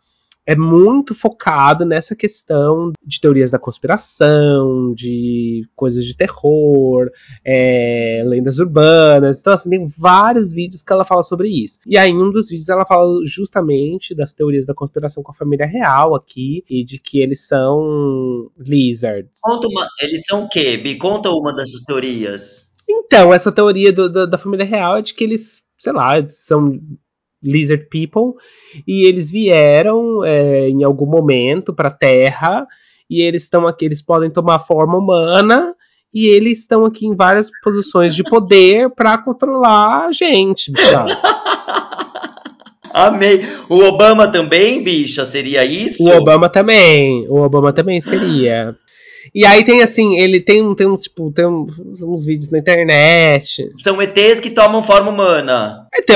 é 0.46 0.56
muito 0.56 1.14
focado 1.14 1.86
nessa 1.86 2.14
questão 2.16 2.92
de 3.06 3.22
teorias 3.22 3.52
da 3.52 3.60
conspiração, 3.60 4.94
de 4.96 5.66
coisas 5.76 6.04
de 6.04 6.18
terror, 6.18 7.10
é, 7.46 8.24
lendas 8.26 8.60
urbanas. 8.60 9.40
Então, 9.40 9.54
assim, 9.54 9.70
tem 9.70 9.88
vários 9.88 10.52
vídeos 10.52 10.82
que 10.82 10.92
ela 10.92 11.06
fala 11.06 11.22
sobre 11.22 11.48
isso. 11.48 11.80
E 11.86 11.98
aí, 11.98 12.10
em 12.10 12.18
um 12.18 12.32
dos 12.32 12.50
vídeos, 12.50 12.68
ela 12.68 12.86
fala 12.86 13.22
justamente 13.26 14.14
das 14.16 14.34
teorias 14.34 14.66
da 14.66 14.74
conspiração 14.74 15.22
com 15.24 15.32
a 15.32 15.36
família 15.36 15.68
real 15.68 16.16
aqui 16.16 16.66
e 16.70 16.84
de 16.84 17.00
que 17.00 17.20
eles 17.20 17.48
são 17.48 18.50
lizards. 18.58 19.40
Uma, 19.46 19.88
eles 20.02 20.24
são 20.26 20.46
o 20.46 20.50
quê? 20.50 20.82
Me 20.84 20.96
conta 20.96 21.30
uma 21.30 21.56
dessas 21.56 21.82
teorias. 21.82 22.69
Então, 22.90 23.32
essa 23.32 23.52
teoria 23.52 23.94
do, 23.94 24.10
do, 24.10 24.26
da 24.26 24.38
família 24.38 24.66
real 24.66 24.98
é 24.98 25.02
de 25.02 25.14
que 25.14 25.24
eles, 25.24 25.62
sei 25.78 25.94
lá, 25.94 26.16
são 26.28 26.80
lizard 27.42 27.88
people 27.90 28.34
e 28.86 29.06
eles 29.06 29.32
vieram 29.32 30.26
é, 30.26 30.68
em 30.70 30.84
algum 30.84 31.06
momento 31.06 31.74
para 31.74 31.90
a 31.90 31.94
Terra 31.94 32.68
e 33.10 33.22
eles 33.22 33.44
estão 33.44 33.68
aqui, 33.68 33.86
eles 33.86 34.02
podem 34.02 34.30
tomar 34.30 34.60
forma 34.60 34.98
humana 34.98 35.74
e 36.14 36.28
eles 36.28 36.60
estão 36.60 36.84
aqui 36.84 37.06
em 37.06 37.16
várias 37.16 37.50
posições 37.64 38.16
de 38.16 38.24
poder 38.24 38.90
para 38.96 39.18
controlar 39.20 40.08
a 40.08 40.12
gente, 40.12 40.72
bicha. 40.72 41.06
Amei. 42.92 43.46
O 43.70 43.78
Obama 43.84 44.32
também, 44.32 44.84
bicha, 44.84 45.24
seria 45.24 45.64
isso? 45.64 46.04
O 46.04 46.18
Obama 46.18 46.50
também. 46.50 47.28
O 47.30 47.36
Obama 47.36 47.72
também 47.72 48.02
seria. 48.02 48.76
E 49.34 49.46
aí 49.46 49.64
tem 49.64 49.82
assim, 49.82 50.18
ele 50.18 50.40
tem, 50.40 50.74
tem, 50.76 50.88
um, 50.88 50.96
tipo, 50.96 51.32
tem 51.32 51.46
uns 51.46 52.26
vídeos 52.26 52.50
na 52.50 52.60
internet. 52.60 53.72
São 53.76 54.02
ETs 54.02 54.40
que 54.40 54.52
tomam 54.52 54.82
forma 54.82 55.12
humana. 55.12 55.88
Então, 55.96 56.16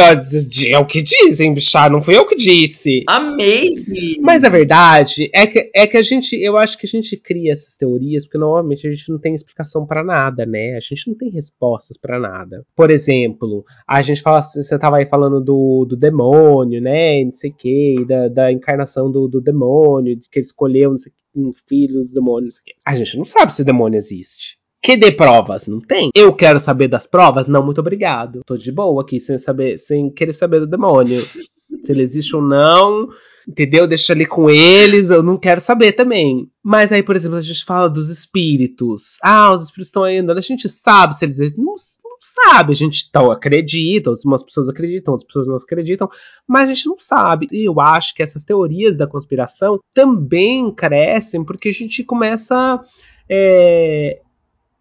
é 0.70 0.80
o 0.80 0.86
que 0.86 1.02
dizem, 1.02 1.54
bichá, 1.54 1.90
não 1.90 2.02
fui 2.02 2.18
eu 2.18 2.26
que 2.26 2.36
disse. 2.36 3.04
Amei! 3.08 3.74
Mas 4.22 4.44
a 4.44 4.50
verdade 4.50 5.30
é 5.34 5.46
que, 5.46 5.70
é 5.74 5.88
que 5.88 5.98
a 5.98 6.02
gente, 6.02 6.36
eu 6.42 6.58
acho 6.58 6.78
que 6.78 6.86
a 6.86 6.90
gente 6.90 7.18
cria 7.18 7.52
essas 7.52 7.76
teorias 7.76 8.26
porque 8.26 8.38
normalmente 8.38 8.88
a 8.88 8.92
gente 8.92 9.12
não 9.12 9.20
tem 9.20 9.34
explicação 9.34 9.86
para 9.86 10.04
nada, 10.04 10.46
né? 10.46 10.76
A 10.76 10.80
gente 10.80 11.08
não 11.08 11.16
tem 11.16 11.30
respostas 11.30 11.98
para 11.98 12.20
nada. 12.20 12.66
Por 12.76 12.90
exemplo, 12.90 13.66
a 13.88 14.02
gente 14.02 14.22
fala, 14.22 14.42
você 14.42 14.78
tava 14.78 14.98
aí 14.98 15.06
falando 15.06 15.42
do, 15.42 15.86
do 15.86 15.96
demônio, 15.96 16.82
né? 16.82 17.24
Não 17.24 17.34
sei 17.34 17.52
o 17.52 17.54
que, 17.54 18.06
da, 18.06 18.28
da 18.28 18.52
encarnação 18.52 19.12
do, 19.12 19.28
do 19.28 19.42
demônio, 19.42 20.16
de 20.16 20.30
que 20.30 20.40
ele 20.40 20.46
escolheu, 20.46 20.92
não 20.92 20.98
sei 20.98 21.12
o 21.12 21.23
um 21.36 21.52
filho 21.68 22.06
do 22.06 22.14
demônio, 22.14 22.46
não 22.46 22.52
sei 22.52 22.62
o 22.62 22.66
quê. 22.66 22.74
A 22.86 22.96
gente 22.96 23.18
não 23.18 23.26
sabe 23.26 23.56
se 23.56 23.62
o 23.62 23.66
demônio 23.66 23.98
existe. 23.98 24.58
Que 24.82 24.98
dê 24.98 25.12
provas? 25.12 25.68
Não 25.68 25.80
tem. 25.80 26.10
Eu 26.14 26.34
quero 26.34 26.60
saber 26.60 26.90
das 26.90 27.08
provas? 27.08 27.48
Não, 27.48 27.64
muito 27.64 27.80
obrigado. 27.80 28.42
Tô 28.46 28.58
de 28.58 28.72
boa 28.72 29.02
aqui, 29.02 29.18
sem 29.20 29.38
saber, 29.40 29.78
sem 29.78 30.10
querer 30.10 30.34
saber 30.34 30.60
do 30.60 30.68
demônio. 30.68 31.22
se 31.22 31.92
ele 31.92 32.04
existe 32.04 32.36
ou 32.36 32.42
não, 32.42 33.08
entendeu? 33.48 33.88
Deixa 33.88 34.12
ali 34.12 34.26
com 34.26 34.50
eles, 34.50 35.10
eu 35.10 35.24
não 35.24 35.38
quero 35.38 35.62
saber 35.62 35.94
também. 35.94 36.50
Mas 36.62 36.92
aí, 36.92 37.02
por 37.02 37.16
exemplo, 37.16 37.38
a 37.38 37.42
gente 37.42 37.64
fala 37.64 37.90
dos 37.90 38.10
espíritos. 38.10 39.20
Ah, 39.24 39.54
os 39.54 39.64
espíritos 39.64 39.88
estão 39.88 40.04
andando. 40.04 40.38
A 40.38 40.42
gente 40.42 40.68
sabe 40.68 41.16
se 41.16 41.24
eles 41.24 41.40
existem. 41.40 41.64
Não, 41.64 41.76
sabe, 42.24 42.72
a 42.72 42.76
gente 42.76 43.06
então, 43.08 43.30
acredita, 43.30 44.12
umas 44.26 44.42
pessoas 44.44 44.70
acreditam, 44.70 45.12
outras 45.12 45.28
pessoas 45.28 45.48
não 45.48 45.56
acreditam, 45.56 46.10
mas 46.48 46.70
a 46.70 46.74
gente 46.74 46.88
não 46.88 46.98
sabe. 46.98 47.48
E 47.52 47.68
eu 47.68 47.80
acho 47.80 48.14
que 48.16 48.24
essas 48.24 48.44
teorias 48.44 48.96
da 48.96 49.06
conspiração 49.06 49.80
também 49.94 50.72
crescem 50.74 51.44
porque 51.44 51.70
a 51.70 51.74
gente 51.74 52.04
começa 52.04 52.84
é, 53.30 54.22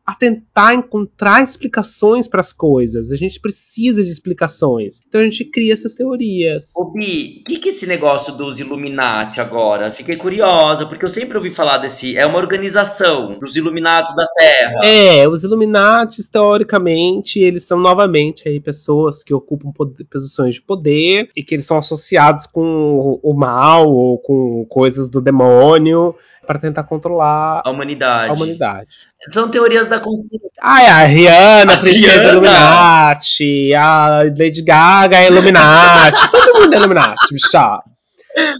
a 0.04 0.14
tentar 0.14 0.74
encontrar 0.74 1.42
explicações 1.42 2.26
para 2.26 2.40
as 2.40 2.52
coisas. 2.52 3.12
A 3.12 3.16
gente 3.16 3.40
precisa 3.40 4.02
de 4.02 4.10
explicações. 4.10 5.00
Então 5.06 5.20
a 5.20 5.24
gente 5.24 5.44
cria 5.44 5.72
essas 5.72 5.94
teorias. 5.94 6.72
Ô, 6.76 6.90
Bi, 6.92 7.40
o 7.40 7.44
que, 7.44 7.58
que 7.58 7.68
é 7.68 7.72
esse 7.72 7.86
negócio 7.86 8.34
dos 8.34 8.58
Illuminati 8.58 9.40
agora? 9.40 9.90
Fiquei 9.90 10.16
curiosa, 10.16 10.86
porque 10.86 11.04
eu 11.04 11.08
sempre 11.08 11.36
ouvi 11.36 11.50
falar 11.50 11.78
desse. 11.78 12.16
É 12.16 12.26
uma 12.26 12.38
organização 12.38 13.38
dos 13.38 13.54
Illuminatos 13.56 14.14
da 14.14 14.26
Terra. 14.36 14.84
É, 14.84 15.28
os 15.28 15.44
Illuminati, 15.44 16.28
teoricamente, 16.28 17.38
eles 17.38 17.64
são 17.64 17.78
novamente 17.78 18.48
aí 18.48 18.58
pessoas 18.58 19.22
que 19.22 19.32
ocupam 19.32 19.70
poder, 19.70 20.04
posições 20.04 20.54
de 20.54 20.62
poder 20.62 21.30
e 21.36 21.44
que 21.44 21.54
eles 21.54 21.66
são 21.66 21.78
associados 21.78 22.46
com 22.46 23.20
o 23.22 23.34
mal 23.34 23.88
ou 23.88 24.18
com 24.18 24.64
coisas 24.68 25.08
do 25.08 25.20
demônio 25.20 26.14
para 26.46 26.58
tentar 26.58 26.84
controlar 26.84 27.62
a 27.64 27.70
humanidade. 27.70 28.30
a 28.30 28.32
humanidade. 28.34 28.88
São 29.28 29.48
teorias 29.48 29.86
da 29.86 30.00
conspiração. 30.00 30.50
Ah, 30.60 30.82
é 30.82 30.88
a 30.88 31.04
Rihanna, 31.04 31.74
A 31.74 31.76
Princesa 31.76 32.12
Rihanna. 32.12 32.30
Illuminati, 32.32 33.74
a 33.74 34.22
Lady 34.38 34.62
Gaga 34.62 35.18
é 35.18 35.28
Illuminati, 35.28 36.30
todo 36.30 36.60
mundo 36.60 36.74
é 36.74 36.76
Illuminati, 36.76 37.32
bicha. 37.32 37.82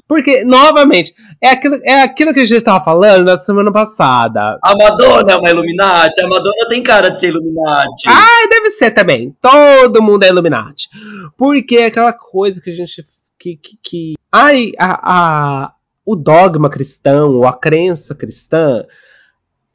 Porque, 0.07 0.45
novamente, 0.45 1.15
é 1.41 1.51
aquilo, 1.51 1.77
é 1.85 2.03
aquilo 2.03 2.35
que 2.35 2.41
a 2.41 2.45
gente 2.45 2.59
estava 2.59 2.85
falando 2.85 3.25
na 3.25 3.37
semana 3.37 3.73
passada. 3.73 4.59
A 4.63 4.77
Madonna 4.77 5.33
é 5.33 5.37
uma 5.37 5.51
Illuminati. 5.51 6.21
A 6.21 6.29
Madonna 6.29 6.69
tem 6.69 6.83
cara 6.83 7.09
de 7.09 7.21
ser 7.21 7.29
Illuminati. 7.29 8.07
Ah, 8.07 8.49
deve 8.51 8.71
ser 8.71 8.91
também. 8.91 9.35
Todo 9.41 10.03
mundo 10.03 10.25
é 10.25 10.29
Illuminati. 10.29 10.89
Porque 11.37 11.77
é 11.77 11.87
aquela 11.87 12.13
coisa 12.13 12.61
que 12.61 12.71
a 12.71 12.73
gente. 12.75 13.05
Que, 13.39 13.57
que, 13.57 13.79
que... 13.83 14.15
Ai, 14.31 14.73
a, 14.79 15.01
a, 15.03 15.73
o 16.05 16.17
dogma 16.17 16.69
cristão, 16.69 17.35
ou 17.35 17.47
a 17.47 17.53
crença 17.53 18.15
cristã, 18.15 18.85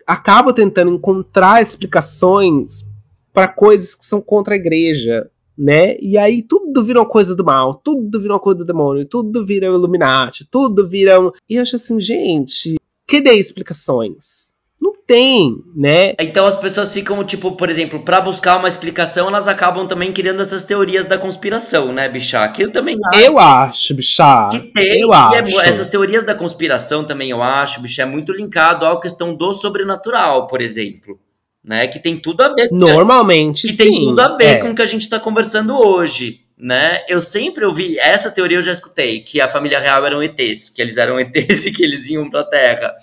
acaba 0.06 0.54
tentando 0.54 0.92
encontrar 0.92 1.62
explicações 1.62 2.86
para 3.34 3.48
coisas 3.48 3.96
que 3.96 4.06
são 4.06 4.22
contra 4.22 4.56
a 4.56 4.58
igreja. 4.58 5.30
Né? 5.58 5.98
E 6.00 6.20
aí 6.20 6.44
tudo 6.44 6.84
vira 6.84 7.00
uma 7.00 7.10
coisa 7.10 7.36
do 7.36 7.44
mal, 7.44 7.74
tudo 7.74 8.20
vira 8.22 8.34
uma 8.34 8.40
coisa 8.40 8.60
do 8.60 8.66
demônio, 8.66 9.08
tudo 9.08 9.44
vira 9.44 9.66
Illuminati, 9.66 10.46
tudo 10.46 10.88
vira. 10.88 11.20
Um... 11.20 11.32
E 11.50 11.56
eu 11.56 11.64
acho 11.64 11.76
assim, 11.76 12.00
gente, 12.00 12.76
que 13.08 13.22
dê 13.22 13.34
explicações? 13.34 14.37
Não 14.80 14.94
tem, 15.08 15.64
né? 15.76 16.14
Então 16.20 16.46
as 16.46 16.56
pessoas 16.56 16.94
ficam, 16.94 17.24
tipo, 17.24 17.54
por 17.56 17.70
exemplo, 17.70 18.02
pra 18.04 18.22
buscar 18.22 18.58
uma 18.58 18.68
explicação, 18.68 19.28
elas 19.28 19.48
acabam 19.48 19.88
também 19.88 20.12
criando 20.14 20.42
essas 20.42 20.64
teorias 20.64 21.06
da 21.06 21.18
conspiração, 21.18 21.92
né, 21.94 22.08
bicha? 22.10 22.48
Que 22.50 22.64
eu 22.64 22.72
também 22.72 22.96
acho 23.14 23.20
Eu 23.24 23.40
acho, 23.40 23.94
bicha. 23.96 24.48
que 24.52 24.60
tem. 24.60 25.02
Eu 25.02 25.14
é 25.14 25.18
acho. 25.40 25.52
mu- 25.52 25.62
essas 25.62 25.88
teorias 25.88 26.24
da 26.24 26.36
conspiração 26.36 27.04
também, 27.04 27.30
eu 27.32 27.42
acho, 27.42 27.82
bicha, 27.82 28.04
é 28.04 28.06
muito 28.06 28.32
linkado 28.34 28.86
à 28.86 29.00
questão 29.02 29.34
do 29.36 29.52
sobrenatural, 29.54 30.46
por 30.48 30.62
exemplo. 30.62 31.20
Né? 31.64 31.88
Que 31.88 32.00
tem 32.00 32.18
tudo 32.18 32.42
a 32.42 32.50
ver 32.54 32.70
Normalmente, 32.72 33.68
que 33.68 33.74
sim. 33.74 33.84
tem 33.84 34.02
tudo 34.02 34.22
a 34.22 34.38
ver 34.38 34.46
é. 34.46 34.56
com 34.58 34.70
o 34.70 34.76
que 34.76 34.82
a 34.82 34.86
gente 34.86 35.02
está 35.02 35.20
conversando 35.20 35.78
hoje, 35.78 36.42
né? 36.58 37.04
Eu 37.10 37.20
sempre 37.20 37.66
ouvi 37.66 38.00
essa 38.00 38.32
teoria, 38.32 38.58
eu 38.58 38.62
já 38.62 38.72
escutei 38.72 39.20
que 39.20 39.42
a 39.42 39.50
família 39.50 39.80
real 39.80 40.06
eram 40.06 40.24
ETs, 40.24 40.70
que 40.70 40.82
eles 40.82 40.96
eram 40.96 41.20
ETs 41.20 41.66
e 41.66 41.72
que 41.74 41.84
eles 41.84 42.08
iam 42.08 42.30
para 42.30 42.42
a 42.42 42.46
Terra. 42.46 42.94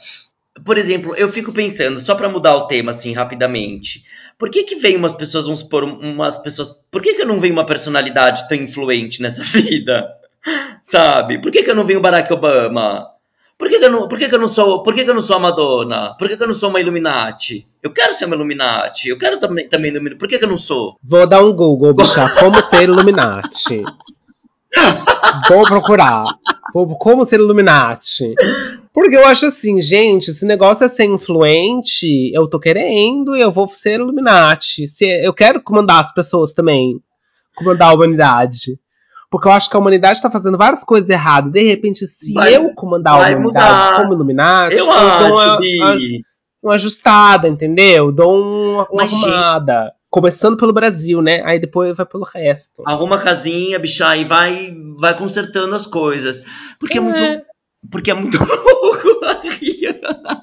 Por 0.62 0.78
exemplo, 0.78 1.16
eu 1.16 1.28
fico 1.28 1.52
pensando, 1.52 1.98
só 1.98 2.14
para 2.14 2.28
mudar 2.28 2.55
o 2.55 2.66
tema 2.66 2.90
assim 2.90 3.12
rapidamente, 3.12 4.05
por 4.38 4.50
que 4.50 4.62
que 4.62 4.76
vem 4.76 4.96
umas 4.96 5.12
pessoas, 5.12 5.44
vamos 5.44 5.61
supor, 5.61 5.84
umas 5.84 6.38
pessoas, 6.38 6.80
por 6.90 7.02
que 7.02 7.14
que 7.14 7.22
eu 7.22 7.26
não 7.26 7.40
venho 7.40 7.55
uma 7.55 7.66
personalidade 7.66 8.48
tão 8.48 8.57
influente 8.57 9.20
nessa 9.20 9.42
vida? 9.61 10.09
Sabe? 10.84 11.40
Por 11.40 11.50
que 11.50 11.62
que 11.62 11.70
eu 11.70 11.74
não 11.74 11.84
venho 11.84 12.00
Barack 12.00 12.32
Obama? 12.32 13.09
Por 13.57 13.68
que 13.68 13.78
que 13.78 13.84
eu 13.84 13.90
não, 13.90 14.09
por 14.09 14.18
que 14.18 14.28
que 14.28 14.34
eu 14.34 14.38
não 14.38 14.46
sou, 14.46 14.82
por 14.82 14.94
que 14.94 15.05
que 15.05 15.11
eu 15.11 15.14
não 15.14 15.20
sou 15.20 15.36
a 15.36 15.40
Madonna? 15.40 16.14
Por 16.18 16.28
que 16.28 16.36
que 16.36 16.42
eu 16.42 16.46
não 16.48 16.55
sou 16.55 16.70
uma 16.70 16.80
Illuminati? 16.80 17.66
Eu 17.82 17.92
quero 17.92 18.12
ser 18.12 18.24
uma 18.26 18.34
Illuminati. 18.34 19.09
Eu 19.09 19.16
quero 19.16 19.38
também 19.38 19.68
também 19.68 19.90
Illuminati. 19.90 20.18
Por 20.18 20.28
que 20.28 20.38
que 20.38 20.44
eu 20.44 20.48
não 20.48 20.59
sou? 20.59 20.98
Vou 21.02 21.26
dar 21.26 21.42
um 21.42 21.52
Google, 21.52 21.94
bicha. 21.94 22.28
Como 22.38 22.61
ser 22.61 22.82
Illuminati. 22.84 23.82
Vou 25.48 25.62
procurar. 25.64 26.24
Como 26.99 27.25
ser 27.25 27.39
Illuminati. 27.41 28.35
Porque 28.93 29.16
eu 29.16 29.27
acho 29.27 29.47
assim, 29.47 29.81
gente, 29.81 30.31
esse 30.31 30.45
negócio 30.45 30.85
é 30.85 30.89
ser 30.89 31.05
influente, 31.05 32.33
eu 32.35 32.49
tô 32.49 32.59
querendo 32.59 33.37
e 33.37 33.41
eu 33.41 33.51
vou 33.53 33.66
ser 33.68 34.01
Illuminati. 34.01 34.87
Se, 34.87 35.05
eu 35.05 35.33
quero 35.33 35.61
comandar 35.62 36.01
as 36.01 36.12
pessoas 36.12 36.53
também. 36.53 37.01
Comandar 37.55 37.91
a 37.91 37.95
humanidade. 37.95 38.79
Porque 39.31 39.49
eu 39.49 39.53
acho 39.53 39.68
que 39.70 39.77
a 39.77 39.81
humanidade 39.81 40.20
tá 40.22 40.31
fazendo 40.31 40.59
várias 40.59 40.85
coisas 40.85 41.09
erradas. 41.11 41.53
De 41.53 41.62
repente, 41.62 42.07
se 42.07 42.33
Vai- 42.33 42.55
eu 42.57 42.72
comandar 42.75 43.14
a 43.14 43.16
humanidade 43.18 43.43
mudar. 43.47 43.97
como 43.97 44.12
Illuminati, 44.14 44.75
Eu 44.77 44.85
dou 44.87 44.93
acho, 44.95 45.33
uma- 45.33 45.57
Bi. 45.59 45.77
uma- 45.79 45.97
uma 46.62 46.75
ajustada, 46.75 47.49
entendeu? 47.49 48.11
Dou 48.12 48.41
uma, 48.41 48.83
uma 48.91 49.03
Mas, 49.03 49.11
gente- 49.11 49.25
arrumada. 49.25 49.93
Começando 50.14 50.56
pelo 50.56 50.72
Brasil, 50.72 51.20
né? 51.20 51.42
Aí 51.44 51.58
depois 51.58 51.96
vai 51.96 52.06
pelo 52.06 52.22
resto. 52.22 52.84
Arruma 52.86 53.16
a 53.16 53.20
casinha, 53.20 53.80
bicha, 53.80 54.16
e 54.16 54.22
vai, 54.22 54.72
vai 54.96 55.18
consertando 55.18 55.74
as 55.74 55.88
coisas. 55.88 56.44
Porque 56.78 56.98
é, 56.98 57.00
É. 57.00 57.00
muito. 57.00 57.42
Porque 57.90 58.12
é 58.12 58.14
muito 58.14 58.38
louco 58.46 59.08
a 59.24 59.40
Rihanna. 59.42 60.42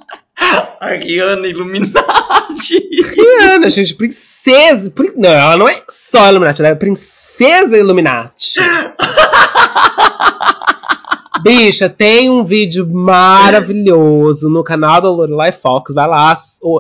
A 0.78 0.88
Rihanna 0.90 1.48
Illuminati. 1.48 2.80
Rihanna, 3.16 3.70
gente, 3.70 3.96
princesa. 3.96 4.92
prin- 4.92 5.14
Não, 5.16 5.30
ela 5.30 5.56
não 5.56 5.70
é 5.70 5.82
só 5.88 6.28
Illuminati, 6.28 6.62
ela 6.62 6.72
é 6.72 6.76
princesa 6.76 7.78
Illuminati. 7.78 8.60
Bicha, 11.44 11.90
tem 11.90 12.30
um 12.30 12.44
vídeo 12.44 12.86
maravilhoso 12.88 14.50
no 14.50 14.64
canal 14.64 15.02
da 15.02 15.10
Lorelai 15.10 15.52
Fox, 15.54 15.94
vai 15.94 16.08
lá 16.08 16.36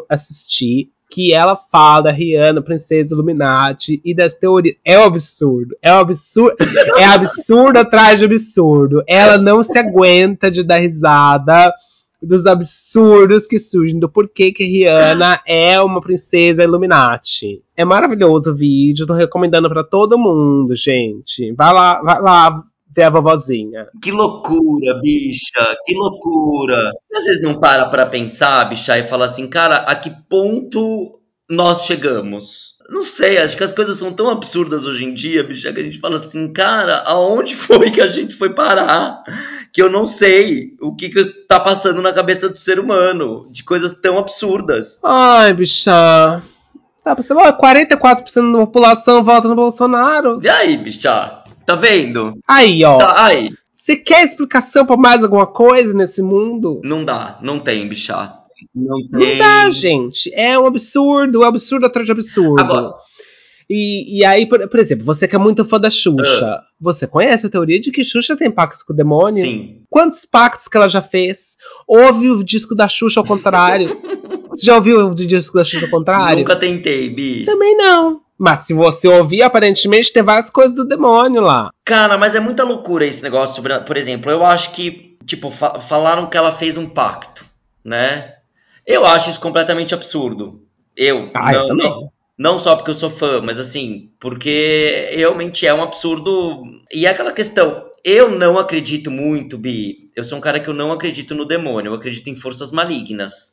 assistir, 0.09 0.89
que 1.11 1.33
ela 1.33 1.57
fala 1.57 2.03
da 2.03 2.11
Rihanna, 2.11 2.61
princesa 2.61 3.13
Illuminati, 3.13 4.01
e 4.03 4.15
das 4.15 4.33
teorias. 4.33 4.77
É 4.85 4.97
um 4.97 5.03
absurdo, 5.03 5.75
é 5.81 5.93
um 5.93 5.99
absurdo, 5.99 6.55
é 6.97 7.03
absurdo 7.03 7.77
atrás 7.77 8.17
de 8.17 8.25
absurdo. 8.25 9.03
Ela 9.05 9.37
não 9.37 9.61
se 9.61 9.77
aguenta 9.77 10.49
de 10.49 10.63
dar 10.63 10.77
risada 10.77 11.73
dos 12.21 12.45
absurdos 12.45 13.47
que 13.47 13.57
surgem, 13.57 13.99
do 13.99 14.07
porquê 14.07 14.51
que 14.51 14.63
Rihanna 14.63 15.41
é 15.45 15.81
uma 15.81 15.99
princesa 15.99 16.63
Illuminati. 16.63 17.61
É 17.75 17.83
maravilhoso 17.83 18.51
o 18.51 18.55
vídeo, 18.55 19.07
tô 19.07 19.13
recomendando 19.13 19.67
pra 19.67 19.83
todo 19.83 20.19
mundo, 20.19 20.75
gente. 20.75 21.51
Vai 21.53 21.73
lá, 21.73 22.01
vai 22.01 22.21
lá 22.21 22.63
ver 22.95 23.03
a 23.03 23.09
vovozinha. 23.09 23.87
Que 24.01 24.11
loucura, 24.11 24.99
bicha, 25.01 25.77
que 25.85 25.93
loucura. 25.93 26.91
Às 27.13 27.23
vezes 27.23 27.41
não 27.41 27.59
para 27.59 27.85
pra 27.87 28.05
pensar, 28.05 28.65
bicha, 28.65 28.97
e 28.97 29.07
fala 29.07 29.25
assim, 29.25 29.49
cara, 29.49 29.77
a 29.77 29.95
que 29.95 30.11
ponto 30.29 31.19
nós 31.49 31.85
chegamos? 31.85 32.71
Não 32.89 33.03
sei, 33.03 33.37
acho 33.37 33.55
que 33.55 33.63
as 33.63 33.71
coisas 33.71 33.97
são 33.97 34.11
tão 34.11 34.29
absurdas 34.29 34.85
hoje 34.85 35.05
em 35.05 35.13
dia, 35.13 35.43
bicha, 35.43 35.71
que 35.71 35.79
a 35.79 35.83
gente 35.83 35.99
fala 35.99 36.17
assim, 36.17 36.51
cara, 36.51 37.03
aonde 37.05 37.55
foi 37.55 37.89
que 37.89 38.01
a 38.01 38.07
gente 38.07 38.35
foi 38.35 38.53
parar? 38.53 39.23
Que 39.71 39.81
eu 39.81 39.89
não 39.89 40.05
sei 40.05 40.75
o 40.81 40.93
que, 40.93 41.09
que 41.09 41.23
tá 41.47 41.59
passando 41.59 42.01
na 42.01 42.11
cabeça 42.11 42.49
do 42.49 42.59
ser 42.59 42.79
humano, 42.79 43.47
de 43.49 43.63
coisas 43.63 43.93
tão 44.01 44.17
absurdas. 44.17 44.99
Ai, 45.03 45.53
bicha. 45.53 46.43
Tá 47.03 47.15
pensando, 47.15 47.39
ó, 47.39 47.51
44% 47.51 48.51
da 48.51 48.59
população 48.59 49.23
vota 49.23 49.47
no 49.47 49.55
Bolsonaro. 49.55 50.39
E 50.43 50.49
aí, 50.49 50.77
bicha? 50.77 51.40
Tá 51.71 51.75
vendo? 51.75 52.33
Aí, 52.47 52.83
ó. 52.83 52.97
Tá, 52.97 53.25
aí. 53.25 53.49
Você 53.79 53.95
quer 53.95 54.23
explicação 54.25 54.85
pra 54.85 54.97
mais 54.97 55.23
alguma 55.23 55.47
coisa 55.47 55.93
nesse 55.93 56.21
mundo? 56.21 56.79
Não 56.83 57.03
dá, 57.03 57.39
não 57.41 57.59
tem, 57.59 57.87
bicha. 57.87 58.33
Não 58.75 58.97
Não 59.11 59.19
tem. 59.19 59.37
dá, 59.37 59.69
gente. 59.69 60.31
É 60.35 60.57
um 60.59 60.67
absurdo, 60.67 61.39
um 61.39 61.43
absurdo 61.43 61.85
atrás 61.87 62.05
de 62.05 62.11
absurdo. 62.11 62.61
Agora, 62.61 62.93
E, 63.69 64.19
e 64.19 64.25
aí, 64.25 64.45
por, 64.45 64.67
por 64.67 64.79
exemplo, 64.79 65.05
você 65.05 65.27
que 65.27 65.35
é 65.35 65.39
muito 65.39 65.63
fã 65.65 65.79
da 65.79 65.89
Xuxa, 65.89 66.59
você 66.79 67.07
conhece 67.07 67.47
a 67.47 67.49
teoria 67.49 67.79
de 67.79 67.89
que 67.89 68.03
Xuxa 68.03 68.35
tem 68.35 68.51
pacto 68.51 68.85
com 68.85 68.91
o 68.93 68.95
demônio? 68.95 69.41
sim. 69.41 69.77
Quantos 69.89 70.25
pactos 70.25 70.67
que 70.67 70.77
ela 70.77 70.87
já 70.87 71.01
fez? 71.01 71.57
Ouve 71.87 72.29
o 72.29 72.43
disco 72.43 72.75
da 72.75 72.87
Xuxa 72.87 73.19
ao 73.21 73.25
contrário. 73.25 73.87
você 74.49 74.65
já 74.65 74.75
ouviu 74.75 75.07
o 75.07 75.15
disco 75.15 75.55
da 75.57 75.63
Xuxa 75.63 75.85
ao 75.85 75.91
contrário? 75.91 76.39
Nunca 76.39 76.55
tentei, 76.55 77.09
Bi. 77.09 77.45
Também 77.45 77.75
não. 77.77 78.19
Mas 78.43 78.65
se 78.65 78.73
você 78.73 79.07
ouvir, 79.07 79.43
aparentemente 79.43 80.11
tem 80.11 80.23
várias 80.23 80.49
coisas 80.49 80.75
do 80.75 80.83
demônio 80.83 81.41
lá. 81.41 81.69
Cara, 81.85 82.17
mas 82.17 82.33
é 82.33 82.39
muita 82.39 82.63
loucura 82.63 83.05
esse 83.05 83.21
negócio 83.21 83.55
sobre. 83.55 83.77
Por 83.81 83.95
exemplo, 83.95 84.31
eu 84.31 84.43
acho 84.43 84.71
que. 84.71 85.15
Tipo, 85.27 85.51
fa- 85.51 85.79
falaram 85.79 86.25
que 86.25 86.35
ela 86.35 86.51
fez 86.51 86.75
um 86.75 86.89
pacto, 86.89 87.45
né? 87.85 88.33
Eu 88.85 89.05
acho 89.05 89.29
isso 89.29 89.39
completamente 89.39 89.93
absurdo. 89.93 90.63
Eu. 90.97 91.29
Ah, 91.35 91.51
não, 91.51 91.67
não, 91.75 92.11
não 92.35 92.57
só 92.59 92.75
porque 92.75 92.89
eu 92.89 92.95
sou 92.95 93.11
fã, 93.11 93.39
mas 93.43 93.59
assim, 93.59 94.09
porque 94.19 95.11
realmente 95.13 95.67
é 95.67 95.73
um 95.73 95.83
absurdo. 95.83 96.63
E 96.91 97.05
é 97.05 97.09
aquela 97.09 97.31
questão. 97.31 97.85
Eu 98.03 98.31
não 98.31 98.57
acredito 98.57 99.11
muito, 99.11 99.55
Bi. 99.55 100.09
Eu 100.15 100.23
sou 100.23 100.39
um 100.39 100.41
cara 100.41 100.59
que 100.59 100.67
eu 100.67 100.73
não 100.73 100.91
acredito 100.91 101.35
no 101.35 101.45
demônio. 101.45 101.91
Eu 101.91 101.95
acredito 101.95 102.27
em 102.27 102.35
forças 102.35 102.71
malignas. 102.71 103.50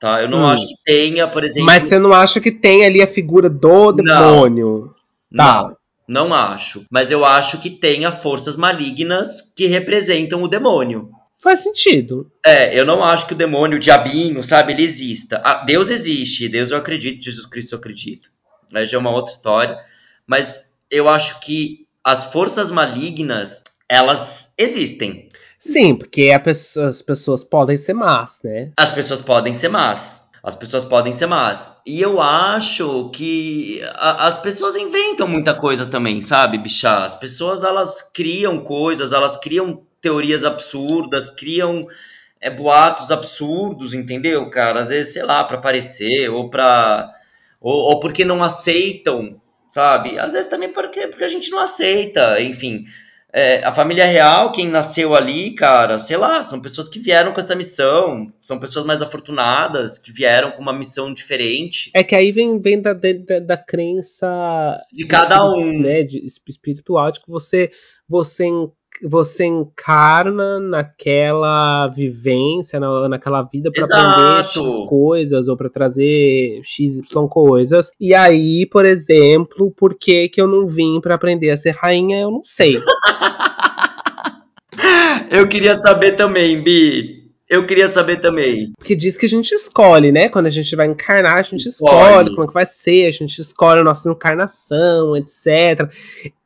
Tá? 0.00 0.22
Eu 0.22 0.28
não 0.28 0.40
Hum. 0.40 0.46
acho 0.46 0.66
que 0.66 0.74
tenha, 0.84 1.26
por 1.26 1.44
exemplo. 1.44 1.64
Mas 1.64 1.84
você 1.84 1.98
não 1.98 2.12
acha 2.12 2.40
que 2.40 2.50
tem 2.50 2.84
ali 2.84 3.00
a 3.02 3.06
figura 3.06 3.48
do 3.48 3.92
demônio? 3.92 4.94
Tá. 5.34 5.74
Não, 6.06 6.26
não 6.28 6.34
acho. 6.34 6.84
Mas 6.90 7.10
eu 7.10 7.24
acho 7.24 7.58
que 7.60 7.70
tenha 7.70 8.12
forças 8.12 8.56
malignas 8.56 9.40
que 9.56 9.66
representam 9.66 10.42
o 10.42 10.48
demônio. 10.48 11.10
Faz 11.42 11.60
sentido. 11.60 12.30
É, 12.44 12.78
eu 12.78 12.86
não 12.86 13.04
acho 13.04 13.26
que 13.26 13.34
o 13.34 13.36
demônio, 13.36 13.76
o 13.76 13.80
diabinho, 13.80 14.42
sabe, 14.42 14.72
ele 14.72 14.82
exista. 14.82 15.42
Ah, 15.44 15.62
Deus 15.64 15.90
existe, 15.90 16.48
Deus 16.48 16.70
eu 16.70 16.78
acredito, 16.78 17.22
Jesus 17.22 17.44
Cristo 17.46 17.74
eu 17.74 17.78
acredito. 17.78 18.30
Aí 18.74 18.86
já 18.86 18.96
é 18.96 19.00
uma 19.00 19.10
outra 19.10 19.32
história. 19.32 19.78
Mas 20.26 20.74
eu 20.90 21.08
acho 21.08 21.40
que 21.40 21.86
as 22.02 22.24
forças 22.24 22.70
malignas, 22.70 23.62
elas 23.88 24.52
existem. 24.56 25.30
Sim, 25.64 25.94
porque 25.96 26.38
pessoa, 26.40 26.88
as 26.88 27.00
pessoas 27.00 27.42
podem 27.42 27.76
ser 27.76 27.94
más, 27.94 28.40
né? 28.44 28.70
As 28.76 28.90
pessoas 28.90 29.22
podem 29.22 29.54
ser 29.54 29.68
más. 29.68 30.24
As 30.42 30.54
pessoas 30.54 30.84
podem 30.84 31.10
ser 31.10 31.26
más. 31.26 31.80
E 31.86 32.02
eu 32.02 32.20
acho 32.20 33.08
que 33.08 33.80
a, 33.94 34.26
as 34.26 34.36
pessoas 34.36 34.76
inventam 34.76 35.26
muita 35.26 35.54
coisa 35.54 35.86
também, 35.86 36.20
sabe, 36.20 36.58
bicha? 36.58 37.02
As 37.02 37.14
pessoas, 37.14 37.64
elas 37.64 38.02
criam 38.12 38.58
coisas, 38.58 39.14
elas 39.14 39.38
criam 39.38 39.80
teorias 40.02 40.44
absurdas, 40.44 41.30
criam 41.30 41.86
é, 42.38 42.50
boatos 42.50 43.10
absurdos, 43.10 43.94
entendeu, 43.94 44.50
cara? 44.50 44.80
Às 44.80 44.90
vezes, 44.90 45.14
sei 45.14 45.22
lá, 45.22 45.42
para 45.44 45.56
aparecer, 45.56 46.28
ou 46.28 46.50
pra. 46.50 47.10
Ou, 47.58 47.92
ou, 47.92 48.00
porque 48.00 48.22
não 48.22 48.42
aceitam, 48.42 49.40
sabe? 49.70 50.18
Às 50.18 50.34
vezes 50.34 50.50
também 50.50 50.70
porque, 50.70 51.06
porque 51.06 51.24
a 51.24 51.28
gente 51.28 51.50
não 51.50 51.58
aceita, 51.58 52.38
enfim. 52.42 52.84
É, 53.36 53.64
a 53.64 53.72
família 53.72 54.04
real, 54.04 54.52
quem 54.52 54.68
nasceu 54.68 55.12
ali, 55.12 55.50
cara, 55.50 55.98
sei 55.98 56.16
lá, 56.16 56.40
são 56.40 56.62
pessoas 56.62 56.88
que 56.88 57.00
vieram 57.00 57.32
com 57.32 57.40
essa 57.40 57.56
missão, 57.56 58.32
são 58.40 58.60
pessoas 58.60 58.86
mais 58.86 59.02
afortunadas, 59.02 59.98
que 59.98 60.12
vieram 60.12 60.52
com 60.52 60.62
uma 60.62 60.72
missão 60.72 61.12
diferente. 61.12 61.90
É 61.92 62.04
que 62.04 62.14
aí 62.14 62.30
vem, 62.30 62.60
vem 62.60 62.80
da, 62.80 62.92
da, 62.92 63.40
da 63.40 63.56
crença 63.56 64.80
de 64.92 65.04
cada 65.04 65.44
um, 65.52 65.80
né, 65.80 66.04
de 66.04 66.24
espiritual, 66.24 67.10
de 67.10 67.20
que 67.20 67.28
você 67.28 67.72
você 68.08 68.46
você 69.02 69.44
encarna 69.44 70.60
naquela 70.60 71.88
vivência, 71.88 72.78
na, 72.78 73.08
naquela 73.08 73.42
vida 73.42 73.70
para 73.72 73.84
aprender 73.84 74.44
X 74.44 74.86
coisas 74.88 75.48
ou 75.48 75.56
para 75.56 75.68
trazer 75.68 76.60
XY 76.62 77.02
coisas. 77.28 77.90
E 77.98 78.14
aí, 78.14 78.66
por 78.66 78.86
exemplo, 78.86 79.72
por 79.76 79.94
que, 79.98 80.28
que 80.28 80.40
eu 80.40 80.46
não 80.46 80.66
vim 80.66 81.00
para 81.00 81.14
aprender 81.14 81.50
a 81.50 81.56
ser 81.56 81.72
rainha, 81.72 82.20
eu 82.20 82.30
não 82.30 82.44
sei. 82.44 82.80
eu 85.34 85.48
queria 85.48 85.78
saber 85.78 86.12
também, 86.12 86.62
Bi. 86.62 87.24
Eu 87.48 87.66
queria 87.66 87.88
saber 87.88 88.20
também. 88.20 88.72
Porque 88.78 88.96
diz 88.96 89.16
que 89.16 89.26
a 89.26 89.28
gente 89.28 89.52
escolhe, 89.52 90.10
né? 90.10 90.28
Quando 90.28 90.46
a 90.46 90.50
gente 90.50 90.74
vai 90.74 90.86
encarnar, 90.86 91.36
a 91.36 91.42
gente 91.42 91.68
escolhe, 91.68 91.94
escolhe 91.94 92.30
como 92.30 92.44
é 92.44 92.46
que 92.46 92.54
vai 92.54 92.66
ser, 92.66 93.06
a 93.06 93.10
gente 93.10 93.38
escolhe 93.38 93.80
a 93.80 93.84
nossa 93.84 94.10
encarnação, 94.10 95.16
etc. 95.16 95.90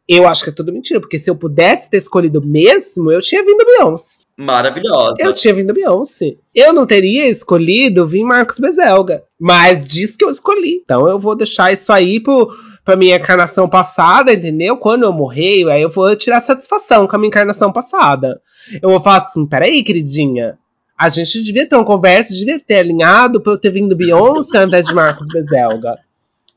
Eu 0.09 0.27
acho 0.27 0.43
que 0.43 0.51
é 0.51 0.53
tudo 0.53 0.73
mentira, 0.73 1.01
porque 1.01 1.19
se 1.19 1.31
eu 1.31 1.37
pudesse 1.37 1.91
ter 1.91 1.99
escolhido 1.99 2.43
mesmo, 2.43 3.13
eu 3.13 3.21
tinha 3.21 3.45
vindo 3.45 3.65
Beyoncé. 3.65 4.25
Maravilhosa. 4.39 5.17
Eu 5.19 5.35
tinha 5.35 5.53
vindo 5.53 5.75
Beyoncé. 5.75 6.37
Eu 6.55 6.73
não 6.73 6.87
teria 6.87 7.29
escolhido 7.29 8.07
vir 8.07 8.25
Marcos 8.25 8.59
Bezelga. 8.59 9.23
Mas 9.39 9.87
diz 9.87 10.17
que 10.17 10.25
eu 10.25 10.31
escolhi. 10.31 10.81
Então 10.83 11.07
eu 11.07 11.19
vou 11.19 11.37
deixar 11.37 11.73
isso 11.73 11.93
aí 11.93 12.21
pro, 12.21 12.51
pra 12.89 12.97
minha 12.97 13.17
encarnação 13.17 13.69
passada, 13.69 14.33
entendeu? 14.33 14.75
Quando 14.79 15.03
eu 15.03 15.13
morrer, 15.13 15.71
aí 15.71 15.83
eu 15.83 15.91
vou 15.91 16.17
tirar 16.17 16.41
satisfação 16.41 17.07
com 17.07 17.17
a 17.17 17.19
minha 17.19 17.29
encarnação 17.29 17.71
passada. 17.71 18.41
Eu 18.81 18.89
vou 18.89 18.99
falar 18.99 19.19
assim: 19.19 19.45
peraí, 19.45 19.83
queridinha. 19.83 20.59
A 20.97 21.11
gente 21.11 21.45
devia 21.45 21.69
ter 21.69 21.77
uma 21.77 21.85
conversa, 21.85 22.33
devia 22.33 22.59
ter 22.59 22.77
alinhado 22.77 23.43
pra 23.43 23.53
eu 23.53 23.59
ter 23.59 23.69
vindo 23.69 23.95
Beyoncé 23.95 24.57
ao 24.57 24.67
invés 24.67 24.87
de 24.87 24.95
Marcos 24.95 25.29
Bezelga. 25.29 25.99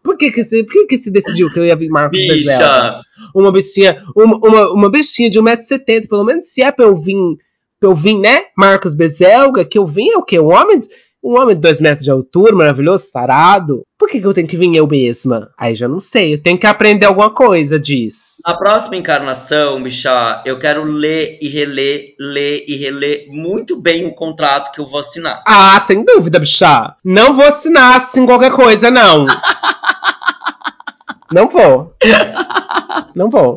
Por 0.01 0.15
que 0.15 0.31
que, 0.31 0.45
se, 0.45 0.63
por 0.63 0.71
que 0.71 0.85
que 0.85 0.97
se 0.97 1.11
decidiu 1.11 1.51
que 1.51 1.59
eu 1.59 1.65
ia 1.65 1.75
vir 1.75 1.89
Marcos 1.89 2.17
Bicha. 2.17 2.33
Bezelga? 2.33 3.01
Uma 3.35 3.51
bestinha, 3.51 4.01
uma, 4.15 4.37
uma, 4.37 4.71
uma 4.71 4.89
bestinha 4.89 5.29
de 5.29 5.37
1,70m, 5.37 6.07
pelo 6.07 6.23
menos 6.23 6.47
se 6.47 6.63
é 6.63 6.71
pra 6.71 6.85
eu 6.85 6.95
vir, 6.95 7.17
pra 7.77 7.89
eu 7.89 7.93
vir, 7.93 8.17
né? 8.17 8.45
Marcos 8.57 8.95
Bezelga, 8.95 9.65
que 9.65 9.77
eu 9.77 9.85
vim 9.85 10.09
é 10.11 10.17
o 10.17 10.23
quê? 10.23 10.39
Um 10.39 10.53
homem, 10.53 10.79
um 11.21 11.37
homem 11.37 11.55
de 11.55 11.61
2 11.61 11.81
metros 11.81 12.05
de 12.05 12.09
altura, 12.09 12.55
maravilhoso, 12.55 13.09
sarado. 13.11 13.85
Por 14.01 14.09
que, 14.09 14.19
que 14.19 14.25
eu 14.25 14.33
tenho 14.33 14.47
que 14.47 14.57
vir 14.57 14.75
eu 14.75 14.87
mesma? 14.87 15.51
Aí 15.55 15.75
já 15.75 15.87
não 15.87 15.99
sei, 15.99 16.33
eu 16.33 16.41
tenho 16.41 16.57
que 16.57 16.65
aprender 16.65 17.05
alguma 17.05 17.29
coisa 17.29 17.79
disso. 17.79 18.37
Na 18.43 18.55
próxima 18.55 18.97
encarnação, 18.97 19.83
bicha, 19.83 20.41
eu 20.43 20.57
quero 20.57 20.83
ler 20.83 21.37
e 21.39 21.47
reler, 21.47 22.15
ler 22.19 22.65
e 22.67 22.75
reler 22.77 23.27
muito 23.29 23.79
bem 23.79 24.07
o 24.07 24.15
contrato 24.15 24.71
que 24.71 24.81
eu 24.81 24.87
vou 24.87 25.01
assinar. 25.01 25.43
Ah, 25.47 25.79
sem 25.79 26.03
dúvida, 26.03 26.39
bicha. 26.39 26.95
Não 27.05 27.35
vou 27.35 27.45
assinar 27.45 27.97
assim 27.97 28.25
qualquer 28.25 28.51
coisa, 28.51 28.89
não. 28.89 29.27
Não 31.31 31.47
vou. 31.47 31.95
Não 33.15 33.29
vou. 33.29 33.55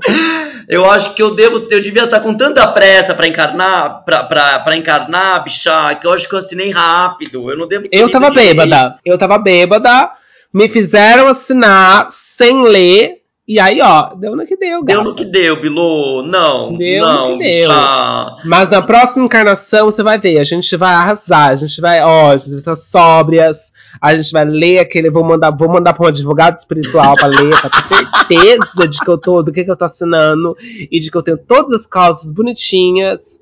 Eu 0.69 0.89
acho 0.89 1.15
que 1.15 1.23
eu 1.23 1.35
devo, 1.35 1.67
eu 1.69 1.83
devia 1.83 2.05
estar 2.05 2.21
com 2.21 2.35
tanta 2.35 2.65
pressa 2.69 3.15
para 3.15 3.27
encarnar, 3.27 4.05
pra 4.05 4.77
encarnar, 4.77 5.43
bicha, 5.43 5.97
que 5.97 6.07
eu 6.07 6.13
acho 6.13 6.29
que 6.29 6.35
eu 6.37 6.39
assinei 6.39 6.71
rápido. 6.71 7.51
Eu 7.51 7.57
não 7.57 7.67
devo 7.67 7.89
ter 7.89 7.99
Eu 7.99 8.11
tava 8.11 8.31
bêbada. 8.31 8.99
Eu 9.05 9.19
tava 9.19 9.39
bêbada. 9.39 10.13
Me 10.55 10.69
fizeram 10.69 11.27
assinar 11.27 12.07
sem 12.09 12.63
ler. 12.63 13.25
E 13.47 13.61
aí, 13.61 13.81
ó, 13.83 14.15
deu 14.15 14.35
no 14.37 14.47
que 14.47 14.57
deu, 14.57 14.83
gata. 14.83 14.95
Deu 14.95 15.05
no 15.05 15.15
que 15.15 15.25
deu, 15.25 15.61
Bilu. 15.61 16.23
Não, 16.23 16.73
deu 16.75 17.05
não, 17.05 17.33
no 17.33 17.39
que 17.39 17.45
deu. 17.45 17.69
Bicha. 17.69 18.37
Mas 18.45 18.71
na 18.71 18.81
próxima 18.81 19.27
encarnação 19.27 19.85
você 19.87 20.03
vai 20.03 20.17
ver, 20.17 20.39
a 20.39 20.45
gente 20.45 20.77
vai 20.77 20.95
arrasar, 20.95 21.49
a 21.49 21.55
gente 21.57 21.79
vai, 21.81 22.01
ó, 22.03 22.31
a 22.31 22.37
gente 22.37 22.63
vai 22.63 22.77
sóbrias, 22.77 23.73
a 24.01 24.17
gente 24.17 24.33
vai 24.33 24.45
ler 24.47 24.79
aquele, 24.79 25.11
vou 25.11 25.25
mandar, 25.25 25.51
vou 25.51 25.69
mandar 25.69 25.93
para 25.93 26.07
um 26.07 26.09
advogado 26.09 26.57
espiritual 26.57 27.17
para 27.17 27.27
ler, 27.27 27.61
para 27.61 27.69
ter 27.69 27.83
certeza 27.83 28.89
de 28.89 28.99
que 28.99 29.11
eu 29.11 29.19
tô, 29.19 29.43
do 29.43 29.53
que, 29.53 29.65
que 29.65 29.71
eu 29.71 29.77
tô 29.77 29.85
assinando 29.85 30.57
e 30.91 31.01
de 31.01 31.11
que 31.11 31.19
eu 31.19 31.23
tenho 31.23 31.37
todas 31.37 31.73
as 31.73 31.87
causas 31.87 32.31
bonitinhas. 32.31 33.41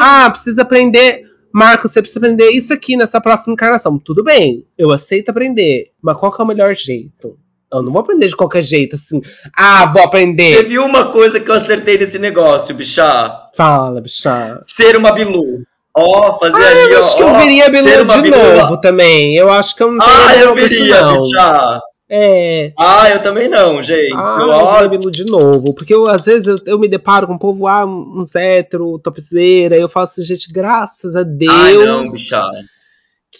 Ah, 0.00 0.28
precisa 0.30 0.62
aprender. 0.62 1.31
Marcos, 1.52 1.92
você 1.92 2.00
precisa 2.00 2.20
aprender 2.20 2.50
isso 2.50 2.72
aqui 2.72 2.96
nessa 2.96 3.20
próxima 3.20 3.52
encarnação. 3.54 3.98
Tudo 3.98 4.24
bem, 4.24 4.66
eu 4.76 4.90
aceito 4.90 5.30
aprender, 5.30 5.90
mas 6.00 6.16
qual 6.16 6.34
é 6.38 6.42
o 6.42 6.46
melhor 6.46 6.74
jeito? 6.74 7.36
Eu 7.72 7.82
não 7.82 7.92
vou 7.92 8.00
aprender 8.00 8.28
de 8.28 8.36
qualquer 8.36 8.62
jeito, 8.62 8.96
assim. 8.96 9.22
Ah, 9.56 9.86
vou 9.86 10.02
aprender. 10.02 10.56
Teve 10.56 10.78
uma 10.78 11.10
coisa 11.10 11.40
que 11.40 11.50
eu 11.50 11.54
acertei 11.54 11.96
nesse 11.96 12.18
negócio, 12.18 12.74
bichá. 12.74 13.48
Fala, 13.56 14.00
bichá. 14.00 14.58
Ser 14.62 14.96
uma 14.96 15.12
Bilu. 15.12 15.62
Ó, 15.94 16.30
oh, 16.30 16.38
fazer 16.38 16.62
ah, 16.62 16.70
ali, 16.70 16.92
eu 16.92 16.98
acho 16.98 17.14
ó, 17.14 17.16
que 17.16 17.22
eu 17.22 17.34
viria 17.40 17.68
Bilu 17.70 18.04
de 18.04 18.30
novo 18.30 18.80
também. 18.80 19.36
Eu 19.36 19.50
acho 19.50 19.74
que 19.74 19.82
eu 19.82 19.92
não 19.92 19.98
teria 19.98 20.26
Ah, 20.26 20.36
eu 20.36 20.54
viria, 20.54 21.02
bicha. 21.06 21.80
É. 22.14 22.74
Ah, 22.78 23.08
eu 23.08 23.22
também 23.22 23.48
não, 23.48 23.82
gente. 23.82 24.12
Ah, 24.14 24.80
eu, 24.82 24.90
Bilu 24.90 25.10
de 25.10 25.24
novo. 25.24 25.74
Porque 25.74 25.94
eu, 25.94 26.06
às 26.06 26.26
vezes 26.26 26.46
eu, 26.46 26.56
eu 26.66 26.78
me 26.78 26.86
deparo 26.86 27.26
com 27.26 27.32
um 27.32 27.38
povo, 27.38 27.66
ah, 27.66 27.86
uns 27.86 28.34
hétero, 28.34 28.98
topzeira, 28.98 29.78
e 29.78 29.80
eu 29.80 29.88
falo 29.88 30.04
assim, 30.04 30.22
gente, 30.22 30.52
graças 30.52 31.16
a 31.16 31.22
Deus. 31.22 31.50
Ai, 31.50 31.72
não, 31.72 32.02
bicha. 32.02 32.42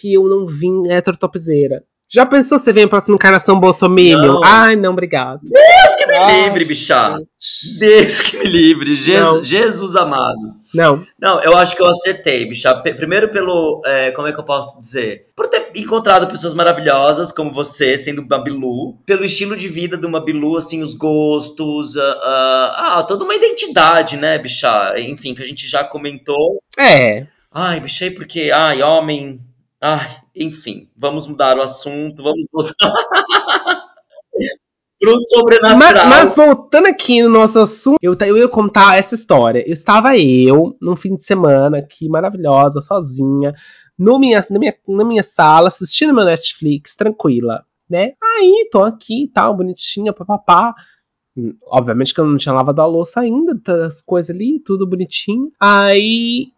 Que 0.00 0.14
eu 0.14 0.26
não 0.26 0.46
vim 0.46 0.88
hétero 0.88 1.18
topzeira. 1.18 1.82
Já 2.08 2.24
pensou 2.24 2.58
se 2.58 2.72
vem 2.72 2.84
a 2.84 2.88
próxima 2.88 3.14
encarnação 3.14 3.60
Bolsominion? 3.60 4.40
Ai, 4.42 4.74
não, 4.74 4.92
obrigado. 4.92 5.40
Que 6.02 6.06
me 6.06 6.16
Ai, 6.16 6.44
livre, 6.44 6.64
bichá. 6.64 7.18
Deus 7.78 8.20
que 8.20 8.38
me 8.38 8.44
livre. 8.44 8.94
Jesus, 8.94 9.48
Jesus 9.48 9.96
amado. 9.96 10.56
Não. 10.74 11.06
Não, 11.18 11.40
eu 11.40 11.56
acho 11.56 11.76
que 11.76 11.82
eu 11.82 11.88
acertei, 11.88 12.44
bichá. 12.46 12.74
Primeiro 12.74 13.30
pelo. 13.30 13.80
É, 13.84 14.10
como 14.10 14.26
é 14.26 14.32
que 14.32 14.40
eu 14.40 14.44
posso 14.44 14.78
dizer? 14.78 15.30
Por 15.36 15.48
ter 15.48 15.70
encontrado 15.76 16.26
pessoas 16.26 16.54
maravilhosas 16.54 17.30
como 17.30 17.52
você, 17.52 17.96
sendo 17.96 18.22
uma 18.22 18.42
Bilu. 18.42 18.96
Pelo 19.06 19.24
estilo 19.24 19.56
de 19.56 19.68
vida 19.68 19.96
de 19.96 20.06
uma 20.06 20.24
Bilu, 20.24 20.56
assim, 20.56 20.82
os 20.82 20.94
gostos. 20.94 21.94
Uh, 21.94 22.00
uh, 22.00 22.72
ah, 22.74 23.04
toda 23.06 23.24
uma 23.24 23.34
identidade, 23.34 24.16
né, 24.16 24.38
bichá? 24.38 24.98
Enfim, 24.98 25.34
que 25.34 25.42
a 25.42 25.46
gente 25.46 25.66
já 25.68 25.84
comentou. 25.84 26.60
É. 26.78 27.26
Ai, 27.52 27.80
bichei, 27.80 28.10
porque. 28.10 28.50
Ai, 28.50 28.82
homem 28.82 29.40
Ai, 29.84 30.16
enfim, 30.36 30.88
vamos 30.96 31.26
mudar 31.26 31.58
o 31.58 31.60
assunto, 31.60 32.22
vamos 32.22 32.46
voltar 32.52 32.94
pro 35.02 35.20
sobrenatural. 35.20 36.06
Mas, 36.06 36.34
mas, 36.34 36.36
voltando 36.36 36.86
aqui 36.86 37.22
no 37.22 37.28
nosso 37.28 37.58
assunto, 37.58 37.98
eu, 38.00 38.16
eu 38.20 38.38
ia 38.38 38.48
contar 38.48 38.96
essa 38.96 39.14
história. 39.14 39.64
Eu 39.66 39.72
estava 39.72 40.16
eu, 40.16 40.76
num 40.80 40.96
fim 40.96 41.16
de 41.16 41.24
semana 41.24 41.78
aqui, 41.78 42.08
maravilhosa, 42.08 42.80
sozinha, 42.80 43.52
no 43.98 44.18
minha, 44.18 44.46
na, 44.48 44.58
minha, 44.58 44.74
na 44.88 45.04
minha 45.04 45.22
sala, 45.22 45.68
assistindo 45.68 46.14
meu 46.14 46.24
Netflix, 46.24 46.94
tranquila, 46.94 47.64
né? 47.90 48.12
Aí, 48.22 48.68
tô 48.70 48.82
aqui 48.82 49.24
e 49.24 49.28
tal, 49.28 49.56
bonitinha, 49.56 50.12
papapá. 50.12 50.72
Obviamente 51.66 52.14
que 52.14 52.20
eu 52.20 52.26
não 52.26 52.36
tinha 52.36 52.54
lavado 52.54 52.80
a 52.80 52.86
louça 52.86 53.20
ainda, 53.20 53.58
as 53.86 54.00
coisas 54.00 54.34
ali, 54.34 54.60
tudo 54.60 54.86
bonitinho. 54.86 55.50
Aí 55.58 56.52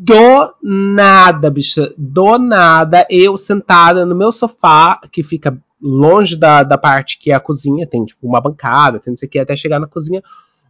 do 0.00 0.54
nada, 0.62 1.50
bicha. 1.50 1.92
Do 1.98 2.38
nada, 2.38 3.04
eu 3.10 3.36
sentada 3.36 4.06
no 4.06 4.14
meu 4.14 4.30
sofá, 4.30 5.00
que 5.10 5.24
fica 5.24 5.58
longe 5.82 6.36
da, 6.36 6.62
da 6.62 6.78
parte 6.78 7.18
que 7.18 7.32
é 7.32 7.34
a 7.34 7.40
cozinha, 7.40 7.84
tem 7.84 8.04
tipo 8.04 8.24
uma 8.24 8.40
bancada, 8.40 9.00
tem 9.00 9.10
não 9.10 9.16
sei 9.16 9.26
o 9.26 9.30
que, 9.30 9.40
até 9.40 9.56
chegar 9.56 9.80
na 9.80 9.88
cozinha. 9.88 10.22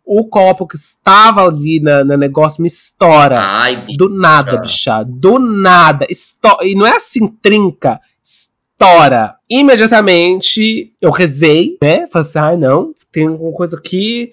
O 0.02 0.24
copo 0.24 0.66
que 0.66 0.76
estava 0.76 1.46
ali 1.46 1.78
no, 1.78 2.06
no 2.06 2.16
negócio 2.16 2.62
me 2.62 2.68
estoura. 2.68 3.38
Ai, 3.38 3.84
do 3.98 4.08
nada, 4.08 4.56
bicha. 4.56 5.04
Do 5.04 5.38
nada. 5.38 6.06
Esto 6.08 6.56
e 6.62 6.74
não 6.74 6.86
é 6.86 6.96
assim, 6.96 7.26
trinca. 7.26 8.00
Estoura. 8.24 9.36
Imediatamente 9.50 10.94
eu 11.02 11.10
rezei, 11.10 11.76
né? 11.82 12.08
Falei 12.10 12.26
assim, 12.26 12.38
ai 12.38 12.54
ah, 12.54 12.56
não, 12.56 12.94
tem 13.12 13.26
alguma 13.26 13.52
coisa 13.52 13.76
aqui 13.76 14.32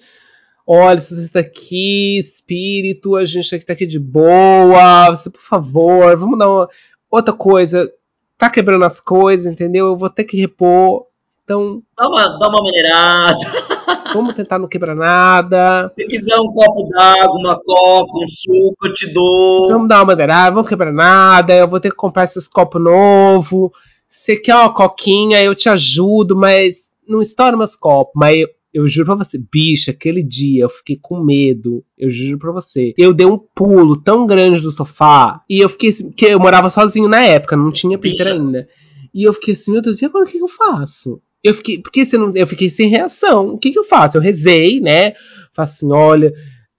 Olha, 0.66 1.00
se 1.00 1.14
você 1.14 1.22
está 1.22 1.40
aqui, 1.40 2.18
espírito, 2.18 3.14
a 3.14 3.24
gente 3.24 3.54
estar 3.54 3.72
aqui 3.72 3.86
de 3.86 4.00
boa. 4.00 5.10
Você, 5.10 5.30
por 5.30 5.40
favor, 5.40 6.16
vamos 6.16 6.36
dar 6.36 6.48
uma. 6.48 6.68
Outra 7.08 7.32
coisa, 7.32 7.88
tá 8.36 8.50
quebrando 8.50 8.84
as 8.84 8.98
coisas, 8.98 9.46
entendeu? 9.46 9.86
Eu 9.86 9.96
vou 9.96 10.10
ter 10.10 10.24
que 10.24 10.36
repor. 10.36 11.06
Então. 11.44 11.80
Dá 11.96 12.08
uma, 12.08 12.38
dá 12.38 12.48
uma 12.48 12.62
maneirada. 12.62 13.38
Vamos 14.12 14.34
tentar 14.34 14.58
não 14.58 14.68
quebrar 14.68 14.94
nada. 14.94 15.92
Se 15.94 16.06
quiser 16.06 16.36
um 16.36 16.46
copo 16.46 16.88
d'água, 16.88 17.38
uma 17.38 17.60
coca, 17.60 18.12
um 18.14 18.28
suco, 18.28 18.86
eu 18.86 18.94
te 18.94 19.12
dou. 19.12 19.68
Vamos 19.68 19.88
dar 19.88 19.98
uma 19.98 20.06
maneirada, 20.06 20.54
vamos 20.54 20.68
quebrar 20.68 20.92
nada. 20.92 21.54
Eu 21.54 21.68
vou 21.68 21.78
ter 21.80 21.90
que 21.90 21.96
comprar 21.96 22.24
esses 22.24 22.48
copos 22.48 22.80
novos. 22.80 23.70
Você 24.08 24.36
quer 24.36 24.54
uma 24.54 24.72
coquinha, 24.72 25.42
eu 25.42 25.54
te 25.54 25.68
ajudo, 25.68 26.34
mas 26.34 26.92
não 27.06 27.20
estoura 27.20 27.56
meus 27.56 27.76
copos. 27.76 28.12
Mas 28.14 28.46
eu, 28.76 28.86
juro 28.86 29.06
pra 29.06 29.24
você, 29.24 29.38
bicha, 29.38 29.90
aquele 29.90 30.22
dia 30.22 30.64
eu 30.64 30.68
fiquei 30.68 30.98
com 31.00 31.24
medo. 31.24 31.82
Eu 31.96 32.10
juro 32.10 32.38
pra 32.38 32.52
você. 32.52 32.92
Eu 32.98 33.14
dei 33.14 33.26
um 33.26 33.38
pulo 33.38 33.96
tão 33.96 34.26
grande 34.26 34.60
do 34.60 34.70
sofá. 34.70 35.42
E 35.48 35.60
eu 35.60 35.68
fiquei 35.70 35.88
assim, 35.88 36.08
porque 36.08 36.26
eu 36.26 36.38
morava 36.38 36.68
sozinho 36.68 37.08
na 37.08 37.22
época, 37.24 37.56
não 37.56 37.72
tinha 37.72 37.98
Peter 37.98 38.26
ainda. 38.26 38.68
E 39.14 39.22
eu 39.22 39.32
fiquei 39.32 39.54
assim, 39.54 39.72
meu 39.72 39.80
Deus, 39.80 40.02
e 40.02 40.04
agora 40.04 40.26
o 40.26 40.28
que, 40.28 40.36
que 40.36 40.44
eu 40.44 40.48
faço? 40.48 41.22
Eu 41.42 41.54
fiquei, 41.54 41.80
porque 41.80 42.04
você 42.04 42.18
não, 42.18 42.30
eu 42.34 42.46
fiquei 42.46 42.68
sem 42.68 42.90
reação. 42.90 43.54
O 43.54 43.58
que, 43.58 43.70
que 43.70 43.78
eu 43.78 43.84
faço? 43.84 44.18
Eu 44.18 44.20
rezei, 44.20 44.78
né? 44.78 45.14
Faço 45.54 45.72
assim, 45.72 45.92
olha, 45.92 46.34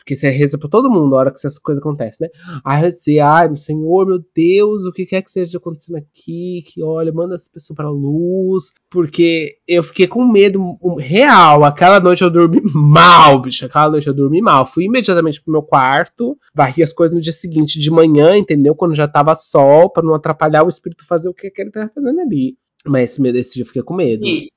porque 0.07 0.15
você 0.15 0.29
reza 0.29 0.57
pra 0.57 0.69
todo 0.69 0.89
mundo 0.89 1.09
na 1.09 1.17
hora 1.17 1.31
que 1.31 1.37
essas 1.37 1.59
coisas 1.59 1.81
acontecem, 1.81 2.27
né? 2.27 2.59
Aí 2.63 2.87
disse, 2.87 3.19
ai, 3.19 3.47
meu 3.47 3.57
Senhor, 3.57 4.07
meu 4.07 4.23
Deus, 4.33 4.85
o 4.85 4.93
que 4.93 5.05
quer 5.05 5.21
que 5.21 5.29
seja 5.29 5.57
acontecendo 5.57 5.97
aqui, 5.97 6.63
que 6.65 6.81
olha, 6.81 7.11
manda 7.11 7.35
essa 7.35 7.49
pessoa 7.53 7.75
pra 7.75 7.89
luz, 7.89 8.73
porque 8.89 9.57
eu 9.67 9.83
fiquei 9.83 10.07
com 10.07 10.25
medo 10.25 10.77
real. 10.97 11.65
Aquela 11.65 11.99
noite 11.99 12.23
eu 12.23 12.29
dormi 12.29 12.61
mal, 12.73 13.41
bicho, 13.41 13.65
aquela 13.65 13.89
noite 13.89 14.07
eu 14.07 14.13
dormi 14.13 14.41
mal. 14.41 14.65
Fui 14.65 14.85
imediatamente 14.85 15.43
pro 15.43 15.51
meu 15.51 15.61
quarto, 15.61 16.37
varri 16.55 16.81
as 16.81 16.93
coisas 16.93 17.13
no 17.13 17.21
dia 17.21 17.33
seguinte 17.33 17.77
de 17.77 17.91
manhã, 17.91 18.37
entendeu? 18.37 18.73
Quando 18.73 18.95
já 18.95 19.09
tava 19.09 19.35
sol, 19.35 19.89
para 19.89 20.03
não 20.03 20.15
atrapalhar 20.15 20.63
o 20.63 20.69
espírito 20.69 21.05
fazer 21.05 21.27
o 21.27 21.33
que 21.33 21.51
ele 21.57 21.69
tava 21.69 21.91
fazendo 21.93 22.21
ali. 22.21 22.55
Mas 22.89 23.11
esse, 23.11 23.21
medo, 23.21 23.37
esse 23.37 23.55
dia 23.55 23.63
eu 23.63 23.67
fiquei 23.67 23.81
com 23.81 23.93
medo. 23.93 24.25
E, 24.25 24.49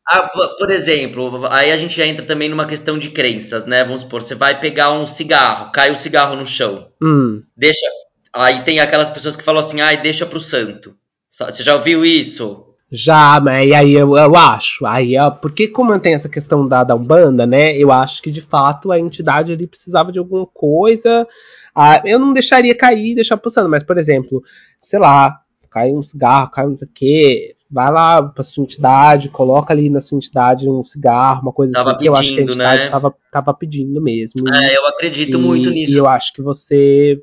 por 0.58 0.70
exemplo, 0.70 1.46
aí 1.50 1.70
a 1.70 1.76
gente 1.76 1.96
já 1.96 2.06
entra 2.06 2.24
também 2.24 2.48
numa 2.48 2.66
questão 2.66 2.98
de 2.98 3.10
crenças, 3.10 3.66
né? 3.66 3.84
Vamos 3.84 4.02
supor, 4.02 4.22
você 4.22 4.34
vai 4.34 4.58
pegar 4.58 4.92
um 4.92 5.06
cigarro, 5.06 5.70
cai 5.72 5.90
o 5.90 5.96
cigarro 5.96 6.36
no 6.36 6.46
chão. 6.46 6.88
Hum. 7.02 7.42
Deixa. 7.56 7.86
Aí 8.34 8.62
tem 8.62 8.80
aquelas 8.80 9.10
pessoas 9.10 9.36
que 9.36 9.42
falam 9.42 9.60
assim, 9.60 9.80
ai, 9.80 10.00
deixa 10.00 10.24
pro 10.26 10.40
santo. 10.40 10.94
Você 11.30 11.62
já 11.62 11.74
ouviu 11.74 12.04
isso? 12.04 12.66
Já, 12.90 13.40
mas 13.40 13.70
aí 13.70 13.92
eu, 13.92 14.16
eu 14.16 14.36
acho. 14.36 14.84
Aí, 14.84 15.14
porque 15.40 15.68
como 15.68 15.96
tem 16.00 16.14
essa 16.14 16.28
questão 16.28 16.66
da, 16.66 16.82
da 16.82 16.96
Umbanda, 16.96 17.46
né? 17.46 17.76
Eu 17.76 17.92
acho 17.92 18.20
que 18.20 18.30
de 18.30 18.40
fato 18.40 18.90
a 18.90 18.98
entidade 18.98 19.52
ali 19.52 19.66
precisava 19.66 20.10
de 20.10 20.18
alguma 20.18 20.44
coisa. 20.46 21.26
Ah, 21.74 22.02
eu 22.04 22.18
não 22.18 22.32
deixaria 22.32 22.74
cair 22.74 23.12
e 23.12 23.14
deixar 23.14 23.36
pro 23.36 23.48
santo, 23.48 23.68
mas, 23.68 23.84
por 23.84 23.96
exemplo, 23.96 24.42
sei 24.76 24.98
lá, 24.98 25.40
cai 25.70 25.92
um 25.92 26.02
cigarro, 26.02 26.50
cai 26.50 26.66
um 26.66 26.70
não 26.70 26.78
sei 26.78 26.88
o 26.88 26.90
quê 26.92 27.56
vai 27.70 27.92
lá 27.92 28.22
pra 28.22 28.42
sua 28.42 28.64
entidade, 28.64 29.28
coloca 29.28 29.72
ali 29.72 29.88
na 29.88 30.00
sua 30.00 30.16
entidade 30.16 30.68
um 30.68 30.82
cigarro, 30.82 31.42
uma 31.42 31.52
coisa 31.52 31.72
tava 31.72 31.90
assim, 31.90 31.98
pedindo, 31.98 32.02
que 32.02 32.08
eu 32.08 32.20
acho 32.20 32.34
que 32.34 32.40
a 32.40 32.42
entidade 32.42 32.84
né? 32.84 32.90
tava, 32.90 33.14
tava 33.30 33.54
pedindo 33.54 34.02
mesmo. 34.02 34.48
É, 34.48 34.76
eu 34.76 34.86
acredito 34.88 35.38
e, 35.38 35.40
muito 35.40 35.70
nisso. 35.70 35.92
E 35.92 35.96
eu 35.96 36.06
acho 36.06 36.32
que 36.32 36.42
você 36.42 37.22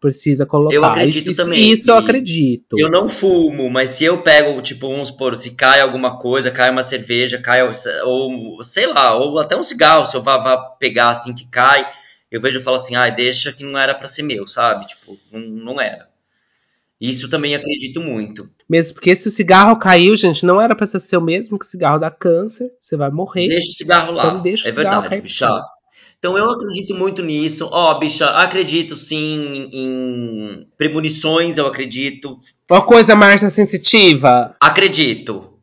precisa 0.00 0.46
colocar. 0.46 0.74
Eu 0.74 0.84
acredito 0.84 1.30
isso, 1.30 1.42
também. 1.42 1.70
Isso 1.70 1.90
eu 1.90 1.96
acredito. 1.96 2.76
Eu 2.78 2.90
não 2.90 3.08
fumo, 3.08 3.68
mas 3.70 3.90
se 3.90 4.04
eu 4.04 4.22
pego, 4.22 4.60
tipo, 4.62 4.88
vamos 4.88 5.08
supor, 5.08 5.36
se 5.36 5.54
cai 5.54 5.80
alguma 5.80 6.18
coisa, 6.18 6.50
cai 6.50 6.70
uma 6.70 6.82
cerveja, 6.84 7.38
cai, 7.38 7.62
ou 8.04 8.64
sei 8.64 8.86
lá, 8.86 9.16
ou 9.16 9.38
até 9.38 9.56
um 9.56 9.62
cigarro, 9.62 10.06
se 10.06 10.16
eu 10.16 10.22
vá, 10.22 10.38
vá 10.38 10.56
pegar 10.56 11.10
assim 11.10 11.34
que 11.34 11.46
cai, 11.46 11.88
eu 12.30 12.40
vejo 12.40 12.58
e 12.58 12.62
falo 12.62 12.76
assim, 12.76 12.94
ah, 12.94 13.08
deixa 13.10 13.52
que 13.52 13.64
não 13.64 13.78
era 13.78 13.94
para 13.94 14.08
ser 14.08 14.22
meu, 14.22 14.46
sabe? 14.46 14.86
Tipo, 14.86 15.18
não, 15.30 15.40
não 15.40 15.80
era. 15.80 16.11
Isso 17.02 17.28
também 17.28 17.52
acredito 17.52 18.00
muito. 18.00 18.48
Mesmo 18.70 18.94
porque 18.94 19.16
se 19.16 19.26
o 19.26 19.30
cigarro 19.30 19.76
caiu, 19.76 20.14
gente, 20.14 20.46
não 20.46 20.60
era 20.60 20.72
pra 20.72 20.86
ser 20.86 21.00
seu 21.00 21.20
mesmo, 21.20 21.58
que 21.58 21.64
o 21.64 21.68
cigarro 21.68 21.98
dá 21.98 22.08
câncer, 22.08 22.70
você 22.78 22.96
vai 22.96 23.10
morrer. 23.10 23.48
Deixa 23.48 23.70
o 23.70 23.74
cigarro 23.74 24.12
lá. 24.12 24.26
Então 24.26 24.40
deixa 24.40 24.64
o 24.64 24.68
é 24.68 24.70
cigarro 24.70 25.00
verdade, 25.00 25.08
cair 25.08 25.22
bicha. 25.22 25.62
Então 26.16 26.38
eu 26.38 26.48
acredito 26.48 26.94
muito 26.94 27.20
nisso. 27.20 27.68
Ó, 27.72 27.90
oh, 27.90 27.98
bicha, 27.98 28.30
acredito 28.30 28.94
sim 28.94 29.68
em 29.72 30.68
premonições, 30.78 31.58
eu 31.58 31.66
acredito. 31.66 32.38
Uma 32.70 32.82
coisa, 32.82 33.16
Márcia, 33.16 33.50
sensitiva? 33.50 34.54
Acredito. 34.60 35.58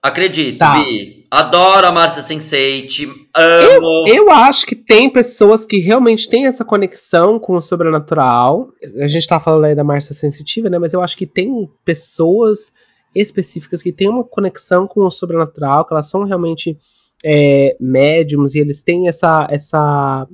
Acredito, 0.00 0.58
tá. 0.58 0.78
Bi. 0.80 1.13
Adoro 1.34 1.88
a 1.88 1.90
Márcia 1.90 2.22
Sense8. 2.22 3.08
Amo. 3.36 4.04
Eu, 4.06 4.14
eu, 4.14 4.30
acho 4.30 4.64
que 4.64 4.76
tem 4.76 5.10
pessoas 5.10 5.66
que 5.66 5.78
realmente 5.78 6.28
têm 6.28 6.46
essa 6.46 6.64
conexão 6.64 7.40
com 7.40 7.56
o 7.56 7.60
sobrenatural. 7.60 8.68
A 9.00 9.08
gente 9.08 9.26
tá 9.26 9.40
falando 9.40 9.64
aí 9.64 9.74
da 9.74 9.82
Márcia 9.82 10.14
Sensitiva, 10.14 10.70
né? 10.70 10.78
Mas 10.78 10.92
eu 10.92 11.02
acho 11.02 11.16
que 11.16 11.26
tem 11.26 11.68
pessoas 11.84 12.72
específicas 13.12 13.82
que 13.82 13.90
têm 13.90 14.08
uma 14.08 14.22
conexão 14.22 14.86
com 14.86 15.00
o 15.00 15.10
sobrenatural, 15.10 15.84
que 15.84 15.92
elas 15.92 16.08
são 16.08 16.22
realmente 16.22 16.78
é, 17.24 17.76
médiums 17.80 18.54
e 18.54 18.60
eles 18.60 18.80
têm 18.80 19.08
essa, 19.08 19.48
essa 19.50 20.28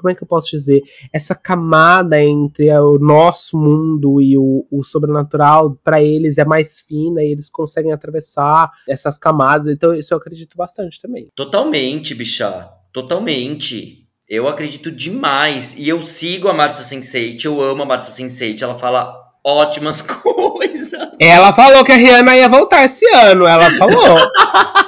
como 0.00 0.10
é 0.10 0.14
que 0.14 0.22
eu 0.22 0.28
posso 0.28 0.50
dizer, 0.50 0.82
essa 1.12 1.34
camada 1.34 2.20
entre 2.22 2.72
o 2.78 2.98
nosso 2.98 3.58
mundo 3.58 4.20
e 4.20 4.36
o, 4.36 4.66
o 4.70 4.82
sobrenatural, 4.82 5.78
para 5.84 6.02
eles 6.02 6.38
é 6.38 6.44
mais 6.44 6.80
fina 6.80 7.22
e 7.22 7.30
eles 7.30 7.50
conseguem 7.50 7.92
atravessar 7.92 8.70
essas 8.88 9.18
camadas. 9.18 9.68
Então, 9.68 9.94
isso 9.94 10.14
eu 10.14 10.18
acredito 10.18 10.56
bastante 10.56 11.00
também. 11.00 11.28
Totalmente, 11.34 12.14
bicha. 12.14 12.70
Totalmente. 12.92 14.06
Eu 14.28 14.48
acredito 14.48 14.90
demais. 14.90 15.76
E 15.76 15.88
eu 15.88 16.04
sigo 16.06 16.48
a 16.48 16.54
Marcia 16.54 16.84
Sensei, 16.84 17.36
eu 17.44 17.60
amo 17.60 17.82
a 17.82 17.86
Marcia 17.86 18.12
Sensei. 18.12 18.56
Ela 18.60 18.76
fala 18.76 19.14
ótimas 19.44 20.02
coisas. 20.02 21.10
Ela 21.18 21.52
falou 21.52 21.84
que 21.84 21.92
a 21.92 21.96
Rihanna 21.96 22.36
ia 22.36 22.48
voltar 22.48 22.84
esse 22.84 23.06
ano. 23.12 23.46
Ela 23.46 23.70
falou. 23.76 24.18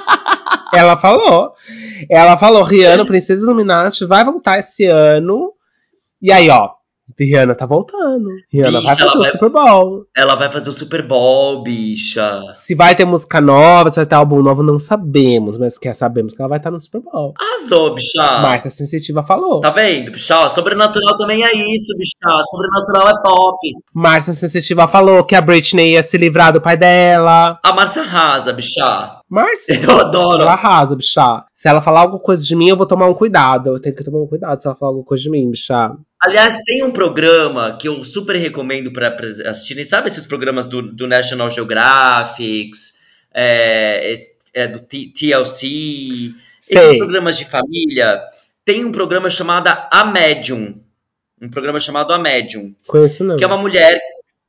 ela 0.73 0.97
falou. 0.97 1.52
Ela 2.09 2.37
falou, 2.37 2.63
Rihanna, 2.63 3.05
Princesa 3.05 3.43
Illuminati, 3.43 4.05
vai 4.05 4.23
voltar 4.23 4.59
esse 4.59 4.85
ano. 4.85 5.51
E 6.21 6.31
aí, 6.31 6.49
ó, 6.49 6.69
Rihanna 7.19 7.53
tá 7.53 7.65
voltando. 7.65 8.29
Rihanna 8.51 8.79
bicha, 8.79 8.87
vai 8.87 8.95
fazer 8.95 9.17
o 9.17 9.21
vai, 9.21 9.31
Super 9.31 9.49
Bowl. 9.49 10.05
Ela 10.15 10.35
vai 10.35 10.49
fazer 10.49 10.69
o 10.69 10.73
Super 10.73 11.05
Bowl, 11.05 11.61
bicha. 11.61 12.41
Se 12.53 12.73
vai 12.73 12.95
ter 12.95 13.05
música 13.05 13.41
nova, 13.41 13.89
se 13.89 13.97
vai 13.97 14.05
ter 14.05 14.15
álbum 14.15 14.41
novo, 14.41 14.63
não 14.63 14.79
sabemos. 14.79 15.57
Mas 15.57 15.77
quer 15.77 15.93
sabemos 15.93 16.33
que 16.33 16.41
ela 16.41 16.49
vai 16.49 16.57
estar 16.57 16.71
no 16.71 16.79
Super 16.79 17.01
Bowl. 17.01 17.33
Arrasou, 17.37 17.93
bicha. 17.93 18.41
Márcia 18.41 18.71
Sensitiva 18.71 19.21
falou. 19.21 19.59
Tá 19.59 19.69
vendo, 19.69 20.11
bicha? 20.11 20.49
Sobrenatural 20.49 21.17
também 21.17 21.43
é 21.43 21.51
isso, 21.51 21.93
bicha. 21.97 22.43
Sobrenatural 22.49 23.09
é 23.09 23.21
pop. 23.21 23.57
Márcia 23.93 24.33
Sensitiva 24.33 24.87
falou 24.87 25.23
que 25.23 25.35
a 25.35 25.41
Britney 25.41 25.91
ia 25.91 26.03
se 26.03 26.17
livrar 26.17 26.53
do 26.53 26.61
pai 26.61 26.77
dela. 26.77 27.59
A 27.63 27.73
Márcia 27.73 28.01
arrasa, 28.01 28.53
bicha. 28.53 29.19
Márcia? 29.29 29.75
Eu 29.83 29.99
adoro. 29.99 30.43
Ela 30.43 30.53
arrasa, 30.53 30.95
bicha. 30.95 31.43
Se 31.63 31.69
ela 31.69 31.81
falar 31.81 32.01
alguma 32.01 32.19
coisa 32.19 32.43
de 32.43 32.57
mim, 32.57 32.67
eu 32.67 32.75
vou 32.75 32.85
tomar 32.85 33.07
um 33.07 33.13
cuidado. 33.13 33.69
Eu 33.69 33.79
tenho 33.79 33.95
que 33.95 34.03
tomar 34.03 34.19
um 34.19 34.27
cuidado 34.27 34.59
se 34.59 34.67
ela 34.67 34.75
falar 34.75 34.89
alguma 34.89 35.05
coisa 35.05 35.23
de 35.23 35.29
mim, 35.29 35.49
bicha. 35.49 35.95
Aliás, 36.21 36.57
tem 36.65 36.83
um 36.83 36.91
programa 36.91 37.77
que 37.79 37.87
eu 37.87 38.03
super 38.03 38.35
recomendo 38.35 38.91
para 38.91 39.15
assistirem. 39.47 39.85
Sabe 39.85 40.09
esses 40.09 40.25
programas 40.25 40.65
do, 40.65 40.81
do 40.81 41.07
National 41.07 41.49
Geographic, 41.49 42.71
é, 43.33 44.13
é 44.53 44.67
do 44.67 44.81
TLC, 44.81 46.35
Sei. 46.59 46.77
esses 46.77 46.97
programas 46.97 47.37
de 47.37 47.45
família? 47.45 48.21
Tem 48.65 48.83
um 48.83 48.91
programa 48.91 49.29
chamado 49.29 49.69
A 49.69 50.03
Medium. 50.03 50.81
Um 51.41 51.49
programa 51.49 51.79
chamado 51.79 52.13
A 52.13 52.19
Medium. 52.19 52.75
Conheço 52.85 53.23
não. 53.23 53.37
Que 53.37 53.43
é 53.45 53.47
uma 53.47 53.55
mulher 53.55 54.01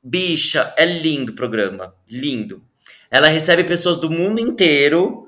bicha. 0.03 0.73
É 0.75 0.83
lindo 0.83 1.31
o 1.31 1.35
programa. 1.35 1.95
Lindo. 2.11 2.61
Ela 3.09 3.29
recebe 3.29 3.63
pessoas 3.63 3.95
do 3.95 4.09
mundo 4.09 4.41
inteiro 4.41 5.24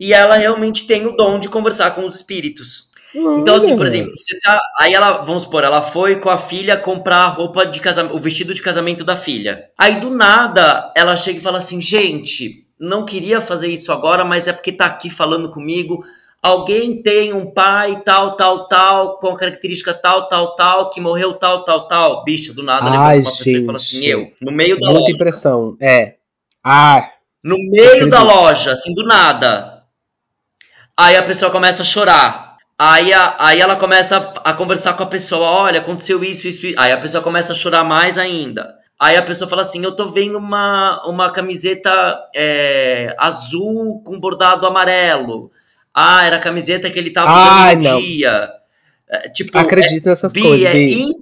e 0.00 0.12
ela 0.12 0.36
realmente 0.36 0.86
tem 0.86 1.06
o 1.06 1.16
dom 1.16 1.38
de 1.38 1.48
conversar 1.48 1.92
com 1.92 2.04
os 2.04 2.16
espíritos. 2.16 2.88
Então, 3.14 3.56
assim, 3.56 3.76
por 3.76 3.86
exemplo, 3.86 4.12
você 4.14 4.38
tá. 4.40 4.60
Aí 4.80 4.92
ela, 4.92 5.12
vamos 5.24 5.44
supor, 5.44 5.64
ela 5.64 5.80
foi 5.80 6.16
com 6.16 6.28
a 6.28 6.36
filha 6.36 6.76
comprar 6.76 7.24
a 7.24 7.28
roupa 7.28 7.64
de 7.64 7.80
casamento, 7.80 8.14
o 8.14 8.20
vestido 8.20 8.52
de 8.52 8.60
casamento 8.60 9.02
da 9.02 9.16
filha. 9.16 9.70
Aí 9.78 9.98
do 10.00 10.10
nada 10.10 10.92
ela 10.94 11.16
chega 11.16 11.38
e 11.38 11.42
fala 11.42 11.58
assim: 11.58 11.80
gente, 11.80 12.66
não 12.78 13.06
queria 13.06 13.40
fazer 13.40 13.68
isso 13.68 13.90
agora, 13.92 14.24
mas 14.24 14.46
é 14.46 14.52
porque 14.52 14.72
tá 14.72 14.86
aqui 14.86 15.08
falando 15.08 15.50
comigo. 15.50 16.04
Alguém 16.40 17.02
tem 17.02 17.32
um 17.32 17.46
pai 17.50 18.00
tal, 18.04 18.36
tal, 18.36 18.68
tal, 18.68 19.18
com 19.18 19.28
a 19.28 19.36
característica 19.36 19.92
tal, 19.92 20.28
tal, 20.28 20.54
tal, 20.54 20.90
que 20.90 21.00
morreu 21.00 21.34
tal, 21.34 21.64
tal, 21.64 21.88
tal. 21.88 22.24
Bicha, 22.24 22.52
do 22.52 22.62
nada 22.62 22.90
levanta 22.90 23.28
uma 23.28 23.36
pessoa 23.36 23.56
e 23.56 23.64
fala 23.64 23.78
assim: 23.78 24.06
eu, 24.06 24.32
no 24.40 24.52
meio 24.52 24.78
da 24.78 24.86
Muita 24.86 25.00
loja. 25.00 25.14
impressão, 25.14 25.76
é. 25.80 26.14
Ah. 26.62 27.10
No 27.42 27.56
meio 27.70 28.10
da 28.10 28.22
loja, 28.22 28.72
assim, 28.72 28.94
do 28.94 29.04
nada. 29.04 29.77
Aí 30.98 31.16
a 31.16 31.22
pessoa 31.22 31.50
começa 31.52 31.82
a 31.82 31.84
chorar. 31.84 32.56
Aí, 32.76 33.12
a, 33.12 33.36
aí 33.38 33.60
ela 33.60 33.76
começa 33.76 34.16
a, 34.16 34.50
a, 34.50 34.54
conversar 34.54 34.94
com 34.94 35.04
a 35.04 35.06
pessoa, 35.06 35.46
olha, 35.46 35.78
aconteceu 35.78 36.22
isso, 36.24 36.48
isso, 36.48 36.66
isso. 36.66 36.74
Aí 36.78 36.90
a 36.90 36.96
pessoa 36.96 37.22
começa 37.22 37.52
a 37.52 37.56
chorar 37.56 37.84
mais 37.84 38.18
ainda. 38.18 38.74
Aí 39.00 39.16
a 39.16 39.22
pessoa 39.22 39.48
fala 39.48 39.62
assim, 39.62 39.84
eu 39.84 39.94
tô 39.94 40.08
vendo 40.08 40.38
uma, 40.38 41.00
uma 41.06 41.30
camiseta 41.30 41.90
é, 42.34 43.14
azul 43.16 44.02
com 44.04 44.18
bordado 44.18 44.66
amarelo. 44.66 45.52
Ah, 45.94 46.24
era 46.24 46.36
a 46.36 46.40
camiseta 46.40 46.90
que 46.90 46.98
ele 46.98 47.10
tava 47.10 47.30
usando 47.32 47.94
no 47.94 48.00
dia. 48.00 48.50
É, 49.08 49.28
tipo, 49.28 49.56
Acredito 49.56 50.06
é, 50.06 50.10
nessas 50.10 50.32
Bi, 50.32 50.42
coisas, 50.42 50.66
é 50.66 50.72
Bi. 50.72 51.14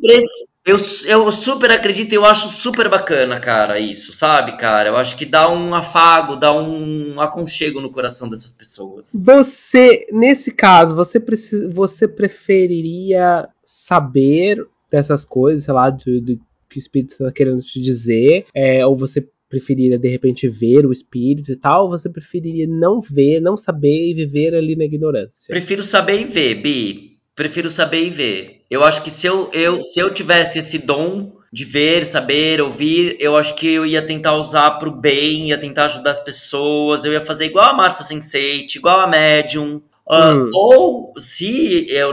Eu, 0.67 0.77
eu 1.07 1.31
super 1.31 1.71
acredito 1.71 2.13
e 2.13 2.17
eu 2.17 2.25
acho 2.25 2.49
super 2.49 2.89
bacana, 2.89 3.39
cara, 3.39 3.79
isso, 3.79 4.13
sabe, 4.13 4.57
cara? 4.57 4.89
Eu 4.89 4.97
acho 4.97 5.17
que 5.17 5.25
dá 5.25 5.49
um 5.49 5.73
afago, 5.73 6.35
dá 6.35 6.53
um 6.53 7.21
aconchego 7.21 7.81
no 7.81 7.89
coração 7.89 8.29
dessas 8.29 8.51
pessoas. 8.51 9.13
Você, 9.25 10.09
nesse 10.11 10.51
caso, 10.51 10.97
você, 10.97 11.21
precisa, 11.21 11.71
você 11.71 12.09
preferiria 12.09 13.49
saber 13.65 14.67
dessas 14.91 15.25
coisas, 15.25 15.63
sei 15.63 15.73
lá, 15.73 15.89
do, 15.89 16.21
do 16.21 16.37
que 16.69 16.77
o 16.77 16.79
espírito 16.79 17.13
está 17.13 17.31
querendo 17.31 17.63
te 17.63 17.81
dizer, 17.81 18.47
é, 18.53 18.85
ou 18.85 18.97
você 18.97 19.25
preferiria 19.49 19.97
de 19.97 20.09
repente 20.09 20.49
ver 20.49 20.85
o 20.85 20.91
espírito 20.91 21.53
e 21.53 21.57
tal, 21.57 21.85
ou 21.85 21.91
você 21.91 22.09
preferiria 22.09 22.67
não 22.67 23.01
ver, 23.01 23.41
não 23.41 23.57
saber 23.57 24.11
e 24.11 24.15
viver 24.15 24.53
ali 24.53 24.75
na 24.75 24.85
ignorância? 24.85 25.55
Prefiro 25.55 25.85
saber 25.85 26.23
e 26.23 26.25
ver, 26.25 26.55
Bi. 26.57 27.19
Prefiro 27.37 27.71
saber 27.71 28.07
e 28.07 28.11
ver. 28.11 28.56
Eu 28.71 28.83
acho 28.83 29.03
que 29.03 29.11
se 29.11 29.27
eu, 29.27 29.51
eu, 29.53 29.83
se 29.83 30.01
eu 30.01 30.13
tivesse 30.13 30.59
esse 30.59 30.79
dom 30.79 31.37
de 31.53 31.65
ver, 31.65 32.05
saber, 32.05 32.61
ouvir, 32.61 33.17
eu 33.21 33.37
acho 33.37 33.55
que 33.55 33.69
eu 33.69 33.87
ia 33.87 34.03
tentar 34.03 34.35
usar 34.35 34.73
pro 34.73 34.91
bem, 34.91 35.49
ia 35.49 35.59
tentar 35.59 35.87
ajudar 35.87 36.11
as 36.11 36.19
pessoas, 36.19 37.05
eu 37.05 37.13
ia 37.13 37.25
fazer 37.25 37.47
igual 37.47 37.67
a 37.67 37.75
Marcia 37.75 38.05
Sensei, 38.05 38.67
igual 38.75 39.01
a 39.01 39.07
Medium. 39.07 39.81
Uh, 40.09 40.37
Hum. 40.37 40.51
Ou 40.55 41.15
se 41.19 41.91
eu, 41.91 42.13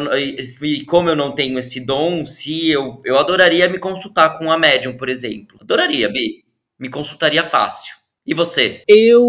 e 0.64 0.84
como 0.84 1.10
eu 1.10 1.16
não 1.16 1.32
tenho 1.32 1.60
esse 1.60 1.80
dom, 1.80 2.26
se 2.26 2.70
eu, 2.72 3.00
eu 3.06 3.20
adoraria 3.20 3.70
me 3.70 3.78
consultar 3.78 4.40
com 4.40 4.52
a 4.52 4.58
Medium, 4.58 4.98
por 4.98 5.10
exemplo. 5.10 5.60
Adoraria, 5.62 6.10
Bi. 6.10 6.44
Me 6.80 6.90
consultaria 6.90 7.44
fácil. 7.44 7.94
E 8.26 8.34
você? 8.34 8.82
Eu. 8.88 9.24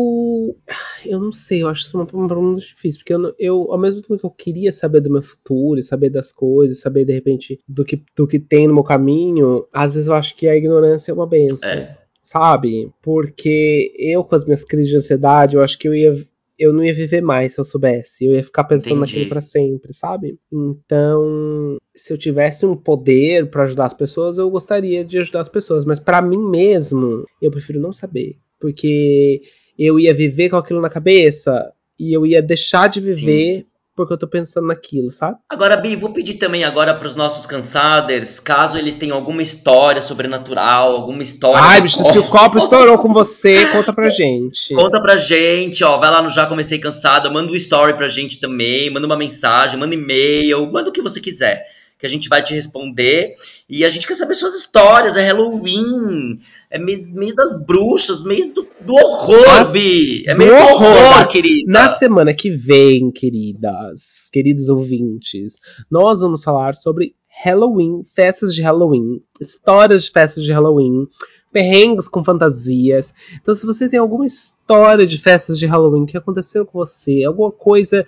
Eu 1.04 1.20
não 1.20 1.32
sei, 1.32 1.62
eu 1.62 1.68
acho 1.68 1.82
isso 1.82 1.96
uma 1.96 2.06
uma 2.12 2.28
pergunta 2.28 2.60
difícil, 2.60 3.00
porque 3.00 3.14
eu, 3.14 3.34
eu, 3.38 3.72
ao 3.72 3.78
mesmo 3.78 4.00
tempo 4.00 4.18
que 4.18 4.24
eu 4.26 4.30
queria 4.30 4.72
saber 4.72 5.00
do 5.00 5.10
meu 5.10 5.22
futuro, 5.22 5.78
e 5.78 5.82
saber 5.82 6.10
das 6.10 6.32
coisas, 6.32 6.80
saber 6.80 7.04
de 7.04 7.12
repente 7.12 7.60
do 7.68 7.84
que, 7.84 8.02
do 8.16 8.26
que 8.26 8.38
tem 8.38 8.66
no 8.66 8.74
meu 8.74 8.82
caminho, 8.82 9.66
às 9.72 9.94
vezes 9.94 10.08
eu 10.08 10.14
acho 10.14 10.36
que 10.36 10.48
a 10.48 10.56
ignorância 10.56 11.10
é 11.10 11.14
uma 11.14 11.26
benção. 11.26 11.70
É. 11.70 11.98
Sabe? 12.24 12.90
Porque 13.02 13.94
eu, 13.98 14.24
com 14.24 14.34
as 14.34 14.46
minhas 14.46 14.64
crises 14.64 14.88
de 14.88 14.96
ansiedade, 14.96 15.56
eu 15.56 15.62
acho 15.62 15.78
que 15.78 15.86
eu 15.86 15.94
ia. 15.94 16.14
Eu 16.58 16.72
não 16.72 16.84
ia 16.84 16.94
viver 16.94 17.20
mais 17.20 17.52
se 17.52 17.60
eu 17.60 17.64
soubesse. 17.64 18.24
Eu 18.24 18.32
ia 18.32 18.44
ficar 18.44 18.64
pensando 18.64 18.92
Entendi. 18.92 19.00
naquilo 19.00 19.28
pra 19.28 19.40
sempre, 19.40 19.92
sabe? 19.92 20.38
Então, 20.50 21.76
se 21.94 22.12
eu 22.12 22.16
tivesse 22.16 22.64
um 22.64 22.76
poder 22.76 23.50
pra 23.50 23.64
ajudar 23.64 23.86
as 23.86 23.92
pessoas, 23.92 24.38
eu 24.38 24.48
gostaria 24.48 25.04
de 25.04 25.18
ajudar 25.18 25.40
as 25.40 25.48
pessoas. 25.48 25.84
Mas 25.84 25.98
pra 25.98 26.22
mim 26.22 26.38
mesmo, 26.38 27.24
eu 27.42 27.50
prefiro 27.50 27.80
não 27.80 27.92
saber. 27.92 28.38
Porque 28.58 29.42
eu 29.78 29.98
ia 29.98 30.14
viver 30.14 30.48
com 30.50 30.56
aquilo 30.56 30.80
na 30.80 30.90
cabeça 30.90 31.72
e 31.98 32.12
eu 32.12 32.26
ia 32.26 32.42
deixar 32.42 32.88
de 32.88 33.00
viver 33.00 33.66
porque 33.96 34.12
eu 34.12 34.18
tô 34.18 34.26
pensando 34.26 34.66
naquilo, 34.66 35.10
sabe? 35.10 35.36
Agora, 35.48 35.76
Bi, 35.76 35.94
vou 35.94 36.12
pedir 36.12 36.34
também 36.34 36.64
agora 36.64 36.94
para 36.94 37.06
os 37.06 37.14
nossos 37.14 37.46
cansaders, 37.46 38.40
caso 38.40 38.76
eles 38.76 38.94
tenham 38.94 39.16
alguma 39.16 39.40
história 39.40 40.02
sobrenatural, 40.02 40.96
alguma 40.96 41.22
história. 41.22 41.60
Ai, 41.62 41.80
bicho, 41.80 41.98
copo, 41.98 42.12
se 42.12 42.18
o 42.18 42.24
copo 42.24 42.58
estourou 42.58 42.98
com 42.98 43.12
você, 43.12 43.66
conta 43.66 43.92
pra 43.92 44.08
gente. 44.08 44.74
Conta 44.74 45.00
pra 45.00 45.16
gente, 45.16 45.84
ó. 45.84 45.96
Vai 45.98 46.10
lá 46.10 46.20
no 46.20 46.30
Já 46.30 46.46
Comecei 46.46 46.78
Cansada, 46.78 47.30
manda 47.30 47.52
um 47.52 47.56
story 47.56 47.96
pra 47.96 48.08
gente 48.08 48.40
também, 48.40 48.90
manda 48.90 49.06
uma 49.06 49.16
mensagem, 49.16 49.78
manda 49.78 49.94
e-mail, 49.94 50.70
manda 50.72 50.90
o 50.90 50.92
que 50.92 51.02
você 51.02 51.20
quiser. 51.20 51.64
Que 52.04 52.08
a 52.08 52.10
gente 52.10 52.28
vai 52.28 52.42
te 52.42 52.52
responder. 52.52 53.34
E 53.66 53.82
a 53.82 53.88
gente 53.88 54.06
quer 54.06 54.14
saber 54.14 54.34
suas 54.34 54.54
histórias. 54.54 55.16
É 55.16 55.22
Halloween, 55.22 56.38
é 56.70 56.78
mês, 56.78 57.00
mês 57.10 57.34
das 57.34 57.58
bruxas, 57.64 58.22
mês 58.22 58.52
do, 58.52 58.68
do 58.82 58.92
horror, 58.92 59.72
Bi. 59.72 60.22
É 60.26 60.36
mês 60.36 60.50
do 60.50 60.54
horror, 60.54 60.86
horror. 60.86 61.28
querida. 61.28 61.72
Na 61.72 61.88
semana 61.88 62.34
que 62.34 62.50
vem, 62.50 63.10
queridas, 63.10 64.28
queridos 64.30 64.68
ouvintes, 64.68 65.54
nós 65.90 66.20
vamos 66.20 66.44
falar 66.44 66.74
sobre 66.74 67.14
Halloween, 67.42 68.02
festas 68.14 68.54
de 68.54 68.60
Halloween, 68.60 69.22
histórias 69.40 70.04
de 70.04 70.10
festas 70.10 70.44
de 70.44 70.52
Halloween, 70.52 71.08
perrengues 71.50 72.06
com 72.06 72.22
fantasias. 72.22 73.14
Então, 73.40 73.54
se 73.54 73.64
você 73.64 73.88
tem 73.88 73.98
alguma 73.98 74.26
história 74.26 75.06
de 75.06 75.16
festas 75.16 75.58
de 75.58 75.64
Halloween 75.64 76.04
que 76.04 76.18
aconteceu 76.18 76.66
com 76.66 76.78
você, 76.78 77.24
alguma 77.24 77.50
coisa 77.50 78.06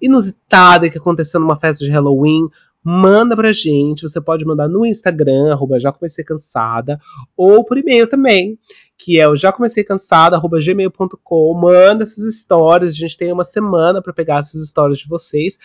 inusitada 0.00 0.88
que 0.88 0.98
aconteceu 0.98 1.40
numa 1.40 1.58
festa 1.58 1.84
de 1.84 1.90
Halloween, 1.90 2.48
manda 2.88 3.36
pra 3.36 3.52
gente. 3.52 4.02
Você 4.02 4.20
pode 4.20 4.44
mandar 4.44 4.68
no 4.68 4.86
Instagram, 4.86 5.52
arroba 5.52 5.78
já 5.78 5.92
comecei 5.92 6.24
cansada, 6.24 6.98
ou 7.36 7.64
por 7.64 7.76
e-mail 7.76 8.08
também, 8.08 8.58
que 8.96 9.20
é 9.20 9.28
o 9.28 9.36
já 9.36 9.52
comecei 9.52 9.84
cansada, 9.84 10.36
arroba 10.36 10.58
gmail.com. 10.58 11.54
Manda 11.60 12.04
essas 12.04 12.24
histórias. 12.24 12.92
A 12.92 12.96
gente 12.96 13.16
tem 13.18 13.32
uma 13.32 13.44
semana 13.44 14.00
pra 14.02 14.12
pegar 14.12 14.38
essas 14.40 14.62
histórias 14.62 14.98
de 14.98 15.08
vocês 15.08 15.58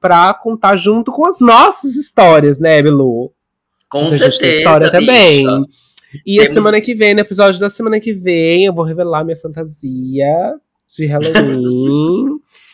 pra 0.00 0.32
contar 0.32 0.76
junto 0.76 1.12
com 1.12 1.26
as 1.26 1.40
nossas 1.40 1.94
histórias, 1.96 2.58
né, 2.58 2.82
Belu? 2.82 3.30
Com 3.88 4.08
Porque 4.08 4.14
a 4.14 4.18
gente 4.30 4.38
tem 4.38 4.50
certeza, 4.50 4.58
história 4.58 4.90
também. 4.90 5.44
bicha. 5.44 5.64
E 6.26 6.38
a 6.38 6.42
Temos- 6.42 6.54
semana 6.54 6.80
que 6.80 6.94
vem, 6.94 7.14
no 7.14 7.20
episódio 7.20 7.60
da 7.60 7.68
semana 7.70 8.00
que 8.00 8.12
vem, 8.12 8.64
eu 8.64 8.72
vou 8.74 8.84
revelar 8.84 9.22
minha 9.24 9.36
fantasia 9.36 10.54
de 10.96 11.06
Halloween 11.06 12.40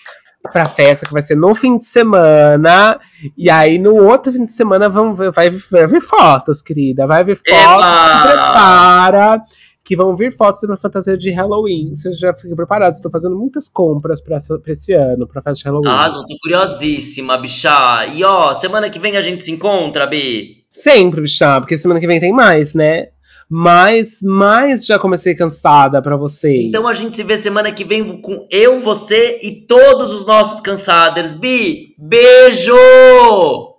pra 0.49 0.66
festa 0.66 1.07
que 1.07 1.12
vai 1.12 1.22
ser 1.22 1.36
no 1.36 1.55
fim 1.55 1.78
de 1.78 1.84
semana. 1.84 2.99
E 3.36 3.51
aí, 3.51 3.78
no 3.78 3.94
outro 3.94 4.32
fim 4.32 4.44
de 4.44 4.51
semana, 4.51 4.88
vamos 4.88 5.18
ver, 5.18 5.30
vai, 5.30 5.51
vai 5.51 5.86
vir 5.86 6.01
fotos, 6.01 6.62
querida. 6.62 7.07
Vai 7.07 7.24
vir 7.24 7.36
fotos. 7.36 7.53
Eba! 7.53 8.20
Se 8.20 8.28
prepara. 8.28 9.42
Que 9.84 9.94
vão 9.94 10.16
vir 10.16 10.36
fotos 10.36 10.61
da 10.61 10.68
minha 10.68 10.76
fantasia 10.76 11.16
de 11.16 11.30
Halloween. 11.30 11.94
Vocês 11.94 12.18
já 12.18 12.34
fiquem 12.34 12.57
preparados. 12.57 12.99
Estou 12.99 13.11
fazendo 13.11 13.36
muitas 13.36 13.68
compras 13.68 14.20
pra 14.20 14.36
esse 14.66 14.92
ano, 14.92 15.28
pra 15.28 15.40
festa 15.40 15.62
de 15.62 15.64
Halloween. 15.64 15.88
Arrasou, 15.88 16.26
tô 16.26 16.36
curiosíssima, 16.42 17.36
bicha. 17.38 18.07
E 18.12 18.24
ó, 18.24 18.53
semana 18.53 18.90
que 18.90 18.99
vem 18.99 19.16
a 19.16 19.20
gente 19.20 19.44
se 19.44 19.53
encontra, 19.53 20.07
Bi. 20.07 20.64
Sempre, 20.68 21.20
bichá, 21.20 21.61
porque 21.61 21.78
semana 21.78 22.01
que 22.01 22.07
vem 22.07 22.18
tem 22.18 22.32
mais, 22.32 22.74
né? 22.74 23.11
Mas, 23.49 24.18
mas 24.22 24.84
já 24.84 24.99
comecei 24.99 25.34
cansada 25.34 26.03
pra 26.03 26.16
vocês. 26.16 26.66
Então 26.66 26.86
a 26.86 26.94
gente 26.94 27.16
se 27.16 27.22
vê 27.22 27.36
semana 27.36 27.70
que 27.70 27.84
vem 27.84 28.20
com 28.20 28.47
eu, 28.51 28.80
você 28.80 29.38
e 29.42 29.64
todos 29.66 30.12
os 30.12 30.26
nossos 30.26 30.61
cansaders. 30.61 31.32
Bi, 31.32 31.94
beijo! 31.97 32.74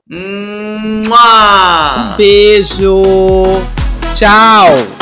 Mua! 0.10 2.16
Beijo! 2.18 3.02
Tchau! 4.16 4.97